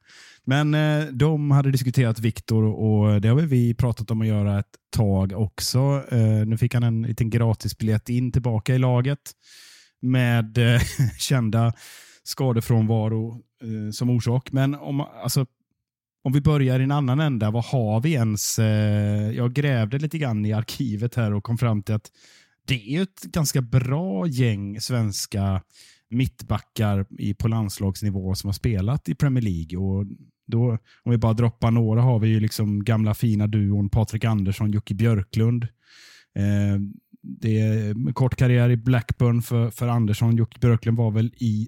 Men 0.46 0.76
de 1.18 1.52
hade 1.52 1.72
diskuterat 1.72 2.20
Viktor 2.20 2.64
och 2.64 3.22
det 3.22 3.30
har 3.30 3.36
vi 3.36 3.74
pratat 3.74 4.12
om 4.12 4.22
att 4.22 4.28
göra 4.28 4.60
ett 4.60 4.76
tag 4.96 5.34
också. 5.34 6.04
nu 6.46 6.58
fick 6.58 6.74
han 6.74 6.84
en 6.84 7.02
liten 7.02 7.30
gratisbiljett 7.30 8.10
in 8.10 8.32
tillbaka 8.32 8.76
i 8.76 8.78
laget 8.78 9.20
med 10.02 10.58
kända 11.18 11.74
skadefrånvaro 12.24 13.42
som 13.94 14.10
orsak. 14.10 14.52
Men 14.52 14.76
om, 14.76 15.02
alltså, 15.02 15.46
om 16.24 16.34
vi 16.34 16.42
börjar 16.42 16.80
i 16.80 16.84
en 16.84 16.92
annan 16.92 17.20
ända, 17.20 17.52
vad 17.52 17.66
har 17.66 18.02
vi 18.02 18.14
ens? 18.14 18.60
Eh, 18.60 19.32
jag 19.32 19.54
grävde 19.54 20.00
lite 20.00 20.18
grann 20.18 20.46
i 20.46 20.54
arkivet 20.54 21.16
här 21.16 21.34
och 21.34 21.44
kom 21.44 21.58
fram 21.58 21.84
till 21.84 21.96
att 21.96 22.12
det 22.68 22.96
är 22.96 23.02
ett 23.02 23.22
ganska 23.22 23.62
bra 23.62 24.28
gäng 24.28 24.82
svenska 24.82 25.62
mittbackar 26.10 27.06
på 27.34 27.48
landslagsnivå 27.48 28.36
som 28.36 28.48
har 28.48 28.54
spelat 28.54 29.10
i 29.10 29.16
Premier 29.16 29.44
League. 29.44 29.78
Och 29.78 30.06
då, 30.48 30.78
om 31.04 31.12
vi 31.12 31.18
bara 31.18 31.34
droppar 31.34 31.72
några 31.72 32.02
har 32.02 32.20
vi 32.20 32.28
ju 32.28 32.40
liksom 32.40 32.84
gamla 32.84 33.14
fina 33.14 33.48
duon 33.48 33.90
Patrik 33.90 34.26
Andersson, 34.26 34.72
Jocke 34.72 34.94
Björklund. 34.94 35.64
Eh, 36.36 36.80
det 37.22 37.60
är 37.60 38.14
kort 38.14 38.36
karriär 38.36 38.70
i 38.70 38.78
Blackburn 38.78 39.42
för, 39.42 39.70
för 39.70 39.88
Andersson. 39.88 40.36
Jocke 40.36 40.60
Björklund 40.60 40.98
var 40.98 41.12
väl 41.12 41.34
i 41.38 41.68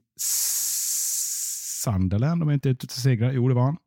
Sunderland 1.84 2.44
om 2.44 2.50
jag 2.50 2.56
inte 2.56 2.70
är 2.70 2.74
ute 2.74 2.86
och 2.86 2.92
segrar. 2.92 3.32
Jo, 3.32 3.48
det 3.48 3.54
var 3.54 3.64
han. 3.64 3.78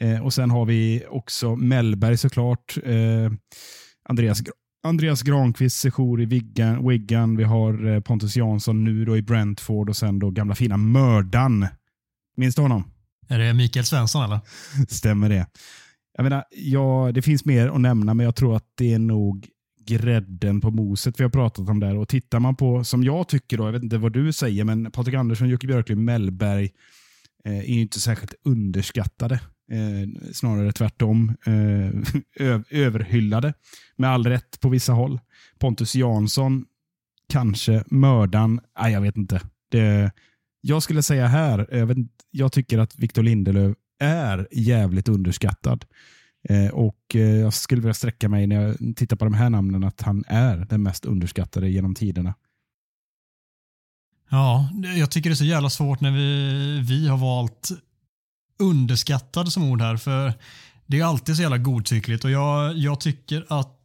Eh, 0.00 0.24
och 0.24 0.32
sen 0.32 0.50
har 0.50 0.64
vi 0.64 1.04
också 1.08 1.56
Mellberg 1.56 2.16
såklart. 2.16 2.78
Eh, 2.84 3.32
Andreas, 4.08 4.42
Andreas 4.82 5.22
Granqvist, 5.22 5.80
sejour 5.80 6.22
i 6.22 6.24
Wiggan, 6.24 6.88
Wiggan. 6.88 7.36
Vi 7.36 7.44
har 7.44 7.86
eh, 7.86 8.00
Pontus 8.00 8.36
Jansson 8.36 8.84
nu 8.84 9.04
då 9.04 9.16
i 9.16 9.22
Brentford 9.22 9.88
och 9.88 9.96
sen 9.96 10.18
då 10.18 10.30
gamla 10.30 10.54
fina 10.54 10.76
Mördan. 10.76 11.66
Minns 12.36 12.54
du 12.54 12.62
honom? 12.62 12.84
Är 13.28 13.38
det 13.38 13.54
Mikael 13.54 13.84
Svensson 13.84 14.24
eller? 14.24 14.40
Stämmer 14.88 15.28
det. 15.28 15.46
Jag 16.16 16.24
menar, 16.24 16.44
ja, 16.50 17.10
det 17.14 17.22
finns 17.22 17.44
mer 17.44 17.68
att 17.68 17.80
nämna, 17.80 18.14
men 18.14 18.24
jag 18.24 18.36
tror 18.36 18.56
att 18.56 18.66
det 18.76 18.92
är 18.92 18.98
nog 18.98 19.48
grädden 19.86 20.60
på 20.60 20.70
moset 20.70 21.20
vi 21.20 21.24
har 21.24 21.30
pratat 21.30 21.68
om 21.68 21.80
där. 21.80 21.96
Och 21.96 22.08
tittar 22.08 22.40
man 22.40 22.56
på, 22.56 22.84
som 22.84 23.04
jag 23.04 23.28
tycker, 23.28 23.56
då, 23.56 23.64
jag 23.64 23.72
vet 23.72 23.82
inte 23.82 23.98
vad 23.98 24.12
du 24.12 24.32
säger, 24.32 24.64
men 24.64 24.90
Patrik 24.90 25.14
Andersson, 25.14 25.48
Jocke 25.48 25.66
Björklund, 25.66 26.04
Mellberg 26.04 26.70
eh, 27.44 27.58
är 27.58 27.74
ju 27.74 27.80
inte 27.80 28.00
särskilt 28.00 28.34
underskattade. 28.44 29.40
Eh, 29.70 30.32
snarare 30.32 30.72
tvärtom. 30.72 31.36
Eh, 31.46 31.90
överhyllade. 32.70 33.54
Med 33.96 34.10
all 34.10 34.26
rätt 34.26 34.60
på 34.60 34.68
vissa 34.68 34.92
håll. 34.92 35.20
Pontus 35.58 35.94
Jansson, 35.94 36.64
kanske 37.28 37.84
mördaren. 37.86 38.60
Nej, 38.80 38.92
jag 38.92 39.00
vet 39.00 39.16
inte. 39.16 39.40
Det, 39.70 40.12
jag 40.60 40.82
skulle 40.82 41.02
säga 41.02 41.26
här, 41.26 41.68
jag, 41.70 41.86
vet, 41.86 41.98
jag 42.30 42.52
tycker 42.52 42.78
att 42.78 42.98
Victor 42.98 43.22
Lindelöf 43.22 43.76
är 43.98 44.48
jävligt 44.52 45.08
underskattad. 45.08 45.84
Eh, 46.48 46.68
och 46.68 46.98
eh, 47.14 47.20
Jag 47.20 47.54
skulle 47.54 47.80
vilja 47.80 47.94
sträcka 47.94 48.28
mig 48.28 48.46
när 48.46 48.62
jag 48.62 48.96
tittar 48.96 49.16
på 49.16 49.24
de 49.24 49.34
här 49.34 49.50
namnen 49.50 49.84
att 49.84 50.02
han 50.02 50.24
är 50.26 50.56
den 50.56 50.82
mest 50.82 51.04
underskattade 51.04 51.68
genom 51.68 51.94
tiderna. 51.94 52.34
Ja, 54.30 54.70
jag 54.96 55.10
tycker 55.10 55.30
det 55.30 55.34
är 55.34 55.36
så 55.36 55.44
jävla 55.44 55.70
svårt 55.70 56.00
när 56.00 56.10
vi, 56.10 56.80
vi 56.88 57.08
har 57.08 57.16
valt 57.16 57.70
underskattad 58.58 59.52
som 59.52 59.70
ord 59.70 59.80
här. 59.80 59.96
För 59.96 60.32
det 60.86 61.00
är 61.00 61.04
alltid 61.04 61.36
så 61.36 61.42
jävla 61.42 61.58
godtyckligt 61.58 62.24
och 62.24 62.30
jag, 62.30 62.76
jag 62.76 63.00
tycker 63.00 63.44
att 63.48 63.80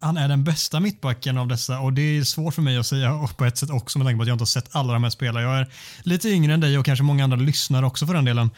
han 0.00 0.16
är 0.16 0.28
den 0.28 0.44
bästa 0.44 0.80
mittbacken 0.80 1.38
av 1.38 1.48
dessa 1.48 1.80
och 1.80 1.92
det 1.92 2.02
är 2.02 2.24
svårt 2.24 2.54
för 2.54 2.62
mig 2.62 2.78
att 2.78 2.86
säga 2.86 3.28
på 3.36 3.44
ett 3.44 3.58
sätt 3.58 3.70
också 3.70 3.98
med 3.98 4.06
tanke 4.06 4.16
på 4.16 4.22
att 4.22 4.28
jag 4.28 4.34
inte 4.34 4.42
har 4.42 4.46
sett 4.46 4.76
alla 4.76 4.92
de 4.92 5.02
här 5.02 5.10
spelarna. 5.10 5.46
Jag 5.46 5.58
är 5.58 5.72
lite 6.02 6.28
yngre 6.28 6.54
än 6.54 6.60
dig 6.60 6.78
och 6.78 6.86
kanske 6.86 7.02
många 7.02 7.24
andra 7.24 7.36
lyssnare 7.36 7.86
också 7.86 8.06
för 8.06 8.14
den 8.14 8.24
delen. 8.24 8.50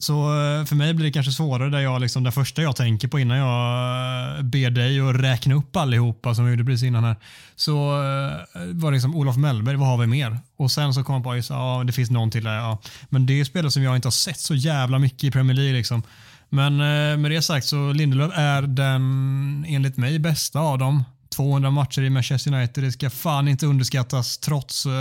Så 0.00 0.12
eh, 0.12 0.64
för 0.64 0.74
mig 0.74 0.94
blir 0.94 1.06
det 1.06 1.12
kanske 1.12 1.32
svårare 1.32 1.70
där 1.70 1.78
jag 1.78 2.00
liksom, 2.00 2.24
det 2.24 2.32
första 2.32 2.62
jag 2.62 2.76
tänker 2.76 3.08
på 3.08 3.18
innan 3.18 3.36
jag 3.38 4.38
eh, 4.38 4.42
ber 4.42 4.70
dig 4.70 5.00
att 5.00 5.16
räkna 5.16 5.54
upp 5.54 5.76
allihopa 5.76 6.34
som 6.34 6.44
vi 6.44 6.50
gjorde 6.50 6.64
precis 6.64 6.82
innan 6.82 7.04
här. 7.04 7.16
Så 7.56 7.72
eh, 7.72 8.62
var 8.72 8.90
det 8.90 8.94
liksom 8.94 9.16
Olof 9.16 9.36
Mellberg, 9.36 9.76
vad 9.76 9.88
har 9.88 9.98
vi 9.98 10.06
mer? 10.06 10.38
Och 10.56 10.70
sen 10.70 10.94
så 10.94 11.04
kom 11.04 11.14
jag 11.14 11.24
på 11.24 11.32
att 11.32 11.50
ja, 11.50 11.82
det 11.86 11.92
finns 11.92 12.10
någon 12.10 12.30
till 12.30 12.44
där. 12.44 12.56
Ja. 12.56 12.78
Men 13.08 13.26
det 13.26 13.40
är 13.40 13.44
spelare 13.44 13.70
som 13.70 13.82
jag 13.82 13.96
inte 13.96 14.06
har 14.06 14.12
sett 14.12 14.40
så 14.40 14.54
jävla 14.54 14.98
mycket 14.98 15.24
i 15.24 15.30
Premier 15.30 15.56
League. 15.56 15.72
Liksom. 15.72 16.02
Men 16.48 16.76
med 17.22 17.30
det 17.30 17.42
sagt 17.42 17.66
så 17.66 17.92
Lindelöf 17.92 18.32
är 18.34 18.62
den 18.62 19.64
enligt 19.68 19.96
mig 19.96 20.18
bästa 20.18 20.60
av 20.60 20.78
dem 20.78 21.04
200 21.36 21.70
matcher 21.70 22.02
i 22.02 22.10
Manchester 22.10 22.54
United. 22.54 22.84
Det 22.84 22.92
ska 22.92 23.10
fan 23.10 23.48
inte 23.48 23.66
underskattas 23.66 24.38
trots 24.38 24.86
uh, 24.86 24.92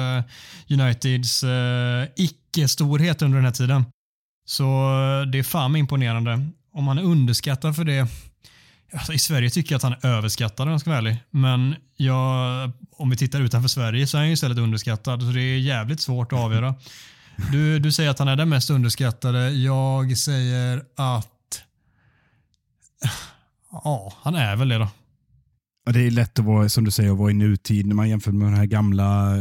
Uniteds 0.69 1.43
uh, 1.43 1.49
icke-storhet 2.15 3.21
under 3.21 3.35
den 3.37 3.45
här 3.45 3.51
tiden. 3.51 3.85
Så 4.47 4.63
eh, 4.63 5.27
det 5.31 5.39
är 5.39 5.43
fan 5.43 5.75
imponerande. 5.75 6.47
Om 6.73 6.87
han 6.87 6.97
är 6.97 7.03
underskattad 7.03 7.75
för 7.75 7.83
det. 7.83 8.07
Alltså, 8.93 9.13
I 9.13 9.19
Sverige 9.19 9.49
tycker 9.49 9.71
jag 9.71 9.77
att 9.77 9.83
han 9.83 9.93
är 9.93 10.05
överskattad 10.05 10.67
om 10.67 10.71
jag 10.71 10.81
ska 10.81 10.89
vara 10.89 10.97
ärlig. 10.97 11.17
Men 11.31 11.75
jag, 11.97 12.71
om 12.91 13.09
vi 13.09 13.17
tittar 13.17 13.41
utanför 13.41 13.69
Sverige 13.69 14.07
så 14.07 14.17
är 14.17 14.21
han 14.21 14.31
istället 14.31 14.57
underskattad. 14.57 15.21
Så 15.21 15.27
det 15.27 15.41
är 15.41 15.59
jävligt 15.59 16.01
svårt 16.01 16.33
att 16.33 16.39
avgöra. 16.39 16.75
Du, 17.51 17.79
du 17.79 17.91
säger 17.91 18.09
att 18.09 18.19
han 18.19 18.27
är 18.27 18.35
den 18.35 18.49
mest 18.49 18.69
underskattade. 18.69 19.49
Jag 19.49 20.17
säger 20.17 20.83
att 20.95 21.33
Ja, 23.71 24.13
han 24.21 24.35
är 24.35 24.55
väl 24.55 24.69
det 24.69 24.77
då. 24.77 24.89
Det 25.91 25.99
är 25.99 26.11
lätt 26.11 26.39
att 26.39 26.45
vara, 26.45 26.69
som 26.69 26.83
du 26.83 26.91
säger, 26.91 27.11
att 27.11 27.17
vara 27.17 27.31
i 27.31 27.33
nutid 27.33 27.85
när 27.85 27.95
man 27.95 28.09
jämför 28.09 28.31
med 28.31 28.47
de 28.47 28.53
här 28.53 28.65
gamla 28.65 29.37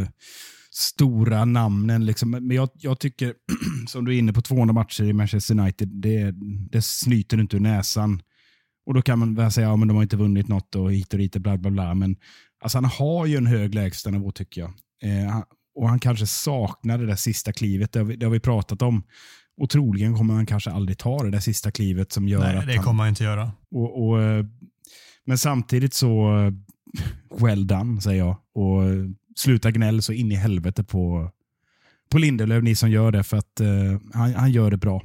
stora 0.77 1.45
namnen. 1.45 2.07
Liksom. 2.07 2.31
Men 2.31 2.51
jag, 2.51 2.69
jag 2.75 2.99
tycker, 2.99 3.35
som 3.89 4.05
du 4.05 4.15
är 4.15 4.19
inne 4.19 4.33
på, 4.33 4.43
200 4.43 4.73
matcher 4.73 5.05
i 5.05 5.13
Manchester 5.13 5.59
United, 5.59 5.89
det, 5.89 6.35
det 6.71 6.83
snyter 6.83 7.41
inte 7.41 7.57
ur 7.57 7.61
näsan. 7.61 8.23
Och 8.87 8.95
då 8.95 9.03
kan 9.03 9.19
man 9.19 9.35
väl 9.35 9.53
säga 9.53 9.73
att 9.73 9.81
ja, 9.81 9.87
de 9.87 9.97
har 9.97 10.03
inte 10.03 10.17
vunnit 10.17 10.49
något 10.49 10.75
och 10.75 10.93
hit 10.93 11.13
och 11.13 11.19
dit, 11.19 11.37
bla 11.37 11.57
bla 11.57 11.71
bla. 11.71 11.95
Men 11.95 12.17
alltså, 12.61 12.79
han 12.79 12.85
har 12.85 13.27
ju 13.27 13.37
en 13.37 13.47
hög 13.47 13.75
lägstanivå 13.75 14.33
tycker 14.33 14.61
jag. 14.61 14.71
Eh, 15.03 15.43
och 15.75 15.89
han 15.89 15.99
kanske 15.99 16.27
saknar 16.27 16.99
det 16.99 17.07
där 17.07 17.17
sista 17.17 17.53
klivet, 17.53 17.93
det 17.93 17.99
har 17.99 18.07
vi, 18.07 18.17
det 18.17 18.27
har 18.27 18.31
vi 18.31 18.41
pratat 18.41 18.83
om. 18.83 19.03
Och 19.61 19.71
troligen 19.71 20.17
kommer 20.17 20.35
han 20.35 20.47
kanske 20.47 20.71
aldrig 20.71 20.99
ta 20.99 21.23
det 21.23 21.31
där 21.31 21.41
sista 21.41 21.71
klivet 21.71 22.13
som 22.13 22.29
gör 22.29 22.41
Nej, 22.41 22.57
att 22.57 22.67
det 22.67 22.75
han... 22.75 22.85
kommer 22.85 23.03
han 23.03 23.09
inte 23.09 23.25
göra. 23.25 23.53
Och, 23.71 24.09
och, 24.09 24.23
eh, 24.23 24.45
men 25.25 25.39
samtidigt 25.39 25.95
så, 25.95 26.39
eh, 26.39 26.53
well 27.41 27.67
done 27.67 28.01
säger 28.01 28.19
jag. 28.19 28.37
Och 28.55 28.83
sluta 29.39 29.71
gnäll 29.71 30.03
så 30.03 30.13
in 30.13 30.33
i 30.33 30.35
helvete 30.35 30.85
på, 30.85 31.31
på 32.11 32.19
Lindelöf, 32.19 32.63
ni 32.63 32.75
som 32.75 32.91
gör 32.91 33.13
det, 33.13 33.23
för 33.23 33.37
att 33.37 33.61
eh, 33.61 33.69
han, 34.13 34.35
han 34.35 34.51
gör 34.51 34.71
det 34.71 34.77
bra. 34.77 35.03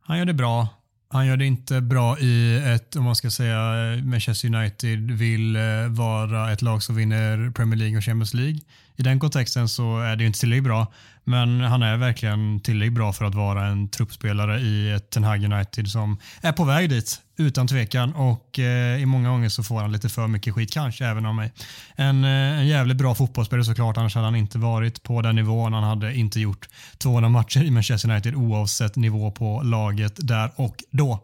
Han 0.00 0.18
gör 0.18 0.24
det 0.24 0.34
bra. 0.34 0.68
Han 1.08 1.26
gör 1.26 1.36
det 1.36 1.46
inte 1.46 1.80
bra 1.80 2.18
i 2.18 2.56
ett, 2.56 2.96
om 2.96 3.04
man 3.04 3.16
ska 3.16 3.30
säga, 3.30 3.56
Manchester 4.04 4.54
United 4.54 5.10
vill 5.10 5.56
eh, 5.56 5.62
vara 5.88 6.52
ett 6.52 6.62
lag 6.62 6.82
som 6.82 6.96
vinner 6.96 7.50
Premier 7.50 7.78
League 7.78 7.96
och 7.96 8.04
Champions 8.04 8.34
League. 8.34 8.60
I 8.96 9.02
den 9.02 9.20
kontexten 9.20 9.68
så 9.68 9.98
är 10.00 10.16
det 10.16 10.24
inte 10.24 10.40
tillräckligt 10.40 10.64
bra. 10.64 10.92
Men 11.24 11.60
han 11.60 11.82
är 11.82 11.96
verkligen 11.96 12.60
tillräckligt 12.60 12.94
bra 12.94 13.12
för 13.12 13.24
att 13.24 13.34
vara 13.34 13.66
en 13.66 13.88
truppspelare 13.88 14.60
i 14.60 14.90
ett 14.90 15.10
Ten 15.10 15.24
Hag 15.24 15.44
United 15.44 15.88
som 15.88 16.18
är 16.40 16.52
på 16.52 16.64
väg 16.64 16.90
dit 16.90 17.20
utan 17.36 17.66
tvekan 17.66 18.14
och 18.14 18.58
eh, 18.58 19.02
i 19.02 19.06
många 19.06 19.28
gånger 19.28 19.48
så 19.48 19.62
får 19.62 19.80
han 19.80 19.92
lite 19.92 20.08
för 20.08 20.26
mycket 20.26 20.54
skit, 20.54 20.72
kanske 20.72 21.06
även 21.06 21.26
av 21.26 21.34
mig. 21.34 21.52
En, 21.96 22.24
eh, 22.24 22.30
en 22.30 22.66
jävligt 22.66 22.96
bra 22.96 23.14
fotbollsspelare 23.14 23.64
såklart, 23.64 23.96
annars 23.96 24.14
hade 24.14 24.26
han 24.26 24.36
inte 24.36 24.58
varit 24.58 25.02
på 25.02 25.22
den 25.22 25.36
nivån. 25.36 25.72
Han 25.72 25.84
hade 25.84 26.14
inte 26.14 26.40
gjort 26.40 26.68
200 26.98 27.28
matcher 27.28 27.62
i 27.62 27.70
Manchester 27.70 28.10
United 28.10 28.34
oavsett 28.34 28.96
nivå 28.96 29.30
på 29.30 29.62
laget 29.62 30.14
där 30.16 30.50
och 30.56 30.76
då. 30.90 31.20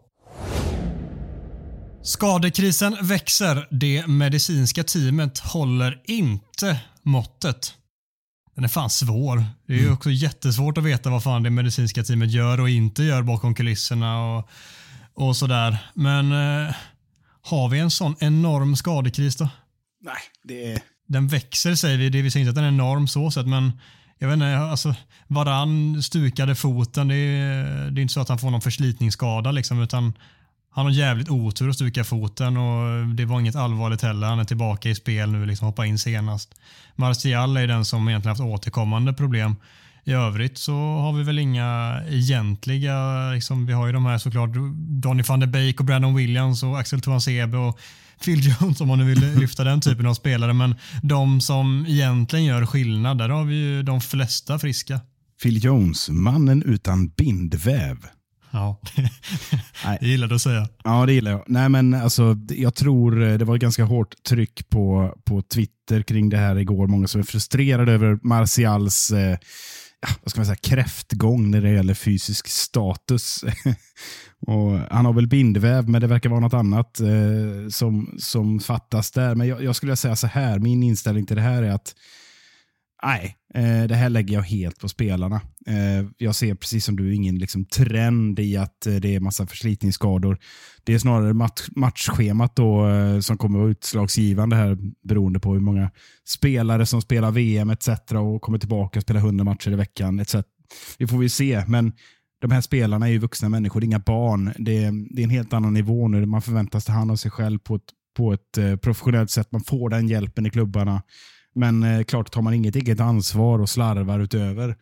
Skadekrisen 2.03 2.97
växer. 3.01 3.67
Det 3.69 4.07
medicinska 4.07 4.83
teamet 4.83 5.39
håller 5.39 6.01
inte 6.05 6.79
måttet. 7.03 7.73
Den 8.55 8.63
är 8.63 8.67
fan 8.67 8.89
svår. 8.89 9.45
Det 9.67 9.73
är 9.73 9.77
ju 9.77 9.83
mm. 9.83 9.93
också 9.93 10.09
jättesvårt 10.09 10.77
att 10.77 10.83
veta 10.83 11.09
vad 11.09 11.23
fan 11.23 11.43
det 11.43 11.49
medicinska 11.49 12.03
teamet 12.03 12.31
gör 12.31 12.59
och 12.59 12.69
inte 12.69 13.03
gör 13.03 13.21
bakom 13.21 13.55
kulisserna 13.55 14.23
och, 14.23 14.49
och 15.15 15.35
sådär. 15.35 15.77
Men 15.93 16.31
eh, 16.31 16.75
har 17.41 17.69
vi 17.69 17.79
en 17.79 17.91
sån 17.91 18.15
enorm 18.19 18.75
skadekris 18.75 19.35
då? 19.35 19.49
Nej, 20.01 20.21
det 20.43 20.71
är... 20.71 20.81
Den 21.07 21.27
växer 21.27 21.75
säger 21.75 21.97
vi. 21.97 22.09
Det 22.09 22.21
vill 22.21 22.31
säga 22.31 22.39
inte 22.39 22.49
att 22.49 22.55
den 22.55 22.63
är 22.63 22.67
enorm 22.67 23.07
så 23.07 23.31
sett, 23.31 23.47
men 23.47 23.71
jag 24.19 24.27
vet 24.27 24.33
inte, 24.33 24.57
alltså 24.57 24.95
Varann 25.27 26.03
stukade 26.03 26.55
foten. 26.55 27.07
Det 27.07 27.15
är, 27.15 27.91
det 27.91 27.99
är 27.99 28.01
inte 28.01 28.13
så 28.13 28.21
att 28.21 28.29
han 28.29 28.37
får 28.37 28.49
någon 28.49 28.61
förslitningsskada 28.61 29.51
liksom, 29.51 29.81
utan 29.81 30.13
han 30.69 30.85
har 30.85 30.91
jävligt 30.91 31.29
otur 31.29 31.69
att 31.69 31.75
stuka 31.75 32.03
foten 32.03 32.57
och 32.57 33.07
det 33.07 33.25
var 33.25 33.39
inget 33.39 33.55
allvarligt 33.55 34.01
heller. 34.01 34.27
Han 34.27 34.39
är 34.39 34.43
tillbaka 34.43 34.89
i 34.89 34.95
spel 34.95 35.31
nu, 35.31 35.45
liksom 35.45 35.67
hoppa 35.67 35.85
in 35.85 35.99
senast. 35.99 36.55
Martial 36.95 37.57
är 37.57 37.67
den 37.67 37.85
som 37.85 38.09
egentligen 38.09 38.31
haft 38.31 38.41
återkommande 38.41 39.13
problem. 39.13 39.55
I 40.03 40.11
övrigt 40.11 40.57
så 40.57 40.73
har 40.73 41.13
vi 41.13 41.23
väl 41.23 41.39
inga 41.39 42.01
egentliga, 42.09 43.29
liksom, 43.31 43.65
vi 43.65 43.73
har 43.73 43.87
ju 43.87 43.93
de 43.93 44.05
här 44.05 44.17
såklart 44.17 44.49
Donny 44.75 45.23
van 45.23 45.39
der 45.39 45.47
Beek 45.47 45.79
och 45.79 45.85
Brandon 45.85 46.15
Williams 46.15 46.63
och 46.63 46.79
Axel 46.79 47.01
Tuansebe 47.01 47.57
och 47.57 47.79
Phil 48.25 48.39
Jones 48.47 48.81
om 48.81 48.87
man 48.87 48.97
nu 48.97 49.05
vill 49.05 49.39
lyfta 49.39 49.63
den 49.63 49.81
typen 49.81 50.05
av 50.05 50.13
spelare. 50.13 50.53
Men 50.53 50.75
de 51.03 51.41
som 51.41 51.85
egentligen 51.89 52.45
gör 52.45 52.65
skillnad, 52.65 53.17
där 53.17 53.29
har 53.29 53.43
vi 53.43 53.55
ju 53.55 53.83
de 53.83 54.01
flesta 54.01 54.59
friska. 54.59 54.99
Phil 55.43 55.63
Jones, 55.63 56.09
mannen 56.09 56.63
utan 56.63 57.09
bindväv. 57.09 57.97
Ja, 58.51 58.81
det 59.99 60.07
gillar 60.07 60.27
du 60.27 60.35
att 60.35 60.41
säga. 60.41 60.67
Ja, 60.83 61.05
det 61.05 61.13
gillar 61.13 61.31
jag. 61.31 61.43
Nej, 61.47 61.69
men 61.69 61.93
alltså, 61.93 62.37
jag 62.49 62.75
tror 62.75 63.23
eh, 63.23 63.37
det 63.37 63.45
var 63.45 63.57
ganska 63.57 63.83
hårt 63.83 64.23
tryck 64.23 64.69
på, 64.69 65.15
på 65.25 65.41
Twitter 65.41 66.01
kring 66.01 66.29
det 66.29 66.37
här 66.37 66.55
igår. 66.55 66.87
Många 66.87 67.07
som 67.07 67.21
är 67.21 67.25
frustrerade 67.25 67.91
över 67.91 68.19
Martials 68.23 69.11
eh, 69.11 69.37
vad 70.23 70.31
ska 70.31 70.39
man 70.39 70.45
säga, 70.45 70.55
kräftgång 70.55 71.51
när 71.51 71.61
det 71.61 71.69
gäller 71.69 71.93
fysisk 71.93 72.47
status. 72.47 73.43
och 74.47 74.79
han 74.91 75.05
har 75.05 75.13
väl 75.13 75.27
bindväv, 75.27 75.89
men 75.89 76.01
det 76.01 76.07
verkar 76.07 76.29
vara 76.29 76.39
något 76.39 76.53
annat 76.53 76.99
eh, 76.99 77.67
som, 77.69 78.15
som 78.19 78.59
fattas 78.59 79.11
där. 79.11 79.35
Men 79.35 79.47
jag, 79.47 79.63
jag 79.63 79.75
skulle 79.75 79.95
säga 79.95 80.15
så 80.15 80.27
här, 80.27 80.59
min 80.59 80.83
inställning 80.83 81.25
till 81.25 81.35
det 81.35 81.41
här 81.41 81.63
är 81.63 81.71
att 81.71 81.95
Nej, 83.03 83.35
eh, 83.53 83.87
det 83.87 83.95
här 83.95 84.09
lägger 84.09 84.33
jag 84.33 84.41
helt 84.41 84.79
på 84.79 84.89
spelarna. 84.89 85.41
Eh, 85.67 86.09
jag 86.17 86.35
ser 86.35 86.55
precis 86.55 86.85
som 86.85 86.95
du 86.95 87.15
ingen 87.15 87.35
liksom, 87.35 87.65
trend 87.65 88.39
i 88.39 88.57
att 88.57 88.87
eh, 88.87 88.95
det 88.95 89.15
är 89.15 89.19
massa 89.19 89.47
förslitningsskador. 89.47 90.39
Det 90.83 90.93
är 90.93 90.99
snarare 90.99 91.33
match, 91.33 91.67
matchschemat 91.75 92.55
då, 92.55 92.87
som 93.21 93.37
kommer 93.37 93.59
att 93.59 93.61
vara 93.61 93.71
utslagsgivande 93.71 94.55
här 94.55 94.77
beroende 95.07 95.39
på 95.39 95.53
hur 95.53 95.59
många 95.59 95.91
spelare 96.27 96.85
som 96.85 97.01
spelar 97.01 97.31
VM 97.31 97.69
etc. 97.69 97.89
och 98.09 98.41
kommer 98.41 98.57
tillbaka 98.57 98.99
och 98.99 99.03
spelar 99.03 99.19
100 99.19 99.43
matcher 99.43 99.71
i 99.71 99.75
veckan 99.75 100.19
etc. 100.19 100.35
Det 100.97 101.07
får 101.07 101.17
vi 101.17 101.29
se, 101.29 101.63
men 101.67 101.93
de 102.41 102.51
här 102.51 102.61
spelarna 102.61 103.07
är 103.07 103.11
ju 103.11 103.19
vuxna 103.19 103.49
människor, 103.49 103.79
det 103.79 103.83
är 103.83 103.87
inga 103.87 103.99
barn. 103.99 104.53
Det 104.57 104.83
är, 104.83 105.15
det 105.15 105.21
är 105.21 105.23
en 105.23 105.29
helt 105.29 105.53
annan 105.53 105.73
nivå 105.73 106.07
nu. 106.07 106.25
Man 106.25 106.41
förväntas 106.41 106.85
ta 106.85 106.93
hand 106.93 107.11
om 107.11 107.17
sig 107.17 107.31
själv 107.31 107.59
på 107.59 107.75
ett, 107.75 107.83
på 108.17 108.33
ett 108.33 108.81
professionellt 108.81 109.31
sätt. 109.31 109.51
Man 109.51 109.63
får 109.63 109.89
den 109.89 110.07
hjälpen 110.07 110.45
i 110.45 110.49
klubbarna. 110.49 111.01
Men 111.55 111.83
eh, 111.83 112.03
klart, 112.03 112.31
tar 112.31 112.41
man 112.41 112.53
inget 112.53 112.75
eget 112.75 112.99
ansvar 112.99 113.59
och 113.59 113.69
slarvar 113.69 114.19
utöver 114.19 114.75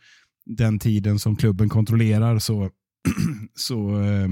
den 0.45 0.79
tiden 0.79 1.19
som 1.19 1.35
klubben 1.35 1.69
kontrollerar 1.69 2.39
så, 2.39 2.69
så 3.55 4.01
eh, 4.01 4.27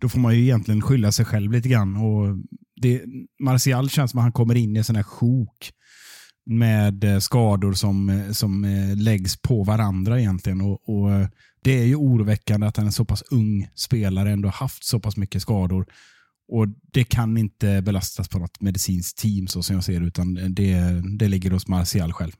då 0.00 0.08
får 0.08 0.20
man 0.20 0.34
ju 0.34 0.42
egentligen 0.42 0.82
skylla 0.82 1.12
sig 1.12 1.24
själv 1.24 1.52
lite 1.52 1.68
grann. 1.68 1.96
Och 1.96 2.36
det, 2.80 3.02
Martial 3.40 3.90
känns 3.90 4.10
som 4.10 4.18
att 4.18 4.24
han 4.24 4.32
kommer 4.32 4.54
in 4.54 4.76
i 4.76 4.78
en 4.78 4.84
sån 4.84 4.96
här 4.96 5.02
sjok 5.02 5.72
med 6.48 7.04
eh, 7.04 7.18
skador 7.18 7.72
som, 7.72 8.08
eh, 8.08 8.30
som 8.30 8.64
eh, 8.64 8.96
läggs 8.96 9.36
på 9.42 9.64
varandra 9.64 10.20
egentligen. 10.20 10.60
Och, 10.60 10.88
och, 10.88 11.28
Det 11.62 11.78
är 11.78 11.84
ju 11.84 11.96
oroväckande 11.96 12.66
att 12.66 12.78
en 12.78 12.92
så 12.92 13.04
pass 13.04 13.22
ung 13.30 13.68
spelare 13.74 14.30
ändå 14.30 14.48
haft 14.48 14.84
så 14.84 15.00
pass 15.00 15.16
mycket 15.16 15.42
skador 15.42 15.86
och 16.48 16.66
Det 16.92 17.04
kan 17.04 17.36
inte 17.36 17.82
belastas 17.82 18.28
på 18.28 18.38
något 18.38 18.60
medicinskt 18.60 19.18
team 19.18 19.46
så 19.46 19.62
som 19.62 19.74
jag 19.74 19.84
ser 19.84 20.00
det, 20.00 20.06
utan 20.06 20.54
det, 20.54 21.02
det 21.18 21.28
ligger 21.28 21.50
hos 21.50 21.68
Martial 21.68 22.12
själv. 22.12 22.32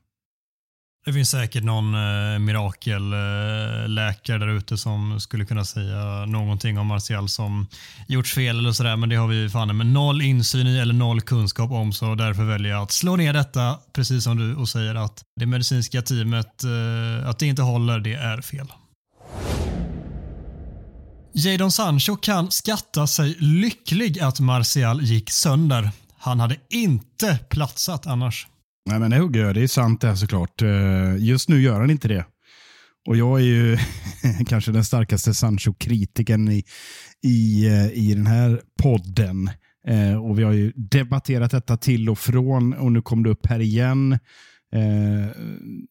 Det 1.05 1.13
finns 1.13 1.29
säkert 1.29 1.63
någon 1.63 1.93
eh, 1.93 2.39
mirakelläkare 2.39 4.35
eh, 4.35 4.39
där 4.39 4.47
ute 4.47 4.77
som 4.77 5.19
skulle 5.19 5.45
kunna 5.45 5.65
säga 5.65 6.25
någonting 6.25 6.79
om 6.79 6.87
Martial 6.87 7.29
som 7.29 7.67
gjorts 8.07 8.33
fel 8.33 8.59
eller 8.59 8.71
sådär, 8.71 8.95
men 8.95 9.09
det 9.09 9.15
har 9.15 9.27
vi 9.27 9.49
fan 9.49 9.77
med 9.77 9.87
noll 9.87 10.21
insyn 10.21 10.67
i 10.67 10.77
eller 10.79 10.93
noll 10.93 11.21
kunskap 11.21 11.71
om, 11.71 11.93
så 11.93 12.15
därför 12.15 12.43
väljer 12.43 12.71
jag 12.71 12.83
att 12.83 12.91
slå 12.91 13.15
ner 13.15 13.33
detta, 13.33 13.79
precis 13.93 14.23
som 14.23 14.37
du, 14.37 14.55
och 14.55 14.69
säger 14.69 14.95
att 14.95 15.23
det 15.39 15.45
medicinska 15.45 16.01
teamet, 16.01 16.63
eh, 16.63 17.29
att 17.29 17.39
det 17.39 17.45
inte 17.45 17.61
håller, 17.61 17.99
det 17.99 18.13
är 18.13 18.41
fel. 18.41 18.67
Jadon 21.33 21.71
Sancho 21.71 22.15
kan 22.15 22.51
skatta 22.51 23.07
sig 23.07 23.35
lycklig 23.39 24.19
att 24.19 24.39
Martial 24.39 25.01
gick 25.01 25.31
sönder. 25.31 25.89
Han 26.17 26.39
hade 26.39 26.55
inte 26.69 27.39
platsat 27.49 28.07
annars. 28.07 28.47
Nej, 28.89 28.99
men 28.99 29.11
det 29.11 29.17
hugger 29.17 29.41
jag. 29.41 29.55
Det 29.55 29.63
är 29.63 29.67
sant 29.67 30.01
det 30.01 30.07
här 30.07 30.15
såklart. 30.15 30.61
Eh, 30.61 31.17
just 31.17 31.49
nu 31.49 31.61
gör 31.61 31.79
han 31.79 31.89
inte 31.89 32.07
det. 32.07 32.25
Och 33.07 33.17
jag 33.17 33.39
är 33.39 33.43
ju 33.43 33.77
kanske 34.47 34.71
den 34.71 34.85
starkaste 34.85 35.33
Sancho-kritiken 35.33 36.49
i, 36.49 36.63
i, 37.23 37.67
eh, 37.67 37.91
i 37.91 38.13
den 38.15 38.27
här 38.27 38.61
podden. 38.81 39.49
Eh, 39.87 40.25
och 40.25 40.39
Vi 40.39 40.43
har 40.43 40.51
ju 40.51 40.71
debatterat 40.75 41.51
detta 41.51 41.77
till 41.77 42.09
och 42.09 42.19
från 42.19 42.73
och 42.73 42.91
nu 42.91 43.01
kom 43.01 43.23
det 43.23 43.29
upp 43.29 43.45
här 43.45 43.59
igen. 43.59 44.19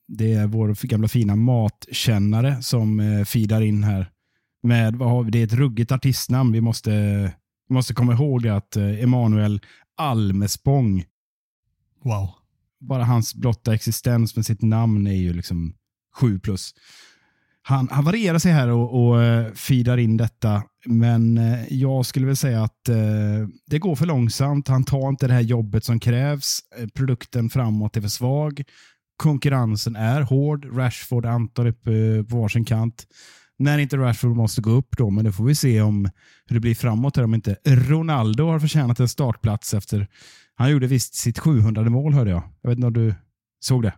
Det 0.09 0.33
är 0.33 0.47
vår 0.47 0.87
gamla 0.87 1.09
fina 1.09 1.37
matkännare 1.37 2.63
som 2.63 3.01
eh, 3.01 3.25
feedar 3.25 3.61
in 3.61 3.85
här 3.85 4.11
med, 4.63 4.97
vad 4.97 5.11
har 5.11 5.23
vi, 5.23 5.31
det 5.31 5.39
är 5.39 5.45
ett 5.45 5.53
ruggigt 5.53 5.93
artistnamn. 5.93 6.53
Vi 6.53 6.61
måste, 6.61 6.91
vi 7.69 7.75
måste 7.75 7.95
komma 7.95 8.13
ihåg 8.13 8.49
att 8.49 8.77
eh, 8.77 9.03
Emanuel 9.03 9.61
Almespång 9.97 11.05
Wow. 12.05 12.31
Bara 12.81 13.05
hans 13.05 13.35
blotta 13.35 13.75
existens 13.75 14.37
med 14.37 14.47
sitt 14.47 14.63
namn 14.63 15.07
är 15.07 15.17
ju 15.17 15.33
liksom 15.33 15.75
7 16.15 16.41
plus. 16.41 16.75
Han, 17.63 17.89
han 17.91 18.05
varierar 18.05 18.39
sig 18.39 18.53
här 18.53 18.69
och, 18.69 19.09
och 19.09 19.19
uh, 19.19 19.53
feedar 19.53 19.99
in 19.99 20.17
detta, 20.17 20.63
men 20.87 21.39
uh, 21.39 21.73
jag 21.73 22.07
skulle 22.07 22.27
väl 22.27 22.37
säga 22.37 22.63
att 22.63 22.89
uh, 22.89 23.49
det 23.67 23.79
går 23.79 23.97
för 23.97 24.07
långsamt. 24.07 24.69
Han 24.69 24.85
tar 24.85 25.09
inte 25.09 25.27
det 25.27 25.33
här 25.33 25.41
jobbet 25.41 25.85
som 25.85 26.01
krävs. 26.01 26.61
produkten 26.95 27.51
framåt 27.51 27.97
är 27.97 28.01
för 28.01 28.09
svag. 28.09 28.63
Konkurrensen 29.17 29.97
är 29.97 30.21
hård. 30.21 30.77
Rashford 30.77 31.25
är 31.25 31.73
på, 31.73 32.29
på 32.29 32.37
varsin 32.37 32.65
kant. 32.65 33.07
När 33.59 33.79
inte 33.79 33.97
Rashford 33.97 34.37
måste 34.37 34.61
gå 34.61 34.71
upp 34.71 34.97
då, 34.97 35.11
men 35.11 35.25
det 35.25 35.33
får 35.33 35.45
vi 35.45 35.55
se 35.55 35.81
om 35.81 36.11
hur 36.47 36.55
det 36.55 36.61
blir 36.61 36.75
framåt 36.75 37.17
här 37.17 37.25
om 37.25 37.35
inte 37.35 37.57
Ronaldo 37.65 38.47
har 38.47 38.61
förtjänat 38.61 39.01
en 39.01 39.09
startplats 39.09 39.75
efter 39.75 40.09
han 40.59 40.71
gjorde 40.71 40.87
visst 40.87 41.15
sitt 41.15 41.39
700 41.39 41.83
mål 41.83 42.15
hörde 42.15 42.31
jag. 42.31 42.43
Jag 42.63 42.71
vet 42.71 42.77
inte 42.77 42.87
om 42.87 42.93
du 42.93 43.15
såg 43.61 43.83
det? 43.83 43.95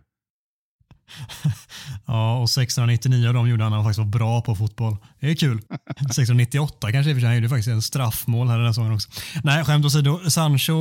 ja, 2.05 2.37
och 2.39 2.49
699 2.49 3.27
av 3.27 3.33
dem 3.33 3.49
gjorde 3.49 3.63
han 3.63 3.83
faktiskt 3.83 3.97
var 3.97 4.05
bra 4.05 4.41
på 4.41 4.55
fotboll. 4.55 4.97
Det 5.19 5.29
är 5.29 5.35
kul. 5.35 5.61
698 6.15 6.91
kanske 6.91 7.09
i 7.09 7.13
och 7.13 7.15
för 7.15 7.19
sig. 7.19 7.27
Han 7.27 7.35
gjorde 7.35 7.49
faktiskt 7.49 7.67
en 7.67 7.81
straffmål 7.81 8.47
här 8.47 8.57
den 8.57 8.65
här 8.65 8.73
säsongen 8.73 8.93
också. 8.93 9.09
Nej, 9.43 9.65
skämt 9.65 9.85
åsido. 9.85 10.29
Sancho, 10.29 10.73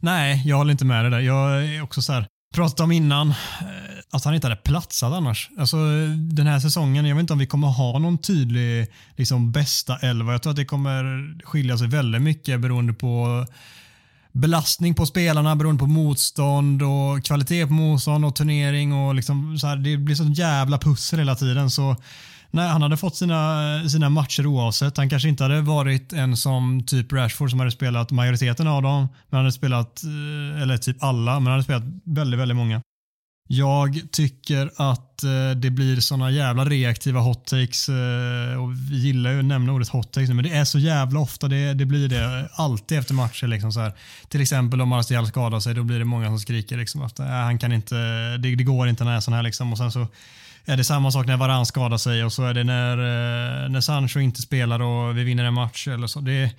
nej, 0.00 0.42
jag 0.44 0.56
håller 0.56 0.72
inte 0.72 0.84
med 0.84 1.04
dig 1.04 1.10
där. 1.10 1.20
Jag 1.20 1.66
är 1.66 1.82
också 1.82 2.02
så 2.02 2.12
här, 2.12 2.26
pratat 2.54 2.80
om 2.80 2.92
innan, 2.92 3.30
eh, 3.30 3.36
att 4.12 4.24
han 4.24 4.34
inte 4.34 4.46
hade 4.46 4.60
platsat 4.60 5.12
annars. 5.12 5.50
Alltså 5.58 5.76
den 6.16 6.46
här 6.46 6.60
säsongen, 6.60 7.06
jag 7.06 7.14
vet 7.14 7.20
inte 7.20 7.32
om 7.32 7.38
vi 7.38 7.46
kommer 7.46 7.68
ha 7.68 7.98
någon 7.98 8.18
tydlig 8.18 8.86
liksom, 9.16 9.52
bästa 9.52 9.98
elva. 9.98 10.32
Jag 10.32 10.42
tror 10.42 10.50
att 10.50 10.56
det 10.56 10.64
kommer 10.64 11.04
skilja 11.44 11.78
sig 11.78 11.88
väldigt 11.88 12.22
mycket 12.22 12.60
beroende 12.60 12.92
på 12.92 13.46
belastning 14.32 14.94
på 14.94 15.06
spelarna 15.06 15.56
beroende 15.56 15.78
på 15.78 15.86
motstånd 15.86 16.82
och 16.82 17.24
kvalitet 17.24 17.66
på 17.66 17.72
motstånd 17.72 18.24
och 18.24 18.36
turnering 18.36 18.92
och 18.92 19.14
liksom 19.14 19.58
så 19.58 19.66
här, 19.66 19.76
det 19.76 19.96
blir 19.96 20.14
sånt 20.14 20.38
jävla 20.38 20.78
pussel 20.78 21.18
hela 21.18 21.34
tiden. 21.34 21.70
Så 21.70 21.96
nej, 22.50 22.68
han 22.68 22.82
hade 22.82 22.96
fått 22.96 23.16
sina, 23.16 23.88
sina 23.88 24.08
matcher 24.08 24.46
oavsett. 24.46 24.96
Han 24.96 25.10
kanske 25.10 25.28
inte 25.28 25.44
hade 25.44 25.60
varit 25.60 26.12
en 26.12 26.36
som 26.36 26.84
typ 26.86 27.12
Rashford 27.12 27.50
som 27.50 27.58
hade 27.58 27.70
spelat 27.70 28.10
majoriteten 28.10 28.66
av 28.66 28.82
dem, 28.82 29.00
men 29.00 29.36
han 29.36 29.44
hade 29.44 29.52
spelat, 29.52 30.02
eh, 30.04 30.62
eller 30.62 30.76
typ 30.76 31.02
alla, 31.02 31.32
men 31.32 31.46
han 31.46 31.52
hade 31.52 31.64
spelat 31.64 31.84
väldigt, 32.04 32.40
väldigt 32.40 32.56
många. 32.56 32.82
Jag 33.54 34.00
tycker 34.12 34.70
att 34.76 35.24
eh, 35.24 35.50
det 35.56 35.70
blir 35.70 36.00
såna 36.00 36.30
jävla 36.30 36.64
reaktiva 36.64 37.20
hot 37.20 37.46
takes 37.46 37.88
eh, 37.88 38.62
och 38.62 38.72
vi 38.90 38.96
gillar 38.96 39.30
ju 39.32 39.38
att 39.38 39.44
nämna 39.44 39.72
ordet 39.72 39.88
hot 39.88 40.12
takes 40.12 40.30
men 40.30 40.44
det 40.44 40.50
är 40.50 40.64
så 40.64 40.78
jävla 40.78 41.20
ofta 41.20 41.48
det, 41.48 41.74
det 41.74 41.84
blir 41.84 42.08
det 42.08 42.48
alltid 42.52 42.98
efter 42.98 43.14
matcher. 43.14 43.46
Liksom 43.46 43.72
så 43.72 43.80
här. 43.80 43.92
Till 44.28 44.40
exempel 44.40 44.80
om 44.80 44.88
Martial 44.88 45.26
skadar 45.26 45.60
sig 45.60 45.74
då 45.74 45.82
blir 45.82 45.98
det 45.98 46.04
många 46.04 46.26
som 46.26 46.38
skriker 46.38 46.76
liksom 46.76 47.02
att 47.02 47.18
äh, 47.18 47.26
han 47.26 47.58
kan 47.58 47.72
inte, 47.72 47.94
det, 48.38 48.54
det, 48.54 48.64
går 48.64 48.88
inte 48.88 49.04
när 49.04 49.20
sån 49.20 49.34
här 49.34 49.42
liksom 49.42 49.72
och 49.72 49.78
sen 49.78 49.92
så 49.92 50.06
är 50.64 50.76
det 50.76 50.84
samma 50.84 51.10
sak 51.10 51.26
när 51.26 51.36
Varan 51.36 51.66
skadar 51.66 51.98
sig 51.98 52.24
och 52.24 52.32
så 52.32 52.44
är 52.44 52.54
det 52.54 52.64
när, 52.64 52.98
eh, 52.98 53.68
när 53.70 53.80
Sancho 53.80 54.20
inte 54.20 54.42
spelar 54.42 54.82
och 54.82 55.18
vi 55.18 55.24
vinner 55.24 55.44
en 55.44 55.54
match 55.54 55.88
eller 55.88 56.06
så. 56.06 56.20
Det, 56.20 56.50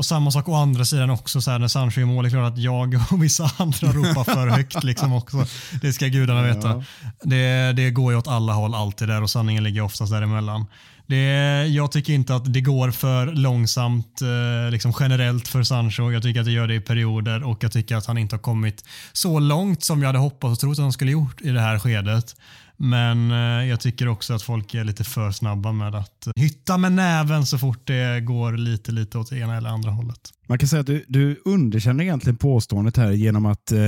och 0.00 0.06
samma 0.06 0.30
sak 0.30 0.48
å 0.48 0.54
andra 0.54 0.84
sidan 0.84 1.10
också 1.10 1.40
så 1.40 1.50
här, 1.50 1.58
när 1.58 1.68
Sancho 1.68 2.00
gör 2.00 2.06
mål. 2.06 2.24
Det 2.24 2.28
är 2.28 2.30
klart 2.30 2.52
att 2.52 2.58
jag 2.58 3.00
och 3.10 3.22
vissa 3.22 3.50
andra 3.56 3.88
ropar 3.92 4.24
för 4.24 4.46
högt 4.46 4.84
liksom 4.84 5.12
också. 5.12 5.46
Det 5.82 5.92
ska 5.92 6.06
gudarna 6.06 6.42
veta. 6.42 6.68
Ja. 6.68 6.82
Det, 7.22 7.72
det 7.72 7.90
går 7.90 8.12
ju 8.12 8.18
åt 8.18 8.28
alla 8.28 8.52
håll 8.52 8.74
alltid 8.74 9.08
där 9.08 9.22
och 9.22 9.30
sanningen 9.30 9.64
ligger 9.64 9.80
oftast 9.80 10.12
däremellan. 10.12 10.66
Det, 11.06 11.66
jag 11.66 11.92
tycker 11.92 12.12
inte 12.12 12.34
att 12.34 12.52
det 12.52 12.60
går 12.60 12.90
för 12.90 13.26
långsamt 13.26 14.22
eh, 14.22 14.70
liksom 14.70 14.92
generellt 15.00 15.48
för 15.48 15.62
Sancho. 15.62 16.10
Jag 16.10 16.22
tycker 16.22 16.40
att 16.40 16.46
det 16.46 16.52
gör 16.52 16.68
det 16.68 16.74
i 16.74 16.80
perioder 16.80 17.42
och 17.42 17.64
jag 17.64 17.72
tycker 17.72 17.96
att 17.96 18.06
han 18.06 18.18
inte 18.18 18.36
har 18.36 18.40
kommit 18.40 18.84
så 19.12 19.38
långt 19.38 19.84
som 19.84 20.00
jag 20.00 20.08
hade 20.08 20.18
hoppats 20.18 20.52
och 20.52 20.60
trott 20.60 20.78
att 20.78 20.82
han 20.82 20.92
skulle 20.92 21.10
gjort 21.10 21.40
i 21.40 21.50
det 21.50 21.60
här 21.60 21.78
skedet. 21.78 22.36
Men 22.82 23.30
eh, 23.30 23.68
jag 23.68 23.80
tycker 23.80 24.08
också 24.08 24.34
att 24.34 24.42
folk 24.42 24.74
är 24.74 24.84
lite 24.84 25.04
för 25.04 25.30
snabba 25.30 25.72
med 25.72 25.94
att 25.94 26.26
eh, 26.26 26.32
hytta 26.36 26.78
med 26.78 26.92
näven 26.92 27.46
så 27.46 27.58
fort 27.58 27.86
det 27.86 28.20
går 28.20 28.52
lite, 28.52 28.92
lite 28.92 29.18
åt 29.18 29.32
ena 29.32 29.56
eller 29.56 29.70
andra 29.70 29.90
hållet. 29.90 30.20
Man 30.48 30.58
kan 30.58 30.68
säga 30.68 30.80
att 30.80 30.86
du, 30.86 31.04
du 31.08 31.42
underkänner 31.44 32.04
egentligen 32.04 32.36
påståendet 32.36 32.96
här 32.96 33.12
genom 33.12 33.46
att, 33.46 33.72
eh, 33.72 33.80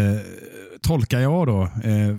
tolkar 0.83 1.21
jag 1.21 1.47
då, 1.47 1.63
eh, 1.63 2.17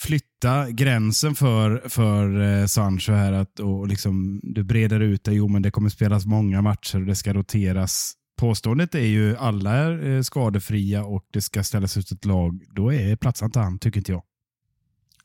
flytta 0.00 0.70
gränsen 0.70 1.34
för, 1.34 1.82
för 1.88 2.40
eh, 2.40 2.66
Sancho 2.66 3.12
här 3.12 3.32
att, 3.32 3.60
och 3.60 3.88
liksom, 3.88 4.40
du 4.42 4.64
breder 4.64 5.00
ut 5.00 5.24
det. 5.24 5.34
Jo, 5.34 5.48
men 5.48 5.62
det 5.62 5.70
kommer 5.70 5.88
spelas 5.88 6.26
många 6.26 6.62
matcher 6.62 7.00
och 7.00 7.06
det 7.06 7.14
ska 7.14 7.32
roteras. 7.32 8.12
Påståendet 8.40 8.94
är 8.94 9.06
ju 9.06 9.36
alla 9.36 9.70
är 9.70 10.10
eh, 10.10 10.22
skadefria 10.22 11.04
och 11.04 11.24
det 11.32 11.40
ska 11.40 11.62
ställas 11.62 11.96
ut 11.96 12.12
ett 12.12 12.24
lag. 12.24 12.60
Då 12.74 12.92
är 12.92 13.16
platsen 13.16 13.46
inte 13.46 13.60
han, 13.60 13.78
tycker 13.78 14.00
inte 14.00 14.12
jag. 14.12 14.22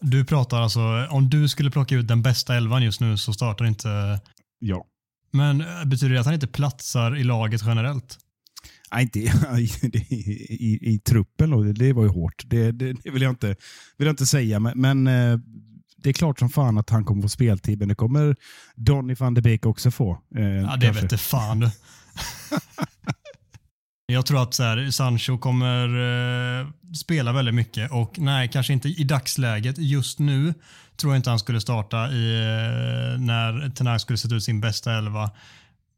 Du 0.02 0.26
pratar 0.26 0.62
alltså, 0.62 1.08
om 1.10 1.30
du 1.30 1.48
skulle 1.48 1.72
plocka 1.72 1.96
ut 1.96 2.08
den 2.08 2.22
bästa 2.22 2.56
elvan 2.56 2.84
just 2.84 3.02
nu 3.02 3.18
så 3.18 3.34
startar 3.34 3.66
inte... 3.66 4.20
Ja. 4.60 4.86
Men 5.32 5.62
eh, 5.62 5.86
betyder 5.86 6.14
det 6.14 6.20
att 6.20 6.26
han 6.26 6.36
inte 6.36 6.48
platsar 6.48 7.18
i 7.18 7.24
laget 7.24 7.62
generellt? 7.66 8.18
Nej, 8.92 9.04
inte 9.04 9.20
i, 9.20 9.24
i, 10.50 10.94
i, 10.94 11.00
truppen. 11.00 11.50
Då. 11.50 11.64
Det 11.64 11.94
var 11.94 12.04
ju 12.04 12.10
hårt. 12.10 12.44
Det, 12.46 12.72
det, 12.72 12.94
det, 12.94 13.12
vill, 13.12 13.22
jag 13.22 13.32
inte, 13.32 13.56
vill 13.98 14.06
jag 14.06 14.14
inte 14.14 14.26
säga. 14.26 14.60
Men, 14.60 14.82
men, 14.82 15.08
eh, 15.08 15.40
det 15.98 16.10
är 16.10 16.14
klart 16.14 16.40
som 16.40 16.50
fan 16.50 16.78
att 16.78 16.90
han 16.90 17.06
kommer 17.06 17.22
få 17.22 17.30
speltid. 17.30 17.80
Men 17.80 17.88
det 17.88 17.96
kommer 17.96 18.36
Donny 18.76 19.14
van 19.14 19.34
de 19.34 19.42
Beek 19.42 19.66
också 19.66 19.92
få. 19.92 20.22
Eh, 20.36 20.44
ja, 20.44 20.76
det 20.76 20.86
kanske. 20.86 21.02
vete 21.02 21.18
fan. 21.18 21.62
Jag 24.12 24.26
tror 24.26 24.44
att 24.44 24.54
så 24.54 24.64
här, 24.64 24.92
Sancho 24.92 25.38
kommer 25.38 25.88
eh, 26.62 26.68
spela 26.96 27.34
väldigt 27.34 27.56
mycket 27.56 27.92
och 27.92 28.20
nej, 28.20 28.50
kanske 28.54 28.74
inte 28.74 28.90
i 28.90 29.04
dagsläget. 29.04 29.78
Just 29.78 30.20
nu 30.20 30.54
tror 30.98 31.14
jag 31.14 31.20
inte 31.20 31.30
han 31.30 31.40
skulle 31.40 31.62
starta 31.62 32.12
i, 32.12 32.36
eh, 32.40 33.22
när 33.22 33.70
Tenag 33.70 34.02
skulle 34.02 34.18
sätta 34.18 34.36
ut 34.36 34.44
sin 34.44 34.62
bästa 34.62 34.98
elva. 34.98 35.32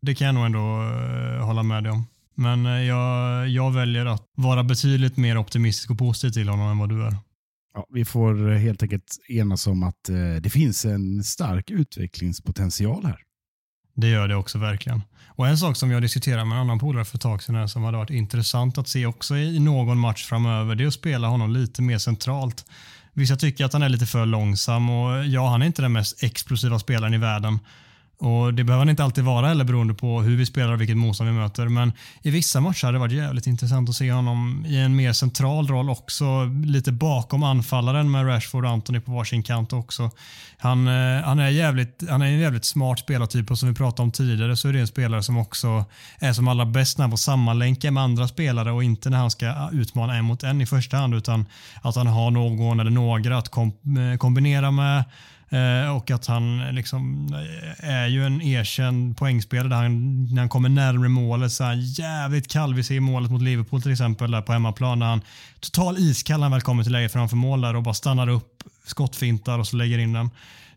Det 0.01 0.16
kan 0.16 0.26
jag 0.26 0.36
nog 0.36 0.45
ändå 0.45 0.60
eh, 0.60 1.45
hålla 1.45 1.64
med 1.64 1.84
dig 1.84 1.91
om. 1.91 2.05
Men 2.36 2.66
eh, 2.66 2.72
jag, 2.72 3.47
jag 3.49 3.72
väljer 3.72 4.05
att 4.05 4.26
vara 4.38 4.64
betydligt 4.64 5.18
mer 5.18 5.38
optimistisk 5.38 5.91
och 5.91 5.97
positiv 5.97 6.32
till 6.32 6.49
honom 6.49 6.72
än 6.72 6.78
vad 6.78 6.89
du 6.89 7.05
är. 7.05 7.16
Ja, 7.74 7.86
vi 7.89 8.05
får 8.05 8.51
eh, 8.51 8.57
helt 8.57 8.84
enkelt 8.84 9.18
enas 9.30 9.68
om 9.68 9.84
att 9.84 10.10
eh, 10.10 10.41
det 10.41 10.49
finns 10.49 10.86
en 10.86 11.24
stark 11.24 11.72
utvecklingspotential 11.72 13.05
här. 13.05 13.20
Det 14.00 14.08
gör 14.08 14.28
det 14.28 14.36
också 14.36 14.58
verkligen. 14.58 15.02
Och 15.28 15.47
En 15.47 15.58
sak 15.58 15.76
som 15.76 15.91
jag 15.91 16.02
diskuterade 16.02 16.45
med 16.45 16.56
en 16.56 16.62
annan 16.62 16.80
polare 16.80 17.06
för 17.06 17.18
ett 17.18 17.22
tag 17.22 17.43
sedan 17.43 17.70
som 17.70 17.84
hade 17.84 17.97
varit 17.97 18.10
intressant 18.10 18.78
att 18.78 18.88
se 18.88 19.06
också 19.06 19.38
i 19.38 19.60
någon 19.60 20.00
match 20.00 20.26
framöver, 20.26 20.76
det 20.76 20.84
är 20.84 20.88
att 20.88 20.93
spela 20.93 21.28
honom 21.28 21.52
lite 21.52 21.82
mer 21.82 21.97
centralt. 21.97 22.66
Vissa 23.14 23.36
tycker 23.36 23.66
att 23.66 23.74
han 23.74 23.84
är 23.84 23.89
lite 23.89 24.06
för 24.06 24.26
långsam 24.26 24.89
och 24.89 25.26
ja, 25.26 25.50
han 25.50 25.62
är 25.62 25.66
inte 25.66 25.82
den 25.82 25.93
mest 25.93 26.24
explosiva 26.24 26.80
spelaren 26.80 27.14
i 27.14 27.18
världen. 27.18 27.60
Och 28.20 28.53
Det 28.53 28.63
behöver 28.63 28.82
han 28.82 28.89
inte 28.89 29.03
alltid 29.03 29.24
vara 29.24 29.51
eller 29.51 29.63
beroende 29.63 29.93
på 29.93 30.22
hur 30.22 30.38
vi 30.38 30.45
spelar 30.45 30.74
och 30.74 30.82
vilket 30.82 30.97
motstånd 30.97 31.30
vi 31.30 31.36
möter. 31.36 31.67
Men 31.67 31.93
i 32.22 32.32
vissa 32.32 32.61
matcher 32.61 32.86
hade 32.86 32.95
det 32.95 32.99
varit 32.99 33.11
jävligt 33.11 33.47
intressant 33.47 33.89
att 33.89 33.95
se 33.95 34.11
honom 34.11 34.65
i 34.67 34.78
en 34.78 34.95
mer 34.95 35.13
central 35.13 35.67
roll 35.67 35.89
också. 35.89 36.45
Lite 36.65 36.91
bakom 36.91 37.43
anfallaren 37.43 38.11
med 38.11 38.28
Rashford 38.28 38.65
och 38.65 38.72
Anthony 38.72 38.99
på 38.99 39.11
varsin 39.11 39.43
kant 39.43 39.74
också. 39.74 40.11
Han, 40.57 40.88
eh, 40.88 41.24
han, 41.24 41.39
är, 41.39 41.49
jävligt, 41.49 42.03
han 42.09 42.22
är 42.22 42.26
en 42.26 42.39
jävligt 42.39 42.65
smart 42.65 42.99
spelartyp 42.99 43.51
och 43.51 43.59
som 43.59 43.70
vi 43.70 43.76
pratade 43.76 44.01
om 44.01 44.11
tidigare 44.11 44.55
så 44.55 44.67
är 44.67 44.74
det 44.74 44.80
en 44.80 44.88
spelare 44.88 45.24
som 45.24 45.38
också 45.38 45.86
är 46.20 46.34
som 46.34 46.47
allra 46.47 46.65
bäst 46.65 46.97
när 46.97 47.03
han 47.03 47.11
får 47.11 47.17
sammanlänka 47.17 47.91
med 47.91 48.03
andra 48.03 48.28
spelare 48.28 48.72
och 48.72 48.84
inte 48.84 49.09
när 49.09 49.17
han 49.17 49.32
ska 49.32 49.70
utmana 49.72 50.15
en 50.15 50.26
mot 50.26 50.43
en 50.43 50.61
i 50.61 50.65
första 50.65 50.97
hand 50.97 51.15
utan 51.15 51.45
att 51.82 51.95
han 51.95 52.07
har 52.07 52.32
någon 52.32 52.80
eller 52.80 52.91
några 52.91 53.38
att 53.38 53.49
kom, 53.49 53.67
eh, 53.67 54.17
kombinera 54.17 54.72
med 54.72 55.03
Eh, 55.50 55.95
och 55.95 56.12
att 56.12 56.26
han 56.26 56.76
liksom 56.76 57.30
är 57.78 58.08
ju 58.08 58.26
en 58.26 58.41
erkänd 58.41 59.18
poängspelare 59.18 59.74
han, 59.74 60.26
när 60.34 60.41
han 60.41 60.50
kommer 60.50 60.70
närmare 60.70 61.10
målet 61.10 61.52
så 61.52 61.64
är 61.64 61.68
han 61.68 61.82
jävligt 61.82 62.47
kall. 62.47 62.74
Vi 62.74 62.84
ser 62.84 63.00
målet 63.00 63.32
mot 63.32 63.41
Liverpool 63.41 63.82
till 63.82 63.91
exempel 63.91 64.32
där 64.32 64.41
på 64.41 64.54
hemmaplan 64.54 65.00
när 65.00 65.06
han 65.06 65.22
total 65.60 65.97
iskall 65.97 66.39
när 66.39 66.45
han 66.45 66.52
väl 66.52 66.62
kommer 66.62 66.84
till 66.84 66.91
läge 66.91 67.10
framför 67.10 67.36
mål 67.36 67.62
där 67.62 67.76
och 67.76 67.84
bara 67.84 67.93
stannar 67.93 68.30
upp, 68.30 68.64
skottfintar 68.86 69.60
och 69.60 69.68
så 69.68 69.76
lägger 69.76 69.97
in 69.97 70.14
den. 70.14 70.30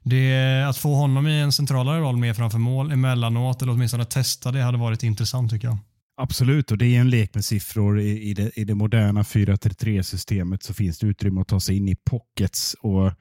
Det, 0.03 0.65
att 0.69 0.77
få 0.77 0.95
honom 0.95 1.29
i 1.29 1.41
en 1.41 1.53
centralare 1.53 2.01
roll 2.01 2.17
mer 2.17 2.35
framför 2.35 2.59
mål 2.59 2.93
emellanåt 2.93 3.63
eller 3.63 3.73
åtminstone 3.73 4.05
testa 4.05 4.53
det 4.53 4.63
hade 4.63 4.79
varit 4.79 5.03
intressant 5.03 5.51
tycker 5.51 5.69
jag. 5.69 5.79
Absolut, 6.17 6.71
och 6.71 6.79
det 6.79 6.87
är 6.87 7.01
en 7.01 7.11
lek 7.11 7.35
med 7.35 7.45
siffror. 7.45 8.01
I, 8.01 8.23
i, 8.31 8.35
det, 8.35 8.59
i 8.59 8.65
det 8.65 8.75
moderna 8.75 9.23
4-3-3-systemet 9.23 10.63
så 10.63 10.75
finns 10.75 10.99
det 10.99 11.07
utrymme 11.07 11.41
att 11.41 11.49
ta 11.49 11.61
sig 11.61 11.77
in 11.77 11.89
i 11.89 11.97
pockets. 11.97 12.77
och 12.81 13.13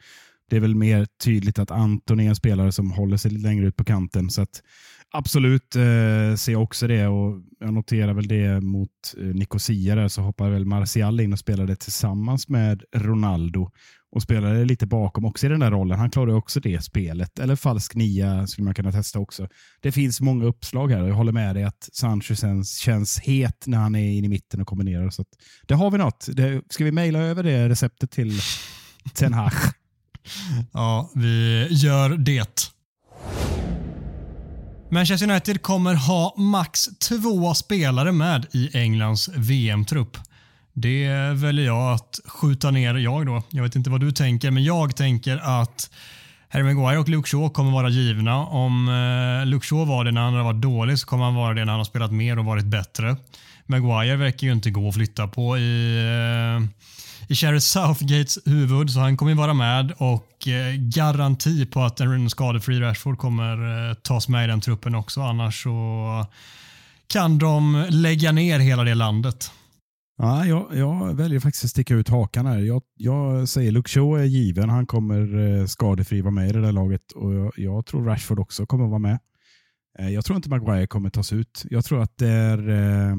det 0.52 0.58
är 0.58 0.62
väl 0.62 0.76
mer 0.76 1.08
tydligt 1.24 1.60
att 1.60 1.72
Anton 1.72 2.20
är 2.20 2.30
en 2.30 2.36
spelare 2.36 2.72
som 2.72 2.92
håller 2.92 3.18
sig 3.18 3.32
lite 3.32 3.48
längre 3.48 3.68
ut 3.68 3.76
på 3.76 3.84
kanten. 3.84 4.30
Så 4.30 4.42
att 4.42 4.62
absolut 5.12 5.76
eh, 5.76 6.36
ser 6.36 6.52
jag 6.52 6.64
också 6.64 6.88
det 6.88 7.08
och 7.08 7.42
jag 7.60 7.74
noterar 7.74 8.14
väl 8.14 8.28
det 8.28 8.62
mot 8.62 8.90
eh, 9.18 9.24
Nicosia 9.24 9.96
där 9.96 10.08
så 10.08 10.22
hoppar 10.22 10.50
väl 10.50 10.66
Martial 10.66 11.20
in 11.20 11.34
och 11.34 11.40
spelade 11.40 11.76
tillsammans 11.76 12.50
med 12.50 12.84
Ronaldo. 12.96 13.72
och 14.12 14.22
spelade 14.22 14.66
lite 14.66 14.88
bakom 14.88 15.26
också 15.26 15.46
i 15.46 15.50
den 15.50 15.60
där 15.60 15.72
rollen. 15.72 16.00
Han 16.00 16.10
klarade 16.10 16.34
också 16.34 16.60
det 16.60 16.84
spelet. 16.84 17.40
Eller 17.40 17.56
falsk 17.56 17.96
nia 17.96 18.48
skulle 18.48 18.66
man 18.66 18.74
kunna 18.74 18.92
testa 18.92 19.20
också. 19.20 19.48
Det 19.82 19.92
finns 19.92 20.22
många 20.22 20.46
uppslag 20.46 20.92
här 20.92 21.02
och 21.02 21.10
jag 21.10 21.16
håller 21.16 21.32
med 21.32 21.56
dig 21.56 21.64
att 21.64 21.90
Sancho 21.94 22.36
känns, 22.64 23.20
het 23.20 23.64
när 23.68 23.78
han 23.78 23.96
är 23.96 24.12
inne 24.12 24.26
i 24.28 24.30
mitten 24.30 24.62
och 24.62 24.68
kombinerar. 24.68 25.10
Så 25.10 25.26
det 25.68 25.74
har 25.74 25.92
vi 25.92 25.98
något. 25.98 26.28
Det, 26.34 26.62
ska 26.70 26.84
vi 26.84 26.92
mejla 26.92 27.20
över 27.20 27.44
det 27.44 27.70
receptet 27.70 28.12
till 28.12 28.40
Ten 29.14 29.34
Hag? 29.34 29.54
Ja, 30.74 31.12
vi 31.16 31.68
gör 31.72 32.10
det. 32.10 32.72
Manchester 34.92 35.32
United 35.32 35.62
kommer 35.62 35.96
ha 35.96 36.36
max 36.38 36.86
två 37.10 37.54
spelare 37.54 38.12
med 38.12 38.46
i 38.52 38.78
Englands 38.78 39.30
VM-trupp. 39.36 40.18
Det 40.74 41.08
väljer 41.34 41.66
jag 41.66 41.94
att 41.94 42.20
skjuta 42.26 42.72
ner 42.72 42.96
jag 42.96 43.26
då. 43.26 43.44
Jag 43.50 43.64
vet 43.64 43.76
inte 43.76 43.90
vad 43.90 44.02
du 44.02 44.12
tänker, 44.12 44.52
men 44.52 44.64
jag 44.64 44.96
tänker 44.96 45.62
att 45.62 45.90
Harry 46.50 46.64
Maguire 46.64 47.00
och 47.00 47.10
Luke 47.10 47.30
Shaw 47.30 47.50
kommer 47.50 47.72
vara 47.72 47.90
givna. 47.90 48.38
Om 48.38 48.90
eh, 48.90 49.46
Luke 49.46 49.66
Shaw 49.68 49.86
var 49.86 50.06
det 50.06 50.12
när 50.12 50.22
han 50.22 50.44
var 50.44 50.54
dålig 50.54 51.00
så 51.00 51.08
kommer 51.08 51.26
han 51.26 51.36
vara 51.36 51.54
det 51.54 51.66
när 51.66 51.72
han 51.72 51.80
har 51.80 51.86
spelat 51.86 52.12
mer 52.12 52.40
och 52.40 52.46
varit 52.46 52.66
bättre. 52.66 53.16
Maguire 53.66 54.16
verkar 54.16 54.48
ju 54.48 54.54
inte 54.54 54.72
gå 54.72 54.90
att 54.90 54.96
flytta 54.96 55.28
på 55.28 55.58
i, 55.58 55.98
eh, 55.98 56.68
i 57.28 57.36
Sherry 57.36 57.60
Southgates 57.60 58.40
huvud 58.46 58.90
så 58.90 59.00
han 59.00 59.18
kommer 59.18 59.36
vara 59.36 59.54
med 59.54 59.92
och 59.98 60.48
eh, 60.48 60.76
garanti 60.76 61.66
på 61.66 61.82
att 61.82 62.00
en 62.00 62.30
skadefri 62.30 62.80
Rashford 62.80 63.18
kommer 63.18 63.90
eh, 63.90 63.94
tas 63.94 64.28
med 64.28 64.44
i 64.44 64.48
den 64.48 64.62
truppen 64.62 64.96
också. 64.96 65.22
Annars 65.22 65.64
så 65.64 66.26
kan 67.08 67.38
de 67.38 67.86
lägga 67.90 68.32
ner 68.32 68.60
hela 68.60 68.84
det 68.84 68.96
landet. 68.96 69.52
Ja, 70.18 70.46
jag, 70.46 70.68
jag, 70.74 71.14
väljer 71.14 71.40
faktiskt 71.40 71.64
att 71.64 71.70
sticka 71.70 71.94
ut 71.94 72.10
hakan 72.10 72.46
här. 72.46 72.60
Jag, 72.60 72.82
jag 72.96 73.50
säger 73.50 73.72
Luke 73.72 73.90
Shaw 73.90 74.22
är 74.22 74.26
given. 74.26 74.70
Han 74.70 74.86
kommer 74.86 75.40
eh, 75.60 75.66
skadefri 75.66 76.22
vara 76.22 76.32
med 76.32 76.50
i 76.50 76.52
det 76.52 76.62
där 76.62 76.72
laget 76.72 77.12
och 77.12 77.34
jag, 77.34 77.52
jag 77.56 77.86
tror 77.86 78.06
Rashford 78.06 78.40
också 78.40 78.66
kommer 78.66 78.88
vara 78.88 79.00
med. 79.00 79.20
Eh, 80.00 80.10
jag 80.10 80.26
tror 80.26 80.36
inte 80.36 80.50
Maguire 80.50 80.88
kommer 80.88 81.10
tas 81.10 81.34
ut. 81.34 81.66
Jag 81.70 81.86
tror 81.86 82.02
att 82.02 82.18
det 82.18 82.30
är, 82.30 82.70
eh, 82.70 83.16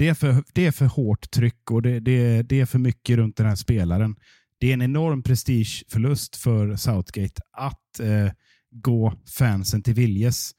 det 0.00 0.08
är, 0.08 0.14
för, 0.14 0.44
det 0.52 0.66
är 0.66 0.72
för 0.72 0.86
hårt 0.86 1.30
tryck 1.30 1.70
och 1.70 1.82
det, 1.82 2.00
det, 2.00 2.42
det 2.42 2.60
är 2.60 2.66
för 2.66 2.78
mycket 2.78 3.16
runt 3.16 3.36
den 3.36 3.46
här 3.46 3.56
spelaren. 3.56 4.16
Det 4.58 4.70
är 4.70 4.74
en 4.74 4.82
enorm 4.82 5.22
prestigeförlust 5.22 6.36
för 6.36 6.76
Southgate 6.76 7.42
att 7.52 8.00
eh, 8.00 8.32
gå 8.70 9.14
fansen 9.36 9.82
till 9.82 9.94
viljes. 9.94 10.50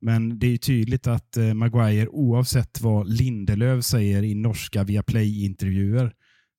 Men 0.00 0.38
det 0.38 0.46
är 0.46 0.56
tydligt 0.56 1.06
att 1.06 1.36
eh, 1.36 1.54
Maguire, 1.54 2.08
oavsett 2.08 2.80
vad 2.80 3.08
Lindelöf 3.08 3.84
säger 3.84 4.22
i 4.22 4.34
norska 4.34 4.84
Viaplay-intervjuer, 4.84 6.12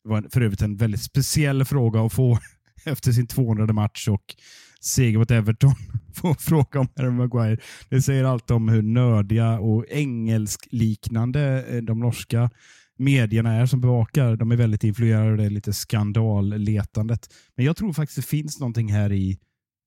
det 0.03 0.09
var 0.09 0.25
för 0.31 0.41
övrigt 0.41 0.61
en 0.61 0.77
väldigt 0.77 1.01
speciell 1.01 1.65
fråga 1.65 2.01
att 2.01 2.13
få 2.13 2.39
efter 2.85 3.11
sin 3.11 3.27
200 3.27 3.73
match 3.73 4.07
och 4.07 4.35
seger 4.83 5.17
mot 5.17 5.31
Everton. 5.31 5.73
Få 6.13 6.33
fråga 6.33 6.79
om 6.79 6.87
Harry 6.95 7.09
Maguire. 7.09 7.57
Det 7.89 8.01
säger 8.01 8.23
allt 8.23 8.51
om 8.51 8.69
hur 8.69 8.81
nördiga 8.81 9.59
och 9.59 9.85
engelskliknande 9.89 11.65
eh, 11.69 11.81
de 11.81 11.99
norska 11.99 12.49
medierna 12.97 13.53
är 13.53 13.65
som 13.65 13.81
bevakar. 13.81 14.35
De 14.35 14.51
är 14.51 14.55
väldigt 14.55 14.83
influerade 14.83 15.31
av 15.31 15.37
det 15.37 15.49
lite 15.49 15.73
skandalletandet. 15.73 17.33
Men 17.55 17.65
jag 17.65 17.77
tror 17.77 17.93
faktiskt 17.93 18.15
det 18.15 18.27
finns 18.27 18.59
någonting 18.59 18.91
här 18.91 19.11
i, 19.11 19.37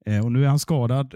eh, 0.07 0.24
och 0.24 0.32
nu 0.32 0.44
är 0.44 0.49
han 0.49 0.59
skadad 0.59 1.14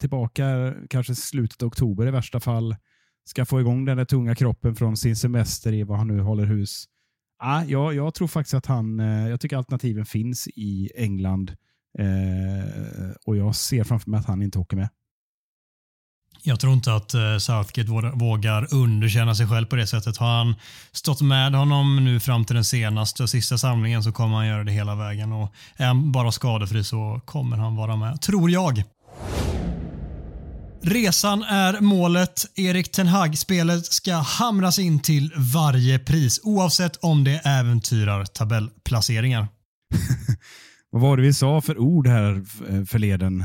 tillbaka 0.00 0.74
kanske 0.90 1.14
slutet 1.14 1.62
av 1.62 1.66
oktober 1.66 2.06
i 2.06 2.10
värsta 2.10 2.40
fall. 2.40 2.76
Ska 3.24 3.44
få 3.44 3.60
igång 3.60 3.84
den 3.84 3.96
där 3.96 4.04
tunga 4.04 4.34
kroppen 4.34 4.76
från 4.76 4.96
sin 4.96 5.16
semester 5.16 5.72
i 5.72 5.82
vad 5.82 5.98
han 5.98 6.08
nu 6.08 6.20
håller 6.20 6.46
hus. 6.46 6.84
Ah, 7.38 7.64
jag, 7.64 7.94
jag 7.94 8.14
tror 8.14 8.28
faktiskt 8.28 8.54
att 8.54 8.66
han, 8.66 9.00
eh, 9.00 9.28
jag 9.28 9.40
tycker 9.40 9.56
alternativen 9.56 10.06
finns 10.06 10.48
i 10.48 10.90
England 10.94 11.56
eh, 11.98 13.10
och 13.26 13.36
jag 13.36 13.56
ser 13.56 13.84
framför 13.84 14.10
mig 14.10 14.20
att 14.20 14.26
han 14.26 14.42
inte 14.42 14.58
åker 14.58 14.76
med. 14.76 14.88
Jag 16.42 16.60
tror 16.60 16.72
inte 16.72 16.94
att 16.94 17.14
eh, 17.14 17.38
Southgate 17.38 17.90
vågar 18.14 18.74
underkänna 18.74 19.34
sig 19.34 19.46
själv 19.46 19.66
på 19.66 19.76
det 19.76 19.86
sättet. 19.86 20.16
Har 20.16 20.38
han 20.38 20.54
stått 20.92 21.20
med 21.20 21.54
honom 21.54 22.04
nu 22.04 22.20
fram 22.20 22.44
till 22.44 22.54
den 22.54 22.64
senaste 22.64 23.28
sista 23.28 23.58
samlingen 23.58 24.02
så 24.02 24.12
kommer 24.12 24.36
han 24.36 24.46
göra 24.46 24.64
det 24.64 24.72
hela 24.72 24.94
vägen. 24.94 25.32
Och 25.32 25.52
är 25.76 25.86
han 25.86 26.12
bara 26.12 26.32
skadefri 26.32 26.84
så 26.84 27.20
kommer 27.24 27.56
han 27.56 27.76
vara 27.76 27.96
med, 27.96 28.20
tror 28.20 28.50
jag. 28.50 28.82
Resan 30.82 31.42
är 31.42 31.80
målet. 31.80 32.46
Erik 32.54 32.92
Ten 32.92 33.06
Hag-spelet 33.06 33.86
ska 33.86 34.14
hamras 34.14 34.78
in 34.78 35.00
till 35.00 35.32
varje 35.36 35.98
pris 35.98 36.40
oavsett 36.42 36.96
om 36.96 37.24
det 37.24 37.40
äventyrar 37.44 38.24
tabellplaceringar. 38.24 39.48
Vad 40.96 41.02
var 41.02 41.16
det 41.16 41.22
vi 41.22 41.32
sa 41.32 41.60
för 41.60 41.78
ord 41.78 42.06
här 42.06 42.44
förleden? 42.86 43.44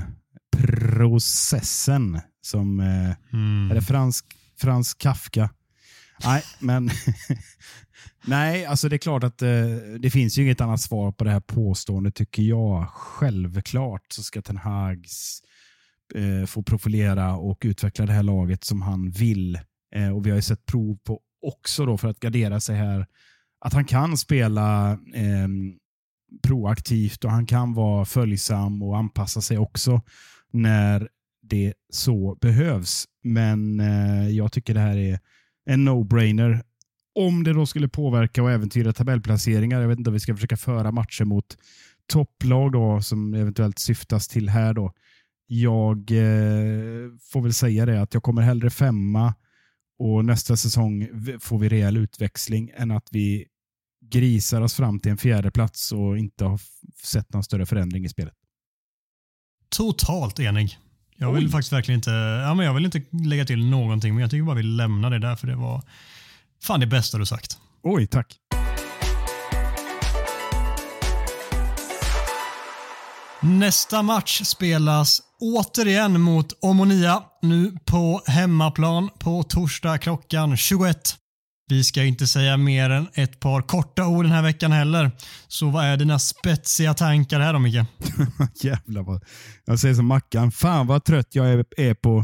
Processen 0.57 2.21
som 2.41 2.79
eh, 2.79 3.15
mm. 3.33 3.71
är 3.71 3.75
det 3.75 3.81
fransk, 3.81 4.25
fransk 4.59 4.97
Kafka. 4.97 5.49
Nej, 6.23 6.43
men 6.59 6.89
nej, 8.25 8.65
alltså 8.65 8.89
det 8.89 8.95
är 8.95 8.97
klart 8.97 9.23
att 9.23 9.41
eh, 9.41 9.65
det 9.99 10.09
finns 10.09 10.37
ju 10.37 10.43
inget 10.43 10.61
annat 10.61 10.81
svar 10.81 11.11
på 11.11 11.23
det 11.23 11.31
här 11.31 11.39
påståendet 11.39 12.15
tycker 12.15 12.43
jag. 12.43 12.87
Självklart 12.89 14.05
så 14.09 14.23
ska 14.23 14.41
Ten 14.41 14.57
Hags 14.57 15.41
eh, 16.15 16.45
få 16.45 16.63
profilera 16.63 17.35
och 17.35 17.61
utveckla 17.61 18.05
det 18.05 18.13
här 18.13 18.23
laget 18.23 18.63
som 18.63 18.81
han 18.81 19.09
vill. 19.09 19.59
Eh, 19.95 20.15
och 20.15 20.25
Vi 20.25 20.29
har 20.29 20.35
ju 20.35 20.41
sett 20.41 20.65
prov 20.65 20.97
på 21.03 21.19
också 21.41 21.85
då 21.85 21.97
för 21.97 22.07
att 22.07 22.19
gardera 22.19 22.59
sig 22.59 22.75
här 22.75 23.05
att 23.65 23.73
han 23.73 23.85
kan 23.85 24.17
spela 24.17 24.91
eh, 25.13 25.47
proaktivt 26.43 27.25
och 27.25 27.31
han 27.31 27.45
kan 27.45 27.73
vara 27.73 28.05
följsam 28.05 28.83
och 28.83 28.97
anpassa 28.97 29.41
sig 29.41 29.57
också 29.57 30.01
när 30.51 31.09
det 31.41 31.73
så 31.89 32.37
behövs. 32.41 33.05
Men 33.23 33.79
eh, 33.79 34.29
jag 34.29 34.51
tycker 34.51 34.73
det 34.73 34.79
här 34.79 34.97
är 34.97 35.19
en 35.65 35.89
no-brainer. 35.89 36.61
Om 37.15 37.43
det 37.43 37.53
då 37.53 37.65
skulle 37.65 37.87
påverka 37.87 38.43
och 38.43 38.51
äventyra 38.51 38.93
tabellplaceringar. 38.93 39.81
Jag 39.81 39.87
vet 39.87 39.97
inte 39.97 40.09
om 40.09 40.13
vi 40.13 40.19
ska 40.19 40.35
försöka 40.35 40.57
föra 40.57 40.91
matcher 40.91 41.25
mot 41.25 41.57
topplag 42.07 42.71
då, 42.71 43.01
som 43.01 43.33
eventuellt 43.33 43.79
syftas 43.79 44.27
till 44.27 44.49
här. 44.49 44.73
då 44.73 44.93
jag 45.53 45.97
eh, 46.11 47.09
får 47.21 47.41
väl 47.41 47.53
säga 47.53 47.85
det 47.85 48.01
att 48.01 48.13
jag 48.13 48.23
kommer 48.23 48.41
hellre 48.41 48.69
femma 48.69 49.33
och 49.99 50.25
nästa 50.25 50.57
säsong 50.57 51.07
får 51.39 51.59
vi 51.59 51.69
rejäl 51.69 51.97
utväxling 51.97 52.71
än 52.75 52.91
att 52.91 53.07
vi 53.11 53.45
grisar 54.11 54.61
oss 54.61 54.73
fram 54.73 54.99
till 54.99 55.11
en 55.11 55.17
fjärde 55.17 55.51
plats 55.51 55.91
och 55.91 56.17
inte 56.17 56.45
har 56.45 56.59
sett 57.03 57.33
någon 57.33 57.43
större 57.43 57.65
förändring 57.65 58.05
i 58.05 58.09
spelet. 58.09 58.33
Totalt 59.69 60.39
enig. 60.39 60.77
Jag 61.15 61.33
vill 61.33 61.45
Oj. 61.45 61.51
faktiskt 61.51 61.73
verkligen 61.73 61.99
inte, 61.99 62.09
ja, 62.45 62.53
men 62.53 62.65
jag 62.65 62.73
vill 62.73 62.85
inte 62.85 63.01
lägga 63.11 63.45
till 63.45 63.65
någonting, 63.65 64.13
men 64.13 64.21
jag 64.21 64.31
tycker 64.31 64.43
bara 64.43 64.55
vi 64.55 64.63
lämnar 64.63 65.09
det 65.09 65.19
där 65.19 65.35
för 65.35 65.47
det 65.47 65.55
var 65.55 65.83
fan 66.63 66.79
det 66.79 66.87
bästa 66.87 67.17
du 67.17 67.25
sagt. 67.25 67.57
Oj, 67.83 68.07
tack. 68.07 68.37
Nästa 73.43 74.01
match 74.01 74.41
spelas 74.43 75.21
återigen 75.39 76.21
mot 76.21 76.47
Omonia 76.61 77.23
nu 77.41 77.71
på 77.85 78.21
hemmaplan 78.25 79.09
på 79.19 79.43
torsdag 79.43 79.97
klockan 79.97 80.57
21. 80.57 81.20
Vi 81.71 81.83
ska 81.83 82.03
inte 82.03 82.27
säga 82.27 82.57
mer 82.57 82.89
än 82.89 83.07
ett 83.13 83.39
par 83.39 83.61
korta 83.61 84.07
ord 84.07 84.25
den 84.25 84.31
här 84.31 84.41
veckan 84.41 84.71
heller. 84.71 85.11
Så 85.47 85.69
vad 85.69 85.85
är 85.85 85.97
dina 85.97 86.19
spetsiga 86.19 86.93
tankar 86.93 87.39
här 87.39 87.53
då 87.53 87.59
Micke? 87.59 87.75
Jävlar 88.63 89.03
vad... 89.03 89.23
Jag 89.65 89.79
säger 89.79 89.95
som 89.95 90.05
Mackan, 90.05 90.51
fan 90.51 90.87
vad 90.87 91.03
trött 91.03 91.35
jag 91.35 91.65
är, 91.77 91.93
på 91.93 92.23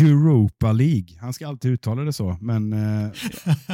Europa 0.00 0.72
League. 0.72 1.06
Han 1.20 1.32
ska 1.32 1.48
alltid 1.48 1.70
uttala 1.70 2.02
det 2.02 2.12
så, 2.12 2.38
men... 2.40 2.72
Eh, 2.72 3.10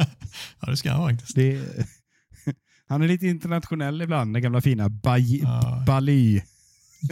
ja, 0.59 0.67
det 0.67 0.77
ska 0.77 0.91
han 0.91 1.09
faktiskt. 1.09 1.35
Det, 1.35 1.61
han 2.87 3.01
är 3.01 3.07
lite 3.07 3.27
internationell 3.27 4.01
ibland, 4.01 4.35
den 4.35 4.41
gamla 4.41 4.61
fina 4.61 4.89
Baj. 4.89 5.43
Bali. 5.85 6.43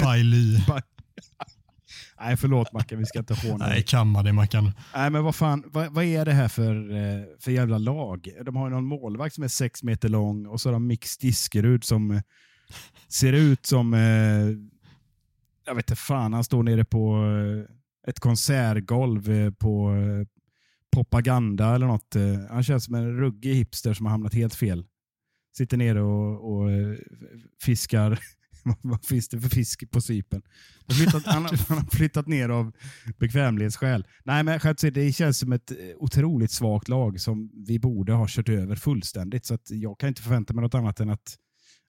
Bailey. 0.01 0.60
Nej, 2.22 2.38
förlåt 2.38 2.74
Mackan, 2.74 2.99
vi 2.99 3.05
ska 3.05 3.20
inte 3.20 3.34
håna 3.34 3.67
Nej, 3.67 3.84
kamma 3.84 4.24
dig 4.24 4.34
Mackan. 4.34 4.72
Nej, 4.95 5.09
men 5.09 5.24
vad 5.24 5.36
fan, 5.36 5.63
vad, 5.67 5.93
vad, 5.93 6.03
är 6.03 6.26
det 6.26 6.32
här 6.32 6.47
för, 6.47 6.91
eh, 6.91 7.24
för 7.39 7.51
jävla 7.51 7.78
lag? 7.78 8.30
De 8.45 8.55
har 8.55 8.67
ju 8.67 8.76
någon 8.76 8.86
målvakt 8.86 9.36
som 9.36 9.43
är 9.43 9.47
sex 9.47 9.84
meter 9.84 10.09
lång 10.09 10.45
och 10.45 10.61
så 10.61 10.70
har 10.70 10.74
de 10.74 10.88
Mix 10.88 11.17
Diskerud 11.17 11.84
som 11.84 12.11
eh, 12.11 12.22
ser 13.07 13.34
ut 13.34 13.65
som, 13.65 13.93
eh, 13.93 13.99
jag 15.65 15.76
vet 15.76 15.89
inte 15.89 16.01
fan, 16.01 16.34
han 16.34 16.43
står 16.43 16.63
nere 16.63 16.86
på 16.86 17.24
ett 18.07 18.20
konsertgolv 18.20 19.51
på 19.51 19.95
propaganda 20.91 21.76
eller 21.76 21.88
något. 21.88 22.15
Han 22.49 22.63
känns 22.63 22.86
som 22.86 22.95
en 22.95 23.17
ruggig 23.17 23.55
hipster 23.55 23.93
som 23.93 24.05
har 24.05 24.11
hamnat 24.11 24.34
helt 24.34 24.55
fel. 24.55 24.86
Sitter 25.57 25.78
nere 25.78 26.01
och, 26.01 26.53
och 26.53 26.70
fiskar 27.61 28.20
vad 28.82 29.05
finns 29.05 29.30
det 29.30 29.41
för 29.41 29.49
fisk 29.49 29.91
på 29.91 30.01
Cypern? 30.01 30.41
Han, 30.88 31.22
han, 31.26 31.45
han, 31.68 31.78
har 31.78 31.95
flyttat 31.95 32.28
ner 32.28 32.49
av 32.49 32.72
bekvämlighetsskäl. 33.20 34.07
Nej, 34.24 34.43
men 34.43 34.60
det 34.93 35.14
känns 35.14 35.39
som 35.39 35.53
ett 35.53 35.72
eh, 35.72 35.78
otroligt 35.97 36.51
svagt 36.51 36.88
lag 36.88 37.22
som 37.22 37.51
vi 37.68 37.80
borde 37.80 38.14
ha 38.14 38.26
kört 38.30 38.49
över 38.49 38.76
fullständigt. 38.76 39.45
Så 39.45 39.57
jag 39.70 39.99
kan 39.99 40.10
inte 40.10 40.22
förvänta 40.22 40.53
mig 40.53 40.62
något 40.62 40.76
annat 40.76 40.99
än 40.99 41.10
att, 41.10 41.36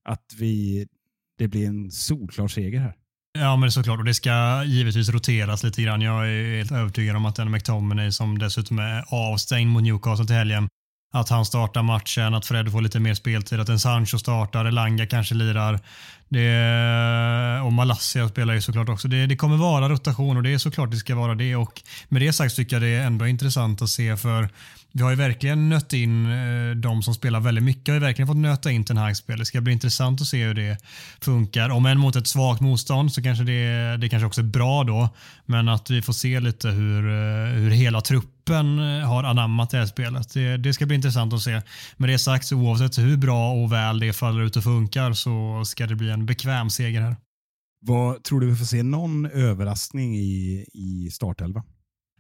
att 0.05 0.35
vi 0.39 0.87
det 1.39 1.49
blir 1.49 1.67
en 1.67 1.91
solklar 1.91 2.49
seger 2.49 2.81
här. 2.81 2.95
Ja, 3.33 3.57
men 3.57 3.73
såklart. 3.73 3.99
Och 3.99 4.05
det 4.05 4.15
ska 4.15 4.65
givetvis 4.65 5.09
roteras 5.09 5.63
lite 5.63 5.83
grann. 5.83 6.01
Jag 6.01 6.29
är 6.29 6.57
helt 6.57 6.73
övertygad 6.73 7.17
om 7.17 7.27
att 7.27 7.37
den 7.37 7.51
McTominay 7.51 8.13
som 8.13 8.39
dessutom 8.39 8.79
är 8.79 9.05
avstängd 9.09 9.71
mot 9.71 9.83
Newcastle 9.83 10.27
till 10.27 10.37
helgen 10.37 10.69
att 11.13 11.29
han 11.29 11.45
startar 11.45 11.83
matchen, 11.83 12.35
att 12.35 12.47
Fred 12.47 12.73
får 12.73 12.81
lite 12.81 13.01
mer 13.01 13.15
speltid, 13.15 13.61
att 13.61 13.69
en 13.69 13.79
Sancho 13.79 14.19
startar, 14.19 14.65
Elanga 14.65 15.07
kanske 15.07 15.35
lirar. 15.35 15.81
Det, 16.31 17.61
och 17.65 17.73
Malaysia 17.73 18.29
spelar 18.29 18.55
ju 18.55 18.61
såklart 18.61 18.89
också. 18.89 19.09
Det, 19.09 19.27
det, 19.27 19.37
kommer 19.37 19.57
vara 19.57 19.89
rotation 19.89 20.37
och 20.37 20.43
det 20.43 20.55
är 20.55 20.59
såklart 20.59 20.91
det 20.91 20.97
ska 20.97 21.15
vara 21.15 21.35
det. 21.35 21.57
Och 21.57 21.83
med 22.09 22.23
det 22.23 22.33
sagt 22.33 22.57
tycker 22.57 22.77
jag 22.77 22.83
det 22.83 22.89
är 22.89 23.07
ändå 23.07 23.27
intressant 23.27 23.83
att 23.83 23.91
se 23.91 24.17
för 24.17 24.49
vi 24.93 25.03
har 25.03 25.11
ju 25.11 25.17
verkligen 25.17 25.69
nött 25.69 25.93
in 25.93 26.27
eh, 26.27 26.77
de 26.77 27.03
som 27.03 27.15
spelar 27.15 27.41
väldigt 27.41 27.65
mycket. 27.65 27.89
Vi 27.89 27.93
har 27.93 27.97
ju 27.97 28.07
verkligen 28.07 28.27
fått 28.27 28.37
nöta 28.37 28.71
in 28.71 28.85
Ten 28.85 28.97
Hag-spel. 28.97 29.39
Det 29.39 29.45
ska 29.45 29.61
bli 29.61 29.73
intressant 29.73 30.21
att 30.21 30.27
se 30.27 30.45
hur 30.45 30.55
det 30.55 30.77
funkar. 31.21 31.71
Om 31.71 31.87
än 31.87 31.99
mot 31.99 32.17
ett 32.17 32.27
svagt 32.27 32.61
motstånd 32.61 33.13
så 33.13 33.23
kanske 33.23 33.45
det, 33.45 33.97
det 33.97 34.09
kanske 34.09 34.27
också 34.27 34.41
är 34.41 34.45
bra 34.45 34.85
då. 34.85 35.09
Men 35.47 35.69
att 35.69 35.91
vi 35.91 36.03
får 36.03 36.13
se 36.13 36.41
lite 36.41 36.69
hur, 36.69 37.09
eh, 37.09 37.53
hur 37.53 37.71
hela 37.71 38.01
truppen 38.01 38.79
eh, 38.79 39.09
har 39.09 39.25
anammat 39.25 39.71
det 39.71 39.79
här 39.79 39.87
spelet. 39.87 40.35
Det, 40.35 40.57
det 40.57 40.73
ska 40.73 40.87
bli 40.87 40.97
intressant 40.97 41.33
att 41.33 41.43
se. 41.43 41.63
Med 41.97 42.09
det 42.09 42.19
sagt, 42.19 42.47
så 42.47 42.57
oavsett 42.57 42.99
hur 42.99 43.17
bra 43.17 43.53
och 43.53 43.73
väl 43.73 44.01
det 44.01 44.13
faller 44.13 44.41
ut 44.41 44.57
och 44.57 44.65
funkar 44.65 45.13
så 45.13 45.65
ska 45.65 45.87
det 45.87 45.95
bli 45.95 46.11
en 46.11 46.20
bekväm 46.27 46.71
seger 46.71 47.01
här. 47.01 47.17
Vad 47.87 48.25
Tror 48.25 48.41
du 48.41 48.47
vi 48.47 48.57
får 48.57 48.65
se 48.65 48.83
någon 48.83 49.27
överraskning 49.27 50.17
i, 50.17 50.67
i 50.73 51.11
startelva? 51.13 51.65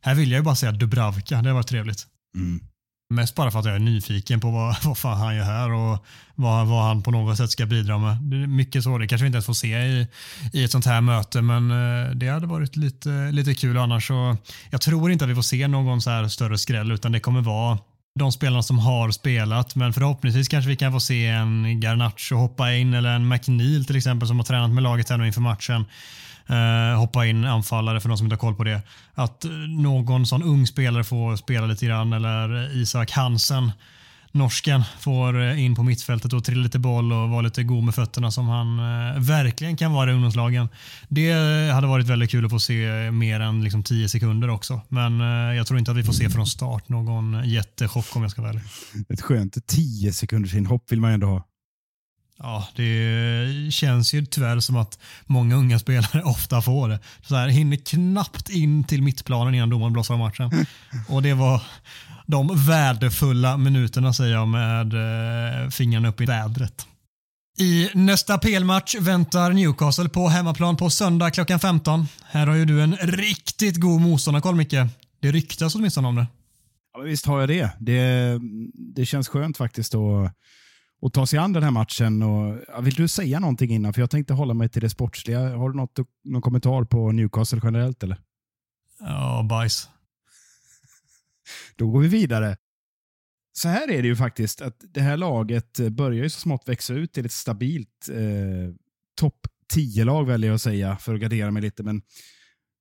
Här 0.02 0.14
vill 0.14 0.30
jag 0.30 0.38
ju 0.38 0.44
bara 0.44 0.56
säga 0.56 0.72
Dubravka. 0.72 1.42
Det 1.42 1.52
var 1.52 1.62
trevligt. 1.62 2.06
Mm. 2.36 2.60
Mest 3.14 3.34
bara 3.34 3.50
för 3.50 3.58
att 3.58 3.64
jag 3.64 3.74
är 3.74 3.78
nyfiken 3.78 4.40
på 4.40 4.50
vad, 4.50 4.76
vad 4.84 4.98
fan 4.98 5.18
han 5.18 5.36
gör 5.36 5.44
här 5.44 5.72
och 5.72 6.04
vad, 6.34 6.66
vad 6.66 6.84
han 6.84 7.02
på 7.02 7.10
något 7.10 7.36
sätt 7.36 7.50
ska 7.50 7.66
bidra 7.66 7.98
med. 7.98 8.16
Det 8.16 8.36
är 8.36 8.46
mycket 8.46 8.84
så. 8.84 8.98
Det 8.98 9.08
kanske 9.08 9.22
vi 9.22 9.26
inte 9.26 9.36
ens 9.36 9.46
får 9.46 9.52
se 9.52 9.78
i, 9.78 10.06
i 10.52 10.64
ett 10.64 10.70
sånt 10.70 10.86
här 10.86 11.00
möte 11.00 11.42
men 11.42 11.70
eh, 11.70 12.10
det 12.10 12.28
hade 12.28 12.46
varit 12.46 12.76
lite, 12.76 13.30
lite 13.32 13.54
kul 13.54 13.76
annars. 13.76 14.06
Så 14.06 14.36
jag 14.70 14.80
tror 14.80 15.10
inte 15.12 15.24
att 15.24 15.30
vi 15.30 15.34
får 15.34 15.42
se 15.42 15.68
någon 15.68 16.02
så 16.02 16.10
här 16.10 16.28
större 16.28 16.58
skräll 16.58 16.92
utan 16.92 17.12
det 17.12 17.20
kommer 17.20 17.40
vara 17.40 17.78
de 18.18 18.32
spelarna 18.32 18.62
som 18.62 18.78
har 18.78 19.10
spelat 19.10 19.74
men 19.74 19.92
förhoppningsvis 19.92 20.48
kanske 20.48 20.68
vi 20.68 20.76
kan 20.76 20.92
få 20.92 21.00
se 21.00 21.26
en 21.26 21.80
Garnacho 21.80 22.36
hoppa 22.36 22.72
in 22.72 22.94
eller 22.94 23.10
en 23.10 23.28
McNeil 23.28 23.84
till 23.84 23.96
exempel 23.96 24.28
som 24.28 24.36
har 24.36 24.44
tränat 24.44 24.70
med 24.70 24.82
laget 24.82 25.10
här 25.10 25.24
inför 25.24 25.40
matchen 25.40 25.84
eh, 26.46 26.98
hoppa 26.98 27.26
in 27.26 27.44
anfallare 27.44 28.00
för 28.00 28.08
de 28.08 28.18
som 28.18 28.26
inte 28.26 28.34
har 28.34 28.40
koll 28.40 28.54
på 28.54 28.64
det. 28.64 28.82
Att 29.14 29.44
någon 29.68 30.26
sån 30.26 30.42
ung 30.42 30.66
spelare 30.66 31.04
får 31.04 31.36
spela 31.36 31.66
lite 31.66 31.86
grann 31.86 32.12
eller 32.12 32.76
Isak 32.76 33.10
Hansen 33.10 33.72
norsken 34.32 34.82
får 35.00 35.40
eh, 35.40 35.64
in 35.64 35.74
på 35.74 35.82
mittfältet 35.82 36.32
och 36.32 36.44
trilla 36.44 36.62
lite 36.62 36.78
boll 36.78 37.12
och 37.12 37.28
vara 37.28 37.40
lite 37.40 37.62
god 37.62 37.84
med 37.84 37.94
fötterna 37.94 38.30
som 38.30 38.48
han 38.48 38.78
eh, 38.78 39.20
verkligen 39.20 39.76
kan 39.76 39.92
vara 39.92 40.10
i 40.10 40.14
ungdomslagen. 40.14 40.68
Det 41.08 41.32
hade 41.72 41.86
varit 41.86 42.06
väldigt 42.06 42.30
kul 42.30 42.44
att 42.44 42.50
få 42.50 42.60
se 42.60 43.10
mer 43.10 43.40
än 43.40 43.64
liksom 43.64 43.82
10 43.82 44.08
sekunder 44.08 44.50
också. 44.50 44.80
Men 44.88 45.20
eh, 45.20 45.56
jag 45.56 45.66
tror 45.66 45.78
inte 45.78 45.90
att 45.90 45.96
vi 45.96 46.04
får 46.04 46.12
se 46.12 46.30
från 46.30 46.46
start 46.46 46.88
någon 46.88 47.42
jättechock 47.44 48.16
om 48.16 48.22
jag 48.22 48.30
ska 48.30 48.42
vara 48.42 48.50
ärlig. 48.50 48.62
Ett 49.08 49.20
skönt 49.20 49.66
10 49.66 50.12
sekunders 50.12 50.54
inhopp 50.54 50.92
vill 50.92 51.00
man 51.00 51.10
ändå 51.10 51.26
ha. 51.26 51.46
Ja, 52.42 52.68
det 52.76 53.72
känns 53.72 54.14
ju 54.14 54.26
tyvärr 54.26 54.60
som 54.60 54.76
att 54.76 54.98
många 55.26 55.54
unga 55.54 55.78
spelare 55.78 56.22
ofta 56.24 56.62
får 56.62 56.88
det. 56.88 56.98
Så 57.22 57.36
här, 57.36 57.48
hinner 57.48 57.76
knappt 57.76 58.48
in 58.48 58.84
till 58.84 59.02
mittplanen 59.02 59.54
innan 59.54 59.70
domaren 59.70 59.92
blåser 59.92 60.14
av 60.14 60.20
matchen. 60.20 60.66
Och 61.08 61.22
det 61.22 61.34
var 61.34 61.62
de 62.30 62.66
värdefulla 62.66 63.56
minuterna 63.56 64.12
säger 64.12 64.34
jag 64.34 64.48
med 64.48 64.94
eh, 64.94 65.70
fingrarna 65.70 66.08
upp 66.08 66.20
i 66.20 66.24
vädret. 66.24 66.86
I 67.58 67.88
nästa 67.94 68.38
PL-match 68.38 68.96
väntar 69.00 69.52
Newcastle 69.52 70.08
på 70.08 70.28
hemmaplan 70.28 70.76
på 70.76 70.90
söndag 70.90 71.30
klockan 71.30 71.60
15. 71.60 72.06
Här 72.24 72.46
har 72.46 72.54
ju 72.54 72.64
du 72.64 72.82
en 72.82 72.96
riktigt 72.96 73.76
god 73.76 74.00
motståndarkoll 74.00 74.54
Micke. 74.54 74.74
Det 75.20 75.32
ryktas 75.32 75.74
åtminstone 75.74 76.08
om 76.08 76.16
det. 76.16 76.26
Ja, 76.92 77.00
visst 77.00 77.26
har 77.26 77.40
jag 77.40 77.48
det. 77.48 77.70
Det, 77.78 78.38
det 78.94 79.06
känns 79.06 79.28
skönt 79.28 79.56
faktiskt 79.56 79.94
att 79.94 80.34
och 81.02 81.12
ta 81.12 81.26
sig 81.26 81.38
an 81.38 81.52
den 81.52 81.62
här 81.62 81.70
matchen. 81.70 82.22
Och, 82.22 82.56
vill 82.86 82.94
du 82.94 83.08
säga 83.08 83.40
någonting 83.40 83.70
innan? 83.70 83.92
För 83.92 84.00
jag 84.00 84.10
tänkte 84.10 84.34
hålla 84.34 84.54
mig 84.54 84.68
till 84.68 84.82
det 84.82 84.90
sportsliga. 84.90 85.56
Har 85.56 85.70
du 85.70 85.76
något, 85.76 85.98
någon 86.24 86.42
kommentar 86.42 86.84
på 86.84 87.12
Newcastle 87.12 87.60
generellt? 87.62 88.02
eller? 88.02 88.18
Ja, 89.00 89.46
bajs. 89.48 89.88
Då 91.76 91.90
går 91.90 92.00
vi 92.00 92.08
vidare. 92.08 92.56
Så 93.52 93.68
här 93.68 93.90
är 93.90 94.02
det 94.02 94.08
ju 94.08 94.16
faktiskt, 94.16 94.60
att 94.60 94.84
det 94.94 95.00
här 95.00 95.16
laget 95.16 95.80
börjar 95.90 96.22
ju 96.22 96.30
så 96.30 96.40
smått 96.40 96.68
växa 96.68 96.94
ut 96.94 97.12
till 97.12 97.26
ett 97.26 97.32
stabilt 97.32 98.08
eh, 98.10 98.74
topp 99.20 99.46
10-lag 99.74 100.26
väljer 100.26 100.50
jag 100.50 100.54
att 100.54 100.62
säga, 100.62 100.96
för 100.96 101.14
att 101.14 101.20
gardera 101.20 101.50
mig 101.50 101.62
lite. 101.62 101.82
Men 101.82 102.02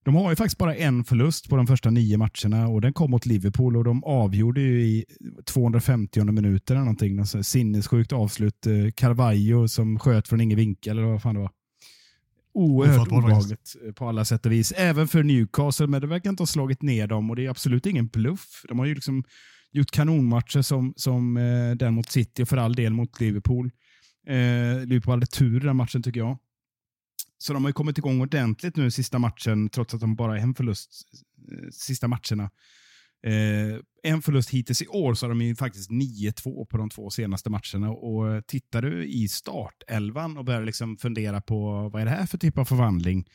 de 0.06 0.16
har 0.16 0.30
ju 0.30 0.36
faktiskt 0.36 0.58
bara 0.58 0.76
en 0.76 1.04
förlust 1.04 1.50
på 1.50 1.56
de 1.56 1.68
första 1.68 1.90
nio 1.90 2.18
matcherna 2.18 2.68
och 2.68 2.82
den 2.82 2.94
kom 2.94 3.12
mot 3.12 3.26
Liverpool 3.26 3.78
och 3.78 3.84
de 3.84 4.04
avgjorde 4.04 4.62
ju 4.62 4.82
i 4.82 5.06
250 5.46 6.24
minuter 6.24 6.74
eller 6.74 6.84
någonting. 6.84 7.20
Alltså, 7.20 7.44
sinnessjukt 7.44 8.14
avslut. 8.14 8.68
Eh, 8.68 8.92
Carvalho 8.96 9.68
som 9.68 10.00
sköt 10.00 10.28
från 10.28 10.42
ingen 10.42 10.58
vinkel 10.58 10.98
eller 10.98 11.08
vad 11.08 11.22
fan 11.22 11.36
det 11.36 11.42
var. 11.42 11.52
Oerhört 12.54 13.12
obehagligt 13.12 13.76
eh, 13.86 13.92
på 13.92 14.08
alla 14.08 14.26
sätt 14.26 14.46
och 14.46 14.52
vis. 14.52 14.72
Även 14.72 15.08
för 15.08 15.24
Newcastle, 15.24 15.88
men 15.88 16.02
det 16.02 16.08
verkar 16.08 16.30
inte 16.30 16.42
ha 16.42 16.48
slagit 16.48 16.82
ner 16.82 17.08
dem 17.08 17.30
och 17.30 17.36
det 17.36 17.46
är 17.46 17.50
absolut 17.50 17.86
ingen 17.86 18.08
bluff. 18.08 18.66
De 18.68 18.80
har 18.80 18.86
ju 18.86 18.96
liksom 18.96 19.24
gjort 19.72 19.92
kanonmatcher 19.92 20.62
som, 20.62 20.94
som 20.96 21.38
eh, 21.38 21.72
den 21.76 21.94
mot 21.94 22.10
City 22.10 22.44
och 22.44 22.50
för 22.50 22.58
all 22.58 22.76
del 22.76 22.94
mot 22.94 23.20
Liverpool. 23.20 23.72
Eh, 24.28 24.86
Liverpool 24.86 25.14
hade 25.14 25.26
tur 25.26 25.64
i 25.64 25.66
den 25.66 25.76
matchen 25.76 26.04
tycker 26.04 26.20
jag. 26.20 26.38
Så 27.38 27.54
de 27.54 27.66
har 27.66 27.72
kommit 27.72 27.98
igång 27.98 28.22
ordentligt 28.22 28.76
nu 28.76 28.92
sista 28.92 29.20
matchen, 29.20 29.70
trots 29.70 29.94
att 29.94 30.00
de 30.00 30.16
bara 30.16 30.38
är 30.38 30.42
en 30.42 30.56
förlust 30.56 30.92
eh, 31.52 31.70
sista 31.72 32.08
matcherna. 32.08 32.50
Eh, 33.28 33.80
en 34.04 34.22
förlust 34.22 34.50
hittills 34.50 34.82
i 34.82 34.88
år 34.88 35.14
så 35.14 35.26
har 35.26 35.30
de 35.30 35.42
ju 35.42 35.56
faktiskt 35.56 35.90
9-2 35.90 36.66
på 36.66 36.78
de 36.78 36.90
två 36.90 37.10
senaste 37.10 37.50
matcherna. 37.50 37.92
Och 37.92 38.34
eh, 38.34 38.42
Tittar 38.42 38.82
du 38.82 39.06
i 39.06 39.28
startelvan 39.28 40.38
och 40.38 40.46
börjar 40.46 40.66
liksom 40.66 40.98
fundera 40.98 41.42
på 41.42 41.90
vad 41.90 42.02
är 42.02 42.06
det 42.06 42.12
här 42.12 42.26
för 42.26 42.38
typ 42.38 42.58
av 42.58 42.66
förvandling? 42.66 43.26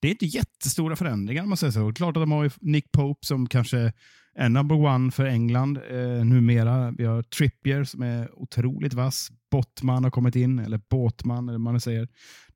Det 0.00 0.08
är 0.08 0.12
inte 0.12 0.26
jättestora 0.26 0.96
förändringar 0.96 1.42
om 1.42 1.48
man 1.48 1.58
säger 1.58 1.70
så. 1.70 1.92
Klart 1.92 2.16
att 2.16 2.22
de 2.22 2.32
har 2.32 2.52
Nick 2.60 2.92
Pope 2.92 3.26
som 3.26 3.48
kanske 3.48 3.92
är 4.34 4.48
number 4.48 4.76
one 4.76 5.10
för 5.10 5.24
England 5.24 5.78
eh, 5.90 6.24
numera. 6.24 6.90
Vi 6.90 7.04
har 7.04 7.22
Trippier 7.22 7.84
som 7.84 8.02
är 8.02 8.38
otroligt 8.38 8.94
vass. 8.94 9.30
Bottman 9.50 10.04
har 10.04 10.10
kommit 10.10 10.36
in, 10.36 10.58
eller 10.58 10.80
Båtman 10.90 11.48
eller 11.48 11.58
vad 11.58 11.72
man 11.72 11.80
säger. 11.80 12.08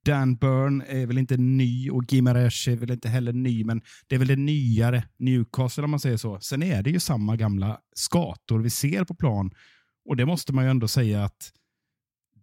Dan 0.06 0.36
Burn 0.36 0.82
är 0.86 1.06
väl 1.06 1.18
inte 1.18 1.36
ny 1.36 1.90
och 1.90 2.12
Gimaresh 2.12 2.68
är 2.68 2.76
väl 2.76 2.90
inte 2.90 3.08
heller 3.08 3.32
ny, 3.32 3.64
men 3.64 3.82
det 4.06 4.14
är 4.14 4.18
väl 4.18 4.28
det 4.28 4.36
nyare 4.36 5.04
Newcastle 5.18 5.84
om 5.84 5.90
man 5.90 6.00
säger 6.00 6.16
så. 6.16 6.40
Sen 6.40 6.62
är 6.62 6.82
det 6.82 6.90
ju 6.90 7.00
samma 7.00 7.36
gamla 7.36 7.80
skator 7.94 8.58
vi 8.58 8.70
ser 8.70 9.04
på 9.04 9.14
plan 9.14 9.50
och 10.08 10.16
det 10.16 10.26
måste 10.26 10.52
man 10.52 10.64
ju 10.64 10.70
ändå 10.70 10.88
säga 10.88 11.24
att 11.24 11.52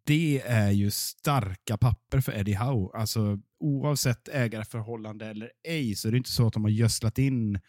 det 0.05 0.41
är 0.45 0.72
ju 0.72 0.91
starka 0.91 1.78
papper 1.78 2.22
för 2.22 2.38
Eddie 2.38 2.53
Howe. 2.53 2.99
Alltså 2.99 3.39
oavsett 3.59 4.28
ägarförhållande 4.28 5.26
eller 5.26 5.51
ej 5.68 5.95
så 5.95 6.07
är 6.07 6.11
det 6.11 6.18
inte 6.18 6.32
så 6.32 6.47
att 6.47 6.53
de 6.53 6.64
har 6.64 6.72
gödslat 6.72 7.18
in 7.18 7.59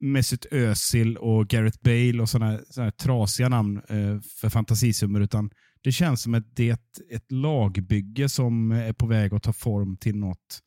Mesut 0.00 0.46
Özil 0.50 1.16
och 1.16 1.48
Gareth 1.48 1.78
Bale 1.82 2.22
och 2.22 2.28
sådana, 2.28 2.60
här 2.76 2.90
trasiga 2.90 3.48
namn 3.48 3.76
eh, 3.76 4.20
för 4.20 4.48
fantasisummor, 4.48 5.22
utan 5.22 5.50
det 5.84 5.92
känns 5.92 6.22
som 6.22 6.34
att 6.34 6.56
det 6.56 6.68
är 6.68 6.74
ett, 6.74 7.00
ett 7.10 7.32
lagbygge 7.32 8.28
som 8.28 8.72
är 8.72 8.92
på 8.92 9.06
väg 9.06 9.34
att 9.34 9.42
ta 9.42 9.52
form 9.52 9.96
till 9.96 10.16
något. 10.16 10.60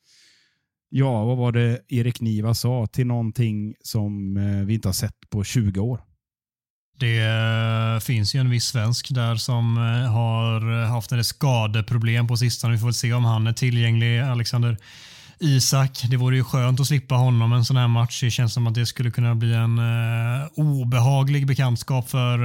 Ja, 0.90 1.26
vad 1.26 1.38
var 1.38 1.52
det 1.52 1.82
Erik 1.88 2.22
Niva 2.22 2.54
sa? 2.54 2.88
Till 2.88 3.08
någonting 3.08 3.76
som 3.82 4.38
eh, 4.38 4.66
vi 4.66 4.74
inte 4.74 4.88
har 4.88 4.94
sett 4.94 5.30
på 5.30 5.44
20 5.44 5.80
år. 5.80 6.02
Det 7.00 7.18
eh, 7.18 8.00
finns 8.00 8.36
ju 8.36 8.40
en 8.40 8.50
viss 8.50 8.66
svensk 8.66 9.16
där 9.16 9.36
som 9.36 9.78
eh, 9.78 10.12
har 10.12 10.86
haft 10.86 11.12
en 11.12 11.24
skadeproblem 11.24 12.28
på 12.28 12.38
sistone. 12.38 12.74
Vi 12.74 12.80
får 12.80 12.88
väl 12.88 12.94
se 12.94 13.14
om 13.14 13.26
han 13.26 13.48
är 13.48 13.54
tillgänglig. 13.54 14.20
Alexander 14.20 14.78
Isak. 15.40 16.02
Det 16.10 16.18
vore 16.18 16.36
ju 16.36 16.44
skönt 16.44 16.80
att 16.80 16.88
slippa 16.88 17.16
honom 17.16 17.54
en 17.54 17.66
sån 17.66 17.78
här 17.78 17.88
match. 17.88 18.22
Det 18.22 18.32
känns 18.32 18.54
som 18.54 18.68
att 18.68 18.76
det 18.76 18.86
skulle 18.86 19.12
kunna 19.12 19.36
bli 19.36 19.54
en 19.54 19.80
obehaglig 20.56 21.48
bekantskap 21.48 22.10
för 22.10 22.40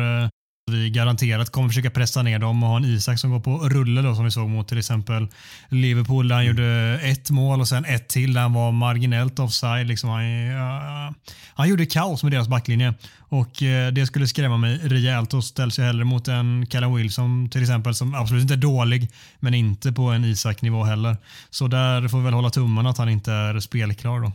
vi 0.70 0.90
garanterat 0.90 1.50
kommer 1.50 1.68
försöka 1.68 1.90
pressa 1.90 2.22
ner 2.22 2.38
dem 2.38 2.62
och 2.62 2.68
ha 2.68 2.76
en 2.76 2.84
Isak 2.84 3.18
som 3.18 3.30
går 3.30 3.40
på 3.40 3.58
rulle 3.58 4.02
då, 4.02 4.14
som 4.14 4.24
vi 4.24 4.30
såg 4.30 4.48
mot 4.48 4.68
till 4.68 4.78
exempel 4.78 5.28
Liverpool 5.68 6.28
där 6.28 6.34
han 6.34 6.44
mm. 6.44 6.56
gjorde 6.56 7.00
ett 7.02 7.30
mål 7.30 7.60
och 7.60 7.68
sen 7.68 7.84
ett 7.84 8.08
till 8.08 8.32
där 8.32 8.40
han 8.40 8.52
var 8.52 8.72
marginellt 8.72 9.38
offside. 9.38 9.86
Liksom 9.86 10.10
han, 10.10 10.24
uh, 10.24 11.12
han 11.54 11.68
gjorde 11.68 11.86
kaos 11.86 12.22
med 12.22 12.32
deras 12.32 12.48
backlinje 12.48 12.94
och 13.18 13.62
uh, 13.62 13.88
det 13.92 14.06
skulle 14.06 14.26
skrämma 14.26 14.56
mig 14.56 14.78
rejält 14.82 15.34
och 15.34 15.44
ställs 15.44 15.78
jag 15.78 15.86
hellre 15.86 16.04
mot 16.04 16.28
en 16.28 16.66
Callum 16.66 16.94
Wilson 16.94 17.50
till 17.50 17.62
exempel 17.62 17.94
som 17.94 18.14
absolut 18.14 18.42
inte 18.42 18.54
är 18.54 18.58
dålig 18.58 19.10
men 19.40 19.54
inte 19.54 19.92
på 19.92 20.02
en 20.02 20.24
Isak-nivå 20.24 20.84
heller. 20.84 21.16
Så 21.50 21.66
där 21.66 22.08
får 22.08 22.18
vi 22.18 22.24
väl 22.24 22.34
hålla 22.34 22.50
tummarna 22.50 22.90
att 22.90 22.98
han 22.98 23.08
inte 23.08 23.32
är 23.32 23.60
spelklar 23.60 24.20
då. 24.20 24.32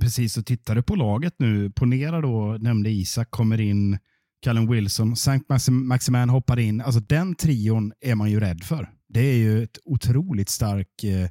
Precis, 0.00 0.36
och 0.36 0.46
tittar 0.46 0.74
du 0.74 0.82
på 0.82 0.94
laget 0.94 1.34
nu, 1.38 1.70
ponera 1.70 2.20
då, 2.20 2.56
nämnde 2.60 2.90
Isak, 2.90 3.30
kommer 3.30 3.60
in 3.60 3.98
Callum 4.40 4.70
Wilson, 4.70 5.16
Sankt 5.16 5.46
Maximan 5.68 6.28
hoppar 6.28 6.58
in. 6.58 6.80
Alltså 6.80 7.00
den 7.00 7.34
trion 7.34 7.92
är 8.00 8.14
man 8.14 8.30
ju 8.30 8.40
rädd 8.40 8.64
för. 8.64 8.90
Det 9.08 9.20
är 9.20 9.36
ju 9.36 9.62
ett 9.62 9.78
otroligt 9.84 10.48
stark, 10.48 11.04
eh, 11.04 11.28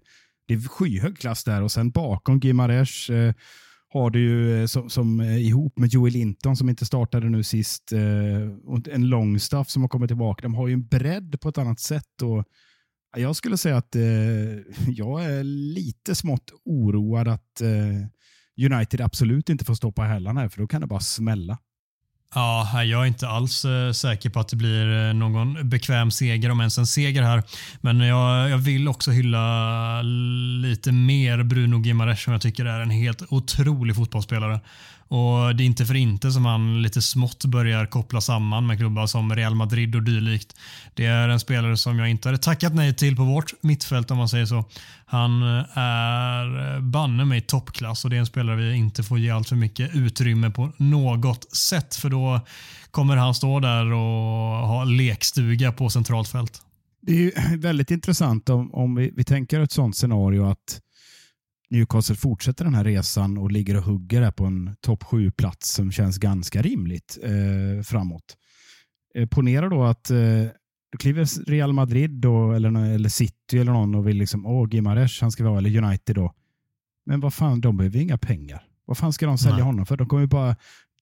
det 0.47 0.53
är 0.53 0.67
skyhög 0.67 1.17
klass 1.17 1.43
där 1.43 1.61
och 1.61 1.71
sen 1.71 1.91
bakom 1.91 2.39
Gimaresh 2.39 3.11
eh, 3.11 3.33
har 3.89 4.09
du 4.09 4.19
ju 4.19 4.61
eh, 4.61 4.65
som, 4.65 4.89
som 4.89 5.19
eh, 5.19 5.47
ihop 5.47 5.79
med 5.79 5.89
Joel 5.89 6.13
Linton 6.13 6.57
som 6.57 6.69
inte 6.69 6.85
startade 6.85 7.29
nu 7.29 7.43
sist 7.43 7.91
eh, 7.91 8.49
och 8.63 8.87
en 8.87 9.09
Longstaff 9.09 9.69
som 9.69 9.81
har 9.81 9.89
kommit 9.89 10.09
tillbaka. 10.09 10.41
De 10.41 10.55
har 10.55 10.67
ju 10.67 10.73
en 10.73 10.87
bredd 10.87 11.41
på 11.41 11.49
ett 11.49 11.57
annat 11.57 11.79
sätt. 11.79 12.21
och 12.21 12.43
jag 13.17 13.35
skulle 13.35 13.57
säga 13.57 13.77
att 13.77 13.95
eh, 13.95 14.01
jag 14.87 15.25
är 15.25 15.43
lite 15.43 16.15
smått 16.15 16.51
oroad 16.65 17.27
att 17.27 17.61
United 18.71 19.01
absolut 19.01 19.49
inte 19.49 19.65
får 19.65 19.73
stå 19.73 19.91
på 19.91 20.01
hällarna 20.01 20.41
här 20.41 20.49
för 20.49 20.61
då 20.61 20.67
kan 20.67 20.81
det 20.81 20.87
bara 20.87 20.99
smälla. 20.99 21.57
Ja, 22.35 22.83
jag 22.83 23.01
är 23.01 23.05
inte 23.05 23.27
alls 23.27 23.65
eh, 23.65 23.91
säker 23.91 24.29
på 24.29 24.39
att 24.39 24.47
det 24.47 24.55
blir 24.55 25.07
eh, 25.07 25.13
någon 25.13 25.69
bekväm 25.69 26.11
seger, 26.11 26.51
om 26.51 26.59
ens 26.59 26.77
en 26.77 26.87
seger 26.87 27.21
här. 27.21 27.43
Men 27.81 27.99
jag, 27.99 28.49
jag 28.49 28.57
vill 28.57 28.87
också 28.87 29.11
hylla 29.11 30.01
lite 30.61 30.91
mer 30.91 31.43
Bruno 31.43 31.81
Gimares 31.83 32.23
som 32.23 32.33
jag 32.33 32.41
tycker 32.41 32.65
är 32.65 32.79
en 32.81 32.89
helt 32.89 33.23
otrolig 33.29 33.95
fotbollsspelare. 33.95 34.59
Och 35.07 35.55
Det 35.55 35.63
är 35.63 35.65
inte 35.65 35.85
för 35.85 35.95
inte 35.95 36.31
som 36.31 36.45
han 36.45 36.81
lite 36.81 37.01
smått 37.01 37.45
börjar 37.45 37.85
koppla 37.85 38.21
samman 38.21 38.67
med 38.67 38.77
klubbar 38.77 39.07
som 39.07 39.35
Real 39.35 39.55
Madrid 39.55 39.95
och 39.95 40.03
dylikt. 40.03 40.55
Det 40.93 41.05
är 41.05 41.29
en 41.29 41.39
spelare 41.39 41.77
som 41.77 41.99
jag 41.99 42.09
inte 42.09 42.27
hade 42.27 42.37
tackat 42.37 42.75
nej 42.75 42.93
till 42.93 43.15
på 43.15 43.23
vårt 43.23 43.63
mittfält 43.63 44.11
om 44.11 44.17
man 44.17 44.29
säger 44.29 44.45
så. 44.45 44.65
Han 45.05 45.43
är 45.73 46.79
banne 46.79 47.25
mig 47.25 47.41
toppklass 47.41 48.03
och 48.03 48.09
det 48.09 48.15
är 48.15 48.19
en 48.19 48.25
spelare 48.25 48.55
vi 48.55 48.75
inte 48.75 49.03
får 49.03 49.19
ge 49.19 49.29
allt 49.29 49.49
för 49.49 49.55
mycket 49.55 49.95
utrymme 49.95 50.49
på 50.49 50.71
något 50.77 51.55
sätt 51.55 51.95
för 51.95 52.09
då 52.09 52.41
kommer 52.91 53.15
han 53.15 53.33
stå 53.33 53.59
där 53.59 53.91
och 53.91 54.67
ha 54.67 54.83
lekstuga 54.83 55.71
på 55.71 55.89
centralt 55.89 56.27
fält. 56.29 56.61
Det 57.01 57.11
är 57.11 57.57
väldigt 57.57 57.91
intressant 57.91 58.49
om, 58.49 58.73
om 58.73 58.95
vi, 58.95 59.13
vi 59.15 59.23
tänker 59.23 59.59
ett 59.59 59.71
sånt 59.71 59.95
scenario 59.95 60.49
att 60.51 60.81
Newcastle 61.69 62.15
fortsätter 62.15 62.65
den 62.65 62.73
här 62.73 62.83
resan 62.83 63.37
och 63.37 63.51
ligger 63.51 63.77
och 63.77 63.83
hugger 63.83 64.21
där 64.21 64.31
på 64.31 64.45
en 64.45 64.75
topp 64.81 65.03
7-plats 65.03 65.73
som 65.73 65.91
känns 65.91 66.17
ganska 66.17 66.61
rimligt 66.61 67.17
eh, 67.23 67.83
framåt. 67.83 68.37
Eh, 69.15 69.27
ponera 69.27 69.69
då 69.69 69.83
att 69.83 70.09
eh, 70.09 70.43
då 70.91 70.97
kliver 70.97 71.45
Real 71.49 71.73
Madrid 71.73 72.11
då, 72.11 72.51
eller, 72.51 72.93
eller 72.93 73.09
City 73.09 73.57
eller 73.57 73.71
någon 73.71 73.95
och 73.95 74.07
vill 74.07 74.17
liksom, 74.17 74.45
åh, 74.45 74.67
Gimaresh, 74.71 75.21
han 75.21 75.31
ska 75.31 75.43
vara, 75.43 75.57
eller 75.57 75.83
United 75.83 76.15
då. 76.15 76.33
Men 77.05 77.19
vad 77.19 77.33
fan, 77.33 77.61
de 77.61 77.77
behöver 77.77 77.99
inga 77.99 78.17
pengar. 78.17 78.63
Vad 78.85 78.97
fan 78.97 79.13
ska 79.13 79.25
de 79.25 79.37
sälja 79.37 79.55
Nej. 79.55 79.65
honom 79.65 79.85
för? 79.85 79.97
De 79.97 80.07
kommer 80.07 80.21
ju 80.21 80.27
bara 80.27 80.55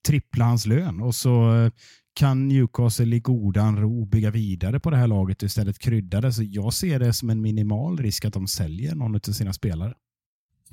trippla 0.07 0.45
hans 0.45 0.65
lön 0.65 1.01
och 1.01 1.15
så 1.15 1.55
eh, 1.55 1.71
kan 2.13 2.47
Newcastle 2.47 3.15
i 3.15 3.19
godan 3.19 3.77
ro 3.77 4.05
bygga 4.05 4.31
vidare 4.31 4.79
på 4.79 4.89
det 4.89 4.97
här 4.97 5.07
laget 5.07 5.43
och 5.43 5.47
istället 5.47 5.79
krydda 5.79 6.21
det. 6.21 6.33
Så 6.33 6.43
jag 6.43 6.73
ser 6.73 6.99
det 6.99 7.13
som 7.13 7.29
en 7.29 7.41
minimal 7.41 7.97
risk 7.97 8.25
att 8.25 8.33
de 8.33 8.47
säljer 8.47 8.95
någon 8.95 9.15
av 9.15 9.19
sina 9.19 9.53
spelare. 9.53 9.93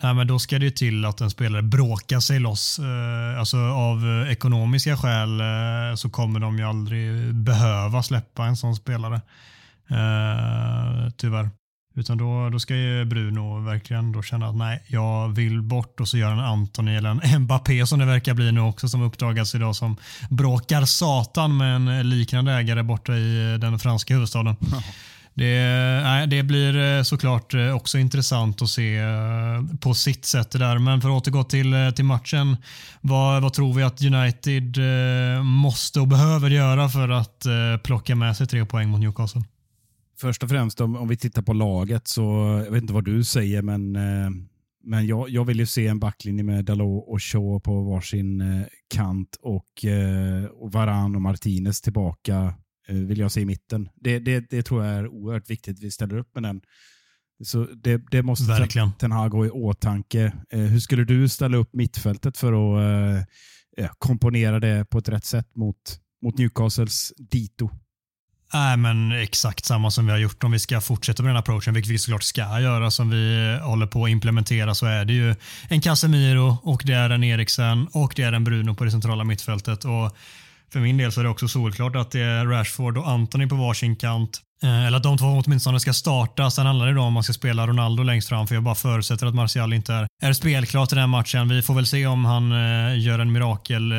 Nej, 0.03 0.15
men 0.15 0.27
då 0.27 0.39
ska 0.39 0.59
det 0.59 0.65
ju 0.65 0.71
till 0.71 1.05
att 1.05 1.21
en 1.21 1.31
spelare 1.31 1.63
bråkar 1.63 2.21
sig 2.21 2.41
loss. 2.41 2.79
Eh, 2.79 3.39
alltså 3.39 3.57
av 3.59 4.23
eh, 4.27 4.33
ekonomiska 4.33 4.97
skäl 4.97 5.41
eh, 5.41 5.95
så 5.97 6.11
kommer 6.11 6.41
de 6.41 6.59
ju 6.59 6.65
aldrig 6.65 7.35
behöva 7.35 8.03
släppa 8.03 8.45
en 8.45 8.57
sån 8.57 8.77
spelare. 8.77 9.21
Tyvärr. 11.17 11.51
Utan 11.95 12.19
då, 12.19 12.49
då 12.49 12.59
ska 12.59 12.75
ju 12.75 13.05
Bruno 13.05 13.61
verkligen 13.61 14.13
då 14.13 14.23
känna 14.23 14.49
att 14.49 14.57
nej, 14.57 14.83
jag 14.87 15.29
vill 15.29 15.63
bort 15.63 16.01
och 16.01 16.09
så 16.09 16.19
gör 16.19 16.33
en 16.33 16.39
Antoni 16.39 16.97
eller 16.97 17.11
en 17.11 17.41
Mbappé 17.43 17.87
som 17.87 17.99
det 17.99 18.05
verkar 18.05 18.35
bli 18.35 18.53
nu 18.53 18.61
också 18.61 18.89
som 18.89 19.03
uppdagas 19.03 19.55
idag 19.55 19.77
som 19.77 19.97
bråkar 20.31 20.85
satan 20.85 21.57
med 21.57 21.77
en 21.77 22.11
liknande 22.11 22.53
ägare 22.53 22.83
borta 22.83 23.13
i 23.15 23.59
den 23.61 23.79
franska 23.79 24.15
huvudstaden. 24.15 24.57
Det, 25.35 26.27
det 26.31 26.43
blir 26.43 26.77
eh, 26.77 27.03
såklart 27.03 27.55
eh, 27.55 27.77
också 27.77 27.99
intressant 27.99 28.63
att 28.63 28.69
se 28.69 28.97
eh, 28.97 29.77
på 29.81 29.95
sitt 29.95 30.25
sätt 30.25 30.51
det 30.51 30.59
där. 30.59 30.79
Men 30.79 31.01
för 31.01 31.09
att 31.09 31.15
återgå 31.15 31.45
till, 31.45 31.75
till 31.97 32.05
matchen. 32.05 32.57
Vad, 33.01 33.43
vad 33.43 33.53
tror 33.53 33.75
vi 33.75 33.83
att 33.83 34.03
United 34.03 34.79
måste 35.45 36.01
och 36.01 36.09
behöver 36.09 36.51
göra 36.51 36.89
för 36.89 37.09
att 37.09 37.47
plocka 37.83 38.15
med 38.15 38.37
sig 38.37 38.47
tre 38.47 38.67
poäng 38.67 38.89
mot 38.89 39.01
Newcastle? 39.01 39.43
Först 40.21 40.43
och 40.43 40.49
främst 40.49 40.81
om, 40.81 40.97
om 40.97 41.09
vi 41.09 41.17
tittar 41.17 41.43
på 41.43 41.53
laget 41.53 42.09
så, 42.09 42.23
jag 42.65 42.73
vet 42.73 42.83
inte 42.83 42.95
vad 42.95 43.05
du 43.05 43.25
säger, 43.25 43.63
men, 43.63 43.93
men 44.85 45.07
jag, 45.07 45.31
jag 45.31 45.45
vill 45.45 45.59
ju 45.59 45.67
se 45.67 45.87
en 45.87 45.99
backlinje 45.99 46.45
med 46.45 46.65
Dalot 46.65 47.05
och 47.09 47.23
Shaw 47.23 47.61
på 47.61 47.83
varsin 47.83 48.43
kant 48.95 49.37
och, 49.43 49.85
och 50.61 50.73
Varan 50.73 51.17
och 51.17 51.23
Martinez 51.23 51.81
tillbaka 51.81 52.55
vill 52.89 53.19
jag 53.19 53.33
se 53.33 53.41
i 53.41 53.45
mitten. 53.45 53.89
Det, 53.95 54.19
det, 54.19 54.51
det 54.51 54.63
tror 54.63 54.85
jag 54.85 54.95
är 54.95 55.09
oerhört 55.09 55.51
viktigt 55.51 55.77
att 55.79 55.85
vi 55.85 55.91
ställer 55.91 56.17
upp 56.17 56.35
med 56.35 56.43
den. 56.43 56.61
Så 57.45 57.67
det, 57.83 58.03
det 58.11 58.23
måste 58.23 58.45
Verkligen. 58.45 58.93
Ten 58.93 59.13
Hag 59.13 59.35
ha 59.35 59.47
i 59.47 59.51
åtanke. 59.51 60.33
Eh, 60.51 60.61
hur 60.61 60.81
skulle 60.81 61.05
du 61.05 61.29
ställa 61.29 61.57
upp 61.57 61.75
mittfältet 61.75 62.37
för 62.37 62.53
att 62.53 63.27
eh, 63.79 63.91
komponera 63.99 64.61
det 64.61 64.85
på 64.91 64.99
ett 64.99 65.09
rätt 65.09 65.25
sätt 65.25 65.57
mot, 65.57 65.77
mot 66.23 66.39
Newcastles 66.39 67.13
dito? 67.17 67.71
Nej, 68.55 68.77
men 68.77 69.13
exakt 69.13 69.65
samma 69.65 69.91
som 69.91 70.07
vi 70.07 70.13
har 70.13 70.19
gjort 70.19 70.45
om 70.45 70.53
vi 70.53 70.59
ska 70.59 70.81
fortsätta 70.81 71.23
med 71.23 71.31
den 71.31 71.37
approachen, 71.37 71.75
vilket 71.75 71.93
vi 71.93 71.99
såklart 71.99 72.23
ska 72.23 72.61
göra 72.61 72.91
som 72.91 73.11
vi 73.11 73.59
håller 73.63 73.87
på 73.87 74.05
att 74.05 74.11
implementera 74.11 74.75
så 74.75 74.87
är 74.87 75.05
det 75.05 75.13
ju 75.13 75.35
en 75.69 75.81
Casemiro 75.81 76.57
och 76.63 76.83
det 76.85 76.93
är 76.93 77.11
en 77.11 77.25
Eriksen 77.25 77.89
och 77.93 78.13
det 78.17 78.23
är 78.23 78.33
en 78.33 78.45
Bruno 78.45 78.75
på 78.75 78.85
det 78.85 78.91
centrala 78.91 79.25
mittfältet. 79.25 79.85
Och 79.85 80.17
för 80.73 80.81
min 80.81 80.97
del 80.97 81.13
så 81.13 81.21
är 81.21 81.25
det 81.25 81.31
också 81.31 81.49
solklart 81.49 81.97
att 81.97 82.11
det 82.11 82.21
är 82.21 82.47
Rashford 82.47 82.99
och 82.99 83.09
Anthony 83.09 83.47
på 83.47 83.55
varsin 83.55 83.97
kant. 83.97 84.41
Eh, 84.63 84.87
eller 84.87 84.97
att 84.97 85.03
de 85.03 85.19
två 85.19 85.43
åtminstone 85.47 85.81
ska 85.81 85.93
starta. 85.93 86.51
Sen 86.51 86.67
handlar 86.67 86.87
det 86.87 86.93
då 86.93 87.01
om 87.01 87.13
man 87.13 87.23
ska 87.23 87.33
spela 87.33 87.67
Ronaldo 87.67 88.03
längst 88.03 88.29
fram 88.29 88.47
för 88.47 88.55
jag 88.55 88.65
bara 88.65 88.75
förutsätter 88.75 89.27
att 89.27 89.35
Martial 89.35 89.73
inte 89.73 89.95
är, 89.95 90.07
är 90.23 90.33
spelklar 90.33 90.87
till 90.87 90.97
den 90.97 91.11
matchen. 91.11 91.49
Vi 91.49 91.63
får 91.63 91.75
väl 91.75 91.87
se 91.87 92.07
om 92.07 92.25
han 92.25 92.53
eh, 92.53 92.99
gör 92.99 93.19
en 93.19 93.33
mirakel 93.33 93.93
eh, 93.93 93.99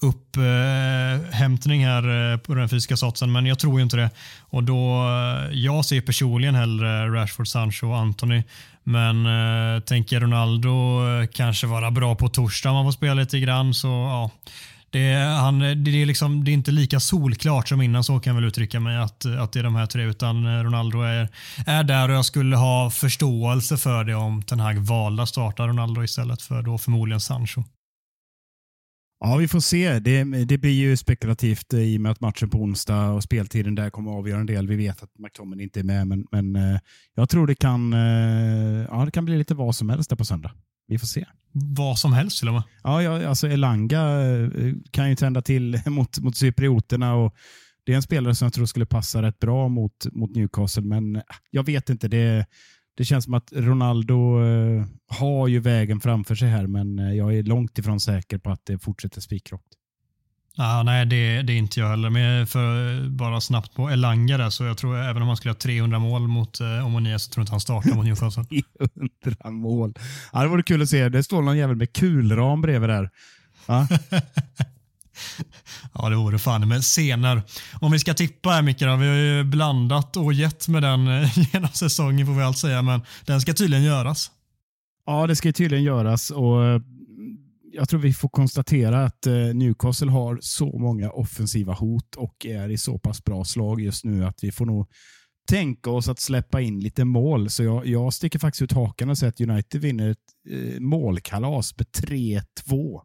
upphämtning 0.00 1.82
eh, 1.82 1.88
här 1.88 2.32
eh, 2.32 2.38
på 2.38 2.54
den 2.54 2.68
fysiska 2.68 2.96
satsen 2.96 3.32
men 3.32 3.46
jag 3.46 3.58
tror 3.58 3.78
ju 3.78 3.82
inte 3.82 3.96
det. 3.96 4.10
Och 4.40 4.64
då, 4.64 5.08
eh, 5.08 5.58
jag 5.58 5.84
ser 5.84 6.00
personligen 6.00 6.54
hellre 6.54 7.08
Rashford, 7.08 7.48
Sancho 7.48 7.86
och 7.86 7.98
Anthony. 7.98 8.42
Men 8.84 9.26
eh, 9.26 9.80
tänker 9.80 10.20
Ronaldo 10.20 11.00
kanske 11.32 11.66
vara 11.66 11.90
bra 11.90 12.14
på 12.14 12.28
torsdag 12.28 12.70
om 12.70 12.76
han 12.76 12.84
får 12.84 12.92
spela 12.92 13.14
lite 13.14 13.40
grann 13.40 13.74
så 13.74 13.88
ja 13.88 14.30
det 14.94 15.00
är, 15.00 15.28
han, 15.28 15.58
det, 15.58 16.02
är 16.02 16.06
liksom, 16.06 16.44
det 16.44 16.50
är 16.50 16.52
inte 16.52 16.70
lika 16.70 17.00
solklart 17.00 17.68
som 17.68 17.82
innan 17.82 18.04
så 18.04 18.20
kan 18.20 18.30
jag 18.30 18.40
väl 18.40 18.48
uttrycka 18.48 18.80
mig 18.80 18.96
att, 18.96 19.26
att 19.26 19.52
det 19.52 19.58
är 19.58 19.62
de 19.62 19.74
här 19.74 19.86
tre 19.86 20.04
utan 20.04 20.46
eh, 20.46 20.64
Ronaldo 20.64 21.00
är, 21.00 21.28
är 21.66 21.84
där 21.84 22.08
och 22.08 22.14
jag 22.14 22.24
skulle 22.24 22.56
ha 22.56 22.90
förståelse 22.90 23.76
för 23.76 24.04
det 24.04 24.14
om 24.14 24.42
Ten 24.42 24.60
Hag 24.60 24.78
valde 24.78 25.22
att 25.22 25.28
starta 25.28 25.66
Ronaldo 25.66 26.02
istället 26.02 26.42
för 26.42 26.62
då 26.62 26.78
förmodligen 26.78 27.20
Sancho. 27.20 27.62
Ja, 29.20 29.36
vi 29.36 29.48
får 29.48 29.60
se. 29.60 29.98
Det, 29.98 30.24
det 30.44 30.58
blir 30.58 30.70
ju 30.70 30.96
spekulativt 30.96 31.72
eh, 31.72 31.80
i 31.80 31.96
och 31.96 32.00
med 32.00 32.12
att 32.12 32.20
matchen 32.20 32.50
på 32.50 32.58
onsdag 32.58 33.08
och 33.08 33.22
speltiden 33.22 33.74
där 33.74 33.90
kommer 33.90 34.10
att 34.10 34.18
avgöra 34.18 34.40
en 34.40 34.46
del. 34.46 34.68
Vi 34.68 34.76
vet 34.76 35.02
att 35.02 35.18
McTomin 35.18 35.60
inte 35.60 35.80
är 35.80 35.84
med, 35.84 36.06
men, 36.06 36.26
men 36.30 36.56
eh, 36.56 36.80
jag 37.14 37.28
tror 37.28 37.46
det 37.46 37.54
kan, 37.54 37.92
ja, 38.90 39.04
det 39.04 39.10
kan 39.10 39.24
bli 39.24 39.38
lite 39.38 39.54
vad 39.54 39.76
som 39.76 39.88
helst 39.88 40.10
där 40.10 40.16
på 40.16 40.24
söndag. 40.24 40.52
Vi 40.86 40.98
får 40.98 41.06
se. 41.06 41.26
Vad 41.52 41.98
som 41.98 42.12
helst 42.12 42.38
till 42.38 42.48
och 42.48 42.54
med? 42.54 42.62
Ja, 42.82 43.02
ja 43.02 43.28
alltså 43.28 43.48
Elanga 43.48 44.00
eh, 44.00 44.48
kan 44.90 45.10
ju 45.10 45.16
tända 45.16 45.42
till 45.42 45.80
mot, 45.86 46.18
mot 46.18 46.36
cyprioterna 46.36 47.14
och 47.14 47.34
det 47.86 47.92
är 47.92 47.96
en 47.96 48.02
spelare 48.02 48.34
som 48.34 48.46
jag 48.46 48.52
tror 48.52 48.66
skulle 48.66 48.86
passa 48.86 49.22
rätt 49.22 49.38
bra 49.38 49.68
mot, 49.68 50.06
mot 50.12 50.34
Newcastle, 50.34 50.82
men 50.82 51.22
jag 51.50 51.66
vet 51.66 51.90
inte. 51.90 52.08
Det, 52.08 52.46
det 52.96 53.04
känns 53.04 53.24
som 53.24 53.34
att 53.34 53.52
Ronaldo 53.52 54.44
eh, 54.44 54.86
har 55.08 55.48
ju 55.48 55.60
vägen 55.60 56.00
framför 56.00 56.34
sig 56.34 56.48
här, 56.48 56.66
men 56.66 56.98
eh, 56.98 57.12
jag 57.12 57.36
är 57.36 57.42
långt 57.42 57.78
ifrån 57.78 58.00
säker 58.00 58.38
på 58.38 58.50
att 58.50 58.66
det 58.66 58.78
fortsätter 58.78 59.20
spikrakt. 59.20 59.66
Ah, 60.56 60.82
nej, 60.82 61.06
det, 61.06 61.42
det 61.42 61.52
är 61.52 61.56
inte 61.56 61.80
jag 61.80 61.88
heller. 61.88 62.10
Men 62.10 62.46
för 62.46 63.00
bara 63.08 63.40
snabbt 63.40 63.74
på 63.74 63.90
Elanga 63.90 64.38
där, 64.38 64.50
så 64.50 64.64
jag 64.64 64.78
tror 64.78 64.98
även 64.98 65.22
om 65.22 65.28
han 65.28 65.36
skulle 65.36 65.52
ha 65.52 65.58
300 65.58 65.98
mål 65.98 66.28
mot 66.28 66.60
eh, 66.60 66.86
Omonia 66.86 67.18
så 67.18 67.30
tror 67.30 67.40
jag 67.40 67.42
inte 67.42 67.52
han 67.52 67.60
startar 67.60 67.94
mot 67.94 68.04
Newcastle. 68.04 68.44
300 69.24 69.50
mål. 69.50 69.94
Ja, 70.32 70.42
det 70.42 70.48
vore 70.48 70.62
kul 70.62 70.82
att 70.82 70.88
se. 70.88 71.08
Det 71.08 71.22
står 71.22 71.42
någon 71.42 71.56
jävel 71.56 71.76
med 71.76 71.92
kulram 71.92 72.60
bredvid 72.60 72.90
där. 72.90 73.10
Ja. 73.66 73.88
ja, 75.94 76.08
det 76.08 76.16
vore 76.16 76.38
fan 76.38 76.68
med 76.68 76.82
scener. 76.82 77.42
Om 77.80 77.92
vi 77.92 77.98
ska 77.98 78.14
tippa 78.14 78.50
här 78.50 78.62
Micke, 78.62 78.82
vi 78.82 78.86
har 78.86 79.14
ju 79.14 79.44
blandat 79.44 80.16
och 80.16 80.32
gett 80.32 80.68
med 80.68 80.82
den 80.82 81.08
eh, 81.08 81.38
genom 81.52 81.70
säsongen 81.70 82.26
får 82.26 82.34
vi 82.34 82.42
allt 82.42 82.58
säga, 82.58 82.82
men 82.82 83.02
den 83.24 83.40
ska 83.40 83.54
tydligen 83.54 83.84
göras. 83.84 84.30
Ja, 85.06 85.26
det 85.26 85.36
ska 85.36 85.52
tydligen 85.52 85.84
göras 85.84 86.30
och 86.30 86.64
eh, 86.64 86.80
jag 87.74 87.88
tror 87.88 88.00
vi 88.00 88.12
får 88.12 88.28
konstatera 88.28 89.04
att 89.04 89.26
eh, 89.26 89.34
Newcastle 89.34 90.10
har 90.10 90.38
så 90.40 90.78
många 90.78 91.10
offensiva 91.10 91.72
hot 91.72 92.14
och 92.16 92.46
är 92.46 92.68
i 92.68 92.78
så 92.78 92.98
pass 92.98 93.24
bra 93.24 93.44
slag 93.44 93.80
just 93.80 94.04
nu 94.04 94.24
att 94.24 94.44
vi 94.44 94.52
får 94.52 94.66
nog 94.66 94.88
tänka 95.48 95.90
oss 95.90 96.08
att 96.08 96.20
släppa 96.20 96.60
in 96.60 96.80
lite 96.80 97.04
mål. 97.04 97.50
Så 97.50 97.62
jag, 97.62 97.86
jag 97.86 98.14
sticker 98.14 98.38
faktiskt 98.38 98.62
ut 98.62 98.72
hakan 98.72 99.10
och 99.10 99.18
säger 99.18 99.32
att 99.32 99.40
United 99.40 99.80
vinner 99.80 100.10
ett 100.10 100.18
eh, 100.50 100.80
målkalas 100.80 101.74
med 101.78 101.86
3-2. 101.86 103.00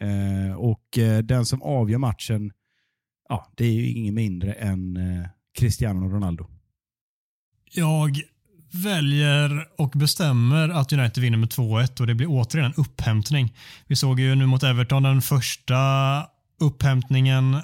Eh, 0.00 0.56
och 0.56 0.98
eh, 0.98 1.18
den 1.18 1.46
som 1.46 1.62
avgör 1.62 1.98
matchen, 1.98 2.52
ja, 3.28 3.52
det 3.56 3.64
är 3.64 3.72
ju 3.72 3.90
ingen 3.90 4.14
mindre 4.14 4.52
än 4.52 4.96
eh, 4.96 5.28
Cristiano 5.58 6.08
Ronaldo. 6.08 6.46
Jag 7.70 8.20
väljer 8.74 9.66
och 9.78 9.90
bestämmer 9.90 10.68
att 10.68 10.92
United 10.92 11.22
vinner 11.22 11.38
med 11.38 11.48
2-1 11.48 12.00
och 12.00 12.06
det 12.06 12.14
blir 12.14 12.26
återigen 12.30 12.66
en 12.66 12.84
upphämtning. 12.84 13.54
Vi 13.86 13.96
såg 13.96 14.20
ju 14.20 14.34
nu 14.34 14.46
mot 14.46 14.62
Everton 14.62 15.02
den 15.02 15.22
första 15.22 15.76
upphämtningen 16.60 17.60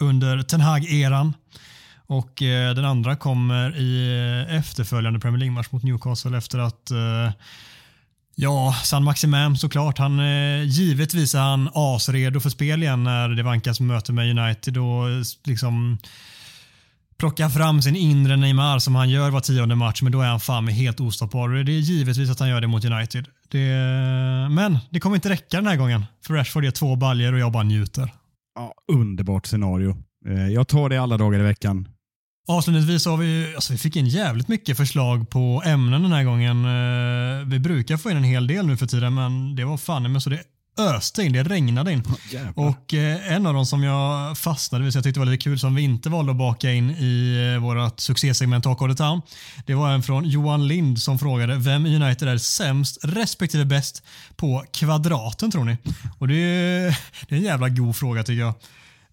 under 0.00 0.42
Ten 0.42 0.60
Hag-eran. 0.60 1.34
Och 2.06 2.42
eh, 2.42 2.74
den 2.74 2.84
andra 2.84 3.16
kommer 3.16 3.76
i 3.76 4.46
efterföljande 4.50 5.20
Premier 5.20 5.38
League-match 5.38 5.68
mot 5.70 5.82
Newcastle 5.82 6.38
efter 6.38 6.58
att 6.58 6.90
eh, 6.90 7.32
Ja, 8.42 8.74
San 8.84 9.04
Maximem 9.04 9.56
såklart. 9.56 9.98
Han, 9.98 10.20
eh, 10.20 10.62
givetvis 10.62 11.34
är 11.34 11.40
han 11.40 11.70
asredo 11.74 12.40
för 12.40 12.50
spel 12.50 12.82
igen 12.82 13.04
när 13.04 13.28
det 13.28 13.42
vankas 13.42 13.80
möte 13.80 14.12
med 14.12 14.38
United 14.38 14.78
och 14.78 15.10
eh, 15.10 15.22
liksom 15.44 15.98
plocka 17.20 17.50
fram 17.50 17.82
sin 17.82 17.96
inre 17.96 18.36
Neymar 18.36 18.78
som 18.78 18.94
han 18.94 19.10
gör 19.10 19.30
var 19.30 19.40
tionde 19.40 19.74
match, 19.74 20.02
men 20.02 20.12
då 20.12 20.20
är 20.20 20.26
han 20.26 20.40
fan 20.40 20.64
med 20.64 20.74
helt 20.74 21.00
ostoppbar. 21.00 21.48
Det 21.48 21.72
är 21.72 21.78
givetvis 21.80 22.30
att 22.30 22.40
han 22.40 22.48
gör 22.48 22.60
det 22.60 22.66
mot 22.66 22.84
United. 22.84 23.26
Det, 23.48 23.58
men 24.50 24.78
det 24.90 25.00
kommer 25.00 25.16
inte 25.16 25.28
räcka 25.28 25.56
den 25.56 25.66
här 25.66 25.76
gången. 25.76 26.04
För 26.26 26.34
Rashford 26.34 26.64
är 26.64 26.70
två 26.70 26.96
baljer 26.96 27.32
och 27.32 27.38
jag 27.38 27.52
bara 27.52 27.62
njuter. 27.62 28.12
Ja, 28.54 28.74
underbart 28.92 29.46
scenario. 29.46 29.96
Eh, 30.26 30.48
jag 30.48 30.68
tar 30.68 30.88
det 30.88 30.96
alla 30.98 31.16
dagar 31.16 31.40
i 31.40 31.42
veckan. 31.42 31.88
Avslutningsvis 32.48 33.06
har 33.06 33.16
vi, 33.16 33.52
alltså 33.54 33.72
vi 33.72 33.78
fick 33.78 33.96
in 33.96 34.06
jävligt 34.06 34.48
mycket 34.48 34.76
förslag 34.76 35.30
på 35.30 35.62
ämnen 35.66 36.02
den 36.02 36.12
här 36.12 36.24
gången. 36.24 36.64
Eh, 36.64 37.46
vi 37.46 37.58
brukar 37.58 37.96
få 37.96 38.10
in 38.10 38.16
en 38.16 38.24
hel 38.24 38.46
del 38.46 38.66
nu 38.66 38.76
för 38.76 38.86
tiden, 38.86 39.14
men 39.14 39.56
det 39.56 39.64
var 39.64 39.76
fan 39.76 40.12
men 40.12 40.20
så 40.20 40.30
det 40.30 40.42
öste 40.82 41.22
in, 41.22 41.32
det 41.32 41.42
regnade 41.42 41.92
in. 41.92 42.02
Jävlar. 42.30 42.68
Och 42.68 42.94
eh, 42.94 43.32
en 43.32 43.46
av 43.46 43.54
dem 43.54 43.66
som 43.66 43.82
jag 43.82 44.38
fastnade 44.38 44.84
vid, 44.84 44.92
som 44.92 44.98
jag 44.98 45.04
tyckte 45.04 45.20
var 45.20 45.26
lite 45.26 45.42
kul, 45.42 45.58
som 45.58 45.74
vi 45.74 45.82
inte 45.82 46.08
valde 46.08 46.32
att 46.32 46.38
baka 46.38 46.72
in 46.72 46.90
i 46.90 47.36
eh, 47.54 47.62
vårt 47.62 48.00
succésegment 48.00 48.64
Talk 48.64 48.82
of 48.82 48.90
the 48.90 48.96
Town. 48.96 49.22
Det 49.66 49.74
var 49.74 49.90
en 49.90 50.02
från 50.02 50.24
Johan 50.24 50.68
Lind 50.68 50.98
som 50.98 51.18
frågade 51.18 51.56
vem 51.56 51.86
i 51.86 51.96
United 51.96 52.28
är 52.28 52.38
sämst 52.38 52.98
respektive 53.02 53.64
bäst 53.64 54.02
på 54.36 54.64
kvadraten 54.72 55.50
tror 55.50 55.64
ni? 55.64 55.76
Och 56.18 56.28
det 56.28 56.34
är, 56.34 56.98
det 57.28 57.34
är 57.34 57.38
en 57.38 57.44
jävla 57.44 57.68
god 57.68 57.96
fråga 57.96 58.22
tycker 58.22 58.40
jag. 58.40 58.54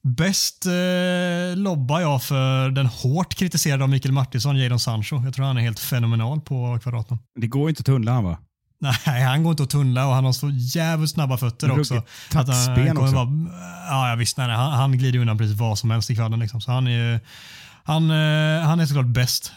Bäst 0.01 0.65
eh, 0.65 1.57
lobbar 1.57 1.99
jag 1.99 2.24
för 2.24 2.70
den 2.70 2.86
hårt 2.86 3.36
kritiserade 3.36 3.84
av 3.84 3.89
Mikael 3.89 4.11
Martinsson, 4.11 4.57
Jadon 4.57 4.80
Sancho. 4.80 5.22
Jag 5.24 5.34
tror 5.34 5.45
han 5.45 5.57
är 5.57 5.61
helt 5.61 5.80
fenomenal 5.80 6.41
på 6.41 6.80
kvadraten. 6.84 7.18
Det 7.36 7.47
går 7.47 7.70
inte 7.70 7.80
att 7.80 7.86
tunnla 7.86 8.11
han 8.11 8.24
va? 8.24 8.38
Nej, 9.05 9.23
han 9.23 9.43
går 9.43 9.51
inte 9.51 9.63
att 9.63 9.69
tunnla 9.69 10.07
och 10.07 10.13
han 10.13 10.25
har 10.25 10.32
så 10.34 10.49
jävligt 10.49 11.09
snabba 11.09 11.38
fötter 11.38 11.67
Ruggigt 11.67 11.91
också. 11.91 12.03
taktspel 12.32 12.73
Att 12.73 12.88
han 12.88 12.95
kommer 12.95 13.01
också. 13.01 13.15
Vara, 13.15 14.09
ja, 14.09 14.15
visst. 14.15 14.38
Nej, 14.38 14.47
nej, 14.47 14.55
han, 14.55 14.73
han 14.73 14.97
glider 14.97 15.19
undan 15.19 15.38
precis 15.38 15.57
vad 15.57 15.80
som 15.80 15.91
helst 15.91 16.09
i 16.09 16.15
kvadden. 16.15 16.39
Liksom. 16.39 16.61
Så 16.61 16.71
han 16.71 16.88
är, 16.88 17.19
han, 17.84 18.03
eh, 18.11 18.61
han 18.67 18.80
är 18.80 18.86
såklart 18.86 19.05
bäst. 19.05 19.51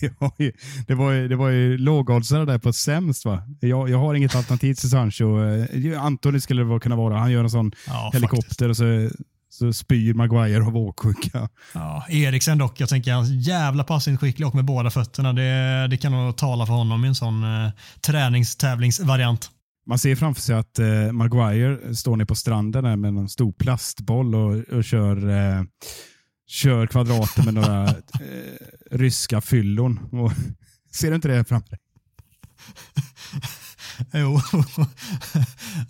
Det 0.00 0.12
var 0.18 0.32
ju, 0.38 0.52
det 0.86 0.94
var 0.94 1.12
ju, 1.12 1.28
det 1.28 1.36
var 1.36 1.48
ju 1.48 1.78
lågoddsare 1.78 2.44
där 2.44 2.58
på 2.58 2.72
sämst 2.72 3.24
va? 3.24 3.42
Jag, 3.60 3.90
jag 3.90 3.98
har 3.98 4.14
inget 4.14 4.34
alternativ 4.34 4.74
till 4.74 4.90
Sancho. 4.90 5.44
Eh, 5.44 6.02
Antoni 6.04 6.40
skulle 6.40 6.64
det 6.64 6.80
kunna 6.80 6.96
vara. 6.96 7.18
Han 7.18 7.30
gör 7.32 7.44
en 7.44 7.50
sån 7.50 7.72
Ja, 7.86 8.10
helikopter 8.14 8.68
och 8.68 8.76
så, 8.76 8.84
så 9.50 9.72
spyr 9.72 10.14
Maguire 10.14 10.64
av 10.64 10.76
åksjuka. 10.76 11.48
Ja, 11.74 12.06
Eriksen 12.08 12.58
dock, 12.58 12.80
jag 12.80 12.88
tänker 12.88 13.12
hans 13.12 13.30
jävla 13.30 13.84
passningsskicklig 13.84 14.48
och 14.48 14.54
med 14.54 14.64
båda 14.64 14.90
fötterna. 14.90 15.32
Det, 15.32 15.86
det 15.90 15.96
kan 15.96 16.12
nog 16.12 16.36
tala 16.36 16.66
för 16.66 16.72
honom 16.72 17.04
i 17.04 17.08
en 17.08 17.14
sån 17.14 17.44
eh, 17.44 17.70
träningstävlingsvariant. 18.00 19.50
Man 19.86 19.98
ser 19.98 20.16
framför 20.16 20.42
sig 20.42 20.54
att 20.54 20.78
eh, 20.78 21.12
Maguire 21.12 21.94
står 21.94 22.16
nere 22.16 22.26
på 22.26 22.34
stranden 22.34 22.84
där 22.84 22.96
med 22.96 23.08
en 23.08 23.28
stor 23.28 23.52
plastboll 23.52 24.34
och, 24.34 24.56
och 24.56 24.84
kör, 24.84 25.28
eh, 25.30 25.62
kör 26.48 26.86
kvadrater 26.86 27.42
med 27.42 27.54
några 27.54 27.84
eh, 27.88 27.94
ryska 28.90 29.40
fyllon. 29.40 29.98
Och, 30.12 30.32
ser 30.92 31.08
du 31.08 31.14
inte 31.14 31.28
det 31.28 31.44
framför 31.44 31.70
dig? 31.70 31.78
Jo. 34.12 34.40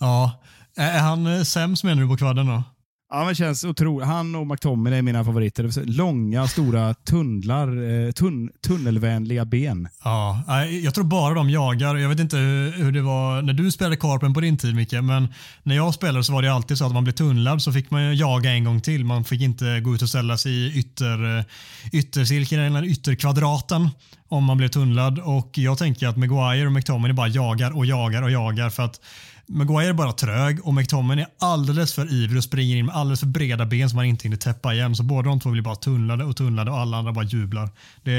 ja. 0.00 0.42
Är 0.76 0.98
han 0.98 1.26
eh, 1.26 1.42
sämst 1.42 1.84
menar 1.84 2.02
du 2.02 2.08
på 2.08 2.16
kvadden 2.16 2.46
då? 2.46 2.62
Ja, 3.10 3.24
men 3.24 3.34
känns 3.34 3.64
otroligt. 3.64 4.06
Han 4.08 4.34
och 4.34 4.46
McTominay 4.46 4.98
är 4.98 5.02
mina 5.02 5.24
favoriter. 5.24 5.86
Långa, 5.86 6.46
stora 6.46 6.94
tunnlar, 6.94 7.68
eh, 8.06 8.10
tunn, 8.10 8.50
tunnelvänliga 8.66 9.44
ben. 9.44 9.88
Ja, 10.04 10.44
jag 10.82 10.94
tror 10.94 11.04
bara 11.04 11.34
de 11.34 11.50
jagar. 11.50 11.96
Jag 11.96 12.08
vet 12.08 12.20
inte 12.20 12.36
hur, 12.36 12.92
det 12.92 13.02
var 13.02 13.42
när 13.42 13.52
du 13.52 13.70
spelade 13.70 13.96
Korpen 13.96 14.34
på 14.34 14.40
din 14.40 14.56
tid 14.56 14.74
Micke, 14.74 14.92
men 14.92 15.28
när 15.62 15.76
jag 15.76 15.94
spelade 15.94 16.24
så 16.24 16.32
var 16.32 16.42
det 16.42 16.52
alltid 16.52 16.78
så 16.78 16.84
att 16.84 16.88
om 16.88 16.94
man 16.94 17.04
blev 17.04 17.14
tunnlad 17.14 17.62
så 17.62 17.72
fick 17.72 17.90
man 17.90 18.04
ju 18.04 18.14
jaga 18.14 18.50
en 18.50 18.64
gång 18.64 18.80
till. 18.80 19.04
Man 19.04 19.24
fick 19.24 19.40
inte 19.40 19.80
gå 19.80 19.94
ut 19.94 20.02
och 20.02 20.08
ställa 20.08 20.36
sig 20.36 20.52
i 20.52 20.78
ytter, 20.78 21.38
eh, 21.38 21.44
yttercirkeln 21.92 22.62
eller 22.62 22.84
ytterkvadraten 22.84 23.88
om 24.28 24.44
man 24.44 24.56
blev 24.56 24.68
tunnlad. 24.68 25.18
Och 25.18 25.58
jag 25.58 25.78
tänker 25.78 26.08
att 26.08 26.16
Maguire 26.16 26.66
och 26.66 26.72
McTominay 26.72 27.12
bara 27.12 27.28
jagar 27.28 27.76
och 27.76 27.86
jagar 27.86 28.22
och 28.22 28.30
jagar 28.30 28.70
för 28.70 28.82
att 28.82 29.00
Maguire 29.48 29.88
är 29.88 29.92
bara 29.92 30.12
trög 30.12 30.66
och 30.66 30.74
McTominay 30.74 31.24
är 31.24 31.30
alldeles 31.38 31.94
för 31.94 32.12
ivrig 32.12 32.38
och 32.38 32.44
springer 32.44 32.76
in 32.76 32.86
med 32.86 32.94
alldeles 32.94 33.20
för 33.20 33.26
breda 33.26 33.66
ben 33.66 33.90
som 33.90 33.98
han 33.98 34.06
inte 34.06 34.22
hinner 34.22 34.36
täppa 34.36 34.74
igen. 34.74 34.94
Så 34.94 35.02
båda 35.02 35.28
de 35.28 35.40
två 35.40 35.50
blir 35.50 35.62
bara 35.62 35.76
tunnlade 35.76 36.24
och 36.24 36.36
tunnlade 36.36 36.70
och 36.70 36.78
alla 36.78 36.96
andra 36.96 37.12
bara 37.12 37.24
jublar. 37.24 37.70
Det, 38.02 38.12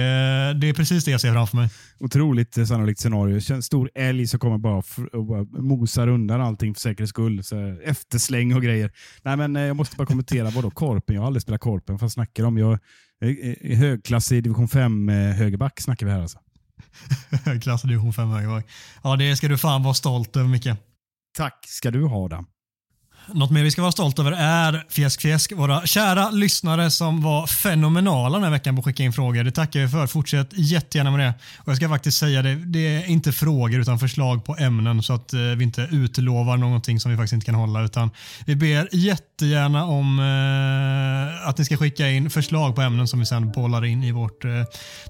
det 0.61 0.69
är 0.69 0.73
precis 0.73 1.05
det 1.05 1.11
jag 1.11 1.21
ser 1.21 1.33
framför 1.33 1.57
mig. 1.57 1.69
Otroligt 1.99 2.67
sannolikt 2.67 2.99
scenario. 2.99 3.61
Stor 3.61 3.89
älg 3.95 4.27
som 4.27 4.39
kommer 4.39 4.57
bara 4.57 4.83
och 5.13 5.25
bara 5.25 5.43
mosar 5.43 6.07
undan 6.07 6.41
allting 6.41 6.73
för 6.73 6.81
säkerhets 6.81 7.09
skull. 7.09 7.43
Så 7.43 7.77
eftersläng 7.83 8.55
och 8.55 8.61
grejer. 8.61 8.91
Nej, 9.23 9.37
men 9.37 9.55
eh, 9.55 9.63
jag 9.63 9.75
måste 9.75 9.95
bara 9.95 10.07
kommentera. 10.07 10.49
Vadå 10.49 10.71
korpen? 10.71 11.15
Jag 11.15 11.21
har 11.21 11.27
aldrig 11.27 11.41
spelat 11.41 11.61
korpen. 11.61 11.97
Vad 11.97 12.11
snackar 12.11 12.43
om? 12.43 12.57
Jag 12.57 12.79
är 13.21 13.75
högklassig 13.75 14.43
division 14.43 14.67
5 14.67 15.09
eh, 15.09 15.15
högerback 15.15 15.81
snackar 15.81 16.05
vi 16.05 16.11
här 16.11 16.21
alltså. 16.21 16.39
Klass 17.61 17.81
division 17.81 18.13
5 18.13 18.29
högerback. 18.29 18.67
Ja, 19.03 19.15
det 19.15 19.35
ska 19.35 19.47
du 19.47 19.57
fan 19.57 19.83
vara 19.83 19.93
stolt 19.93 20.35
över 20.35 20.49
Micke. 20.49 20.69
Tack 21.31 21.65
ska 21.67 21.91
du 21.91 22.05
ha 22.05 22.27
då. 22.27 22.45
Något 23.33 23.51
mer 23.51 23.63
vi 23.63 23.71
ska 23.71 23.81
vara 23.81 23.91
stolt 23.91 24.19
över 24.19 24.31
är 24.31 24.85
Fjäsk 24.89 25.21
Fjäsk, 25.21 25.51
våra 25.51 25.85
kära 25.85 26.29
lyssnare 26.29 26.91
som 26.91 27.21
var 27.21 27.47
fenomenala 27.47 28.37
den 28.37 28.43
här 28.43 28.51
veckan 28.51 28.75
på 28.75 28.79
att 28.79 28.85
skicka 28.85 29.03
in 29.03 29.13
frågor. 29.13 29.43
Det 29.43 29.51
tackar 29.51 29.79
vi 29.79 29.87
för. 29.87 30.07
Fortsätt 30.07 30.47
jättegärna 30.51 31.11
med 31.11 31.19
det. 31.19 31.33
Och 31.57 31.67
jag 31.67 31.75
ska 31.75 31.89
faktiskt 31.89 32.17
säga 32.17 32.41
det, 32.41 32.55
det 32.55 32.95
är 32.95 33.05
inte 33.05 33.31
frågor 33.31 33.79
utan 33.79 33.99
förslag 33.99 34.45
på 34.45 34.55
ämnen 34.59 35.03
så 35.03 35.13
att 35.13 35.33
eh, 35.33 35.39
vi 35.39 35.63
inte 35.63 35.87
utlovar 35.91 36.57
någonting 36.57 36.99
som 36.99 37.11
vi 37.11 37.17
faktiskt 37.17 37.33
inte 37.33 37.45
kan 37.45 37.55
hålla 37.55 37.83
utan 37.83 38.09
vi 38.45 38.55
ber 38.55 38.89
jättegärna 38.91 39.85
om 39.85 40.19
eh, 40.19 41.49
att 41.49 41.57
ni 41.57 41.65
ska 41.65 41.77
skicka 41.77 42.09
in 42.09 42.29
förslag 42.29 42.75
på 42.75 42.81
ämnen 42.81 43.07
som 43.07 43.19
vi 43.19 43.25
sen 43.25 43.51
bollar 43.51 43.85
in 43.85 44.03
i 44.03 44.11
vårt 44.11 44.45
eh, 44.45 44.51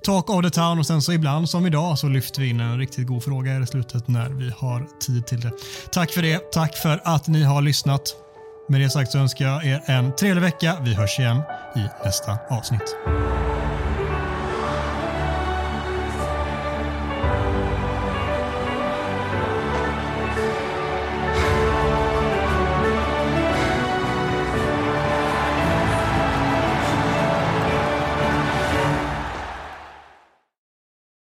Talk 0.04 0.30
of 0.30 0.46
the 0.46 0.50
Town 0.50 0.80
och 0.80 0.86
sen 0.86 1.02
så 1.02 1.14
ibland 1.14 1.50
som 1.50 1.66
idag 1.66 2.00
så 2.00 2.08
lyfter 2.08 2.42
vi 2.42 2.50
in 2.50 2.60
en 2.60 2.78
riktigt 2.78 3.08
god 3.08 3.24
fråga 3.24 3.60
i 3.60 3.68
slutet 3.68 4.08
när 4.08 4.30
vi 4.30 4.54
har 4.58 4.88
tid 5.00 5.28
till 5.28 5.40
det. 5.40 5.52
Tack 5.92 6.12
för 6.12 6.22
det. 6.22 6.52
Tack 6.52 6.76
för 6.76 7.02
att 7.04 7.28
ni 7.28 7.44
har 7.44 7.62
lyssnat. 7.62 8.09
Med 8.70 8.82
det 8.82 8.90
sagt 8.90 9.12
så 9.12 9.20
önskar 9.20 9.46
jag 9.46 9.66
er 9.66 9.82
en 9.86 10.12
trevlig 10.16 10.42
vecka. 10.42 10.78
Vi 10.82 10.94
hörs 10.94 11.20
igen 11.20 11.42
i 11.76 12.06
nästa 12.06 12.38
avsnitt. 12.50 12.96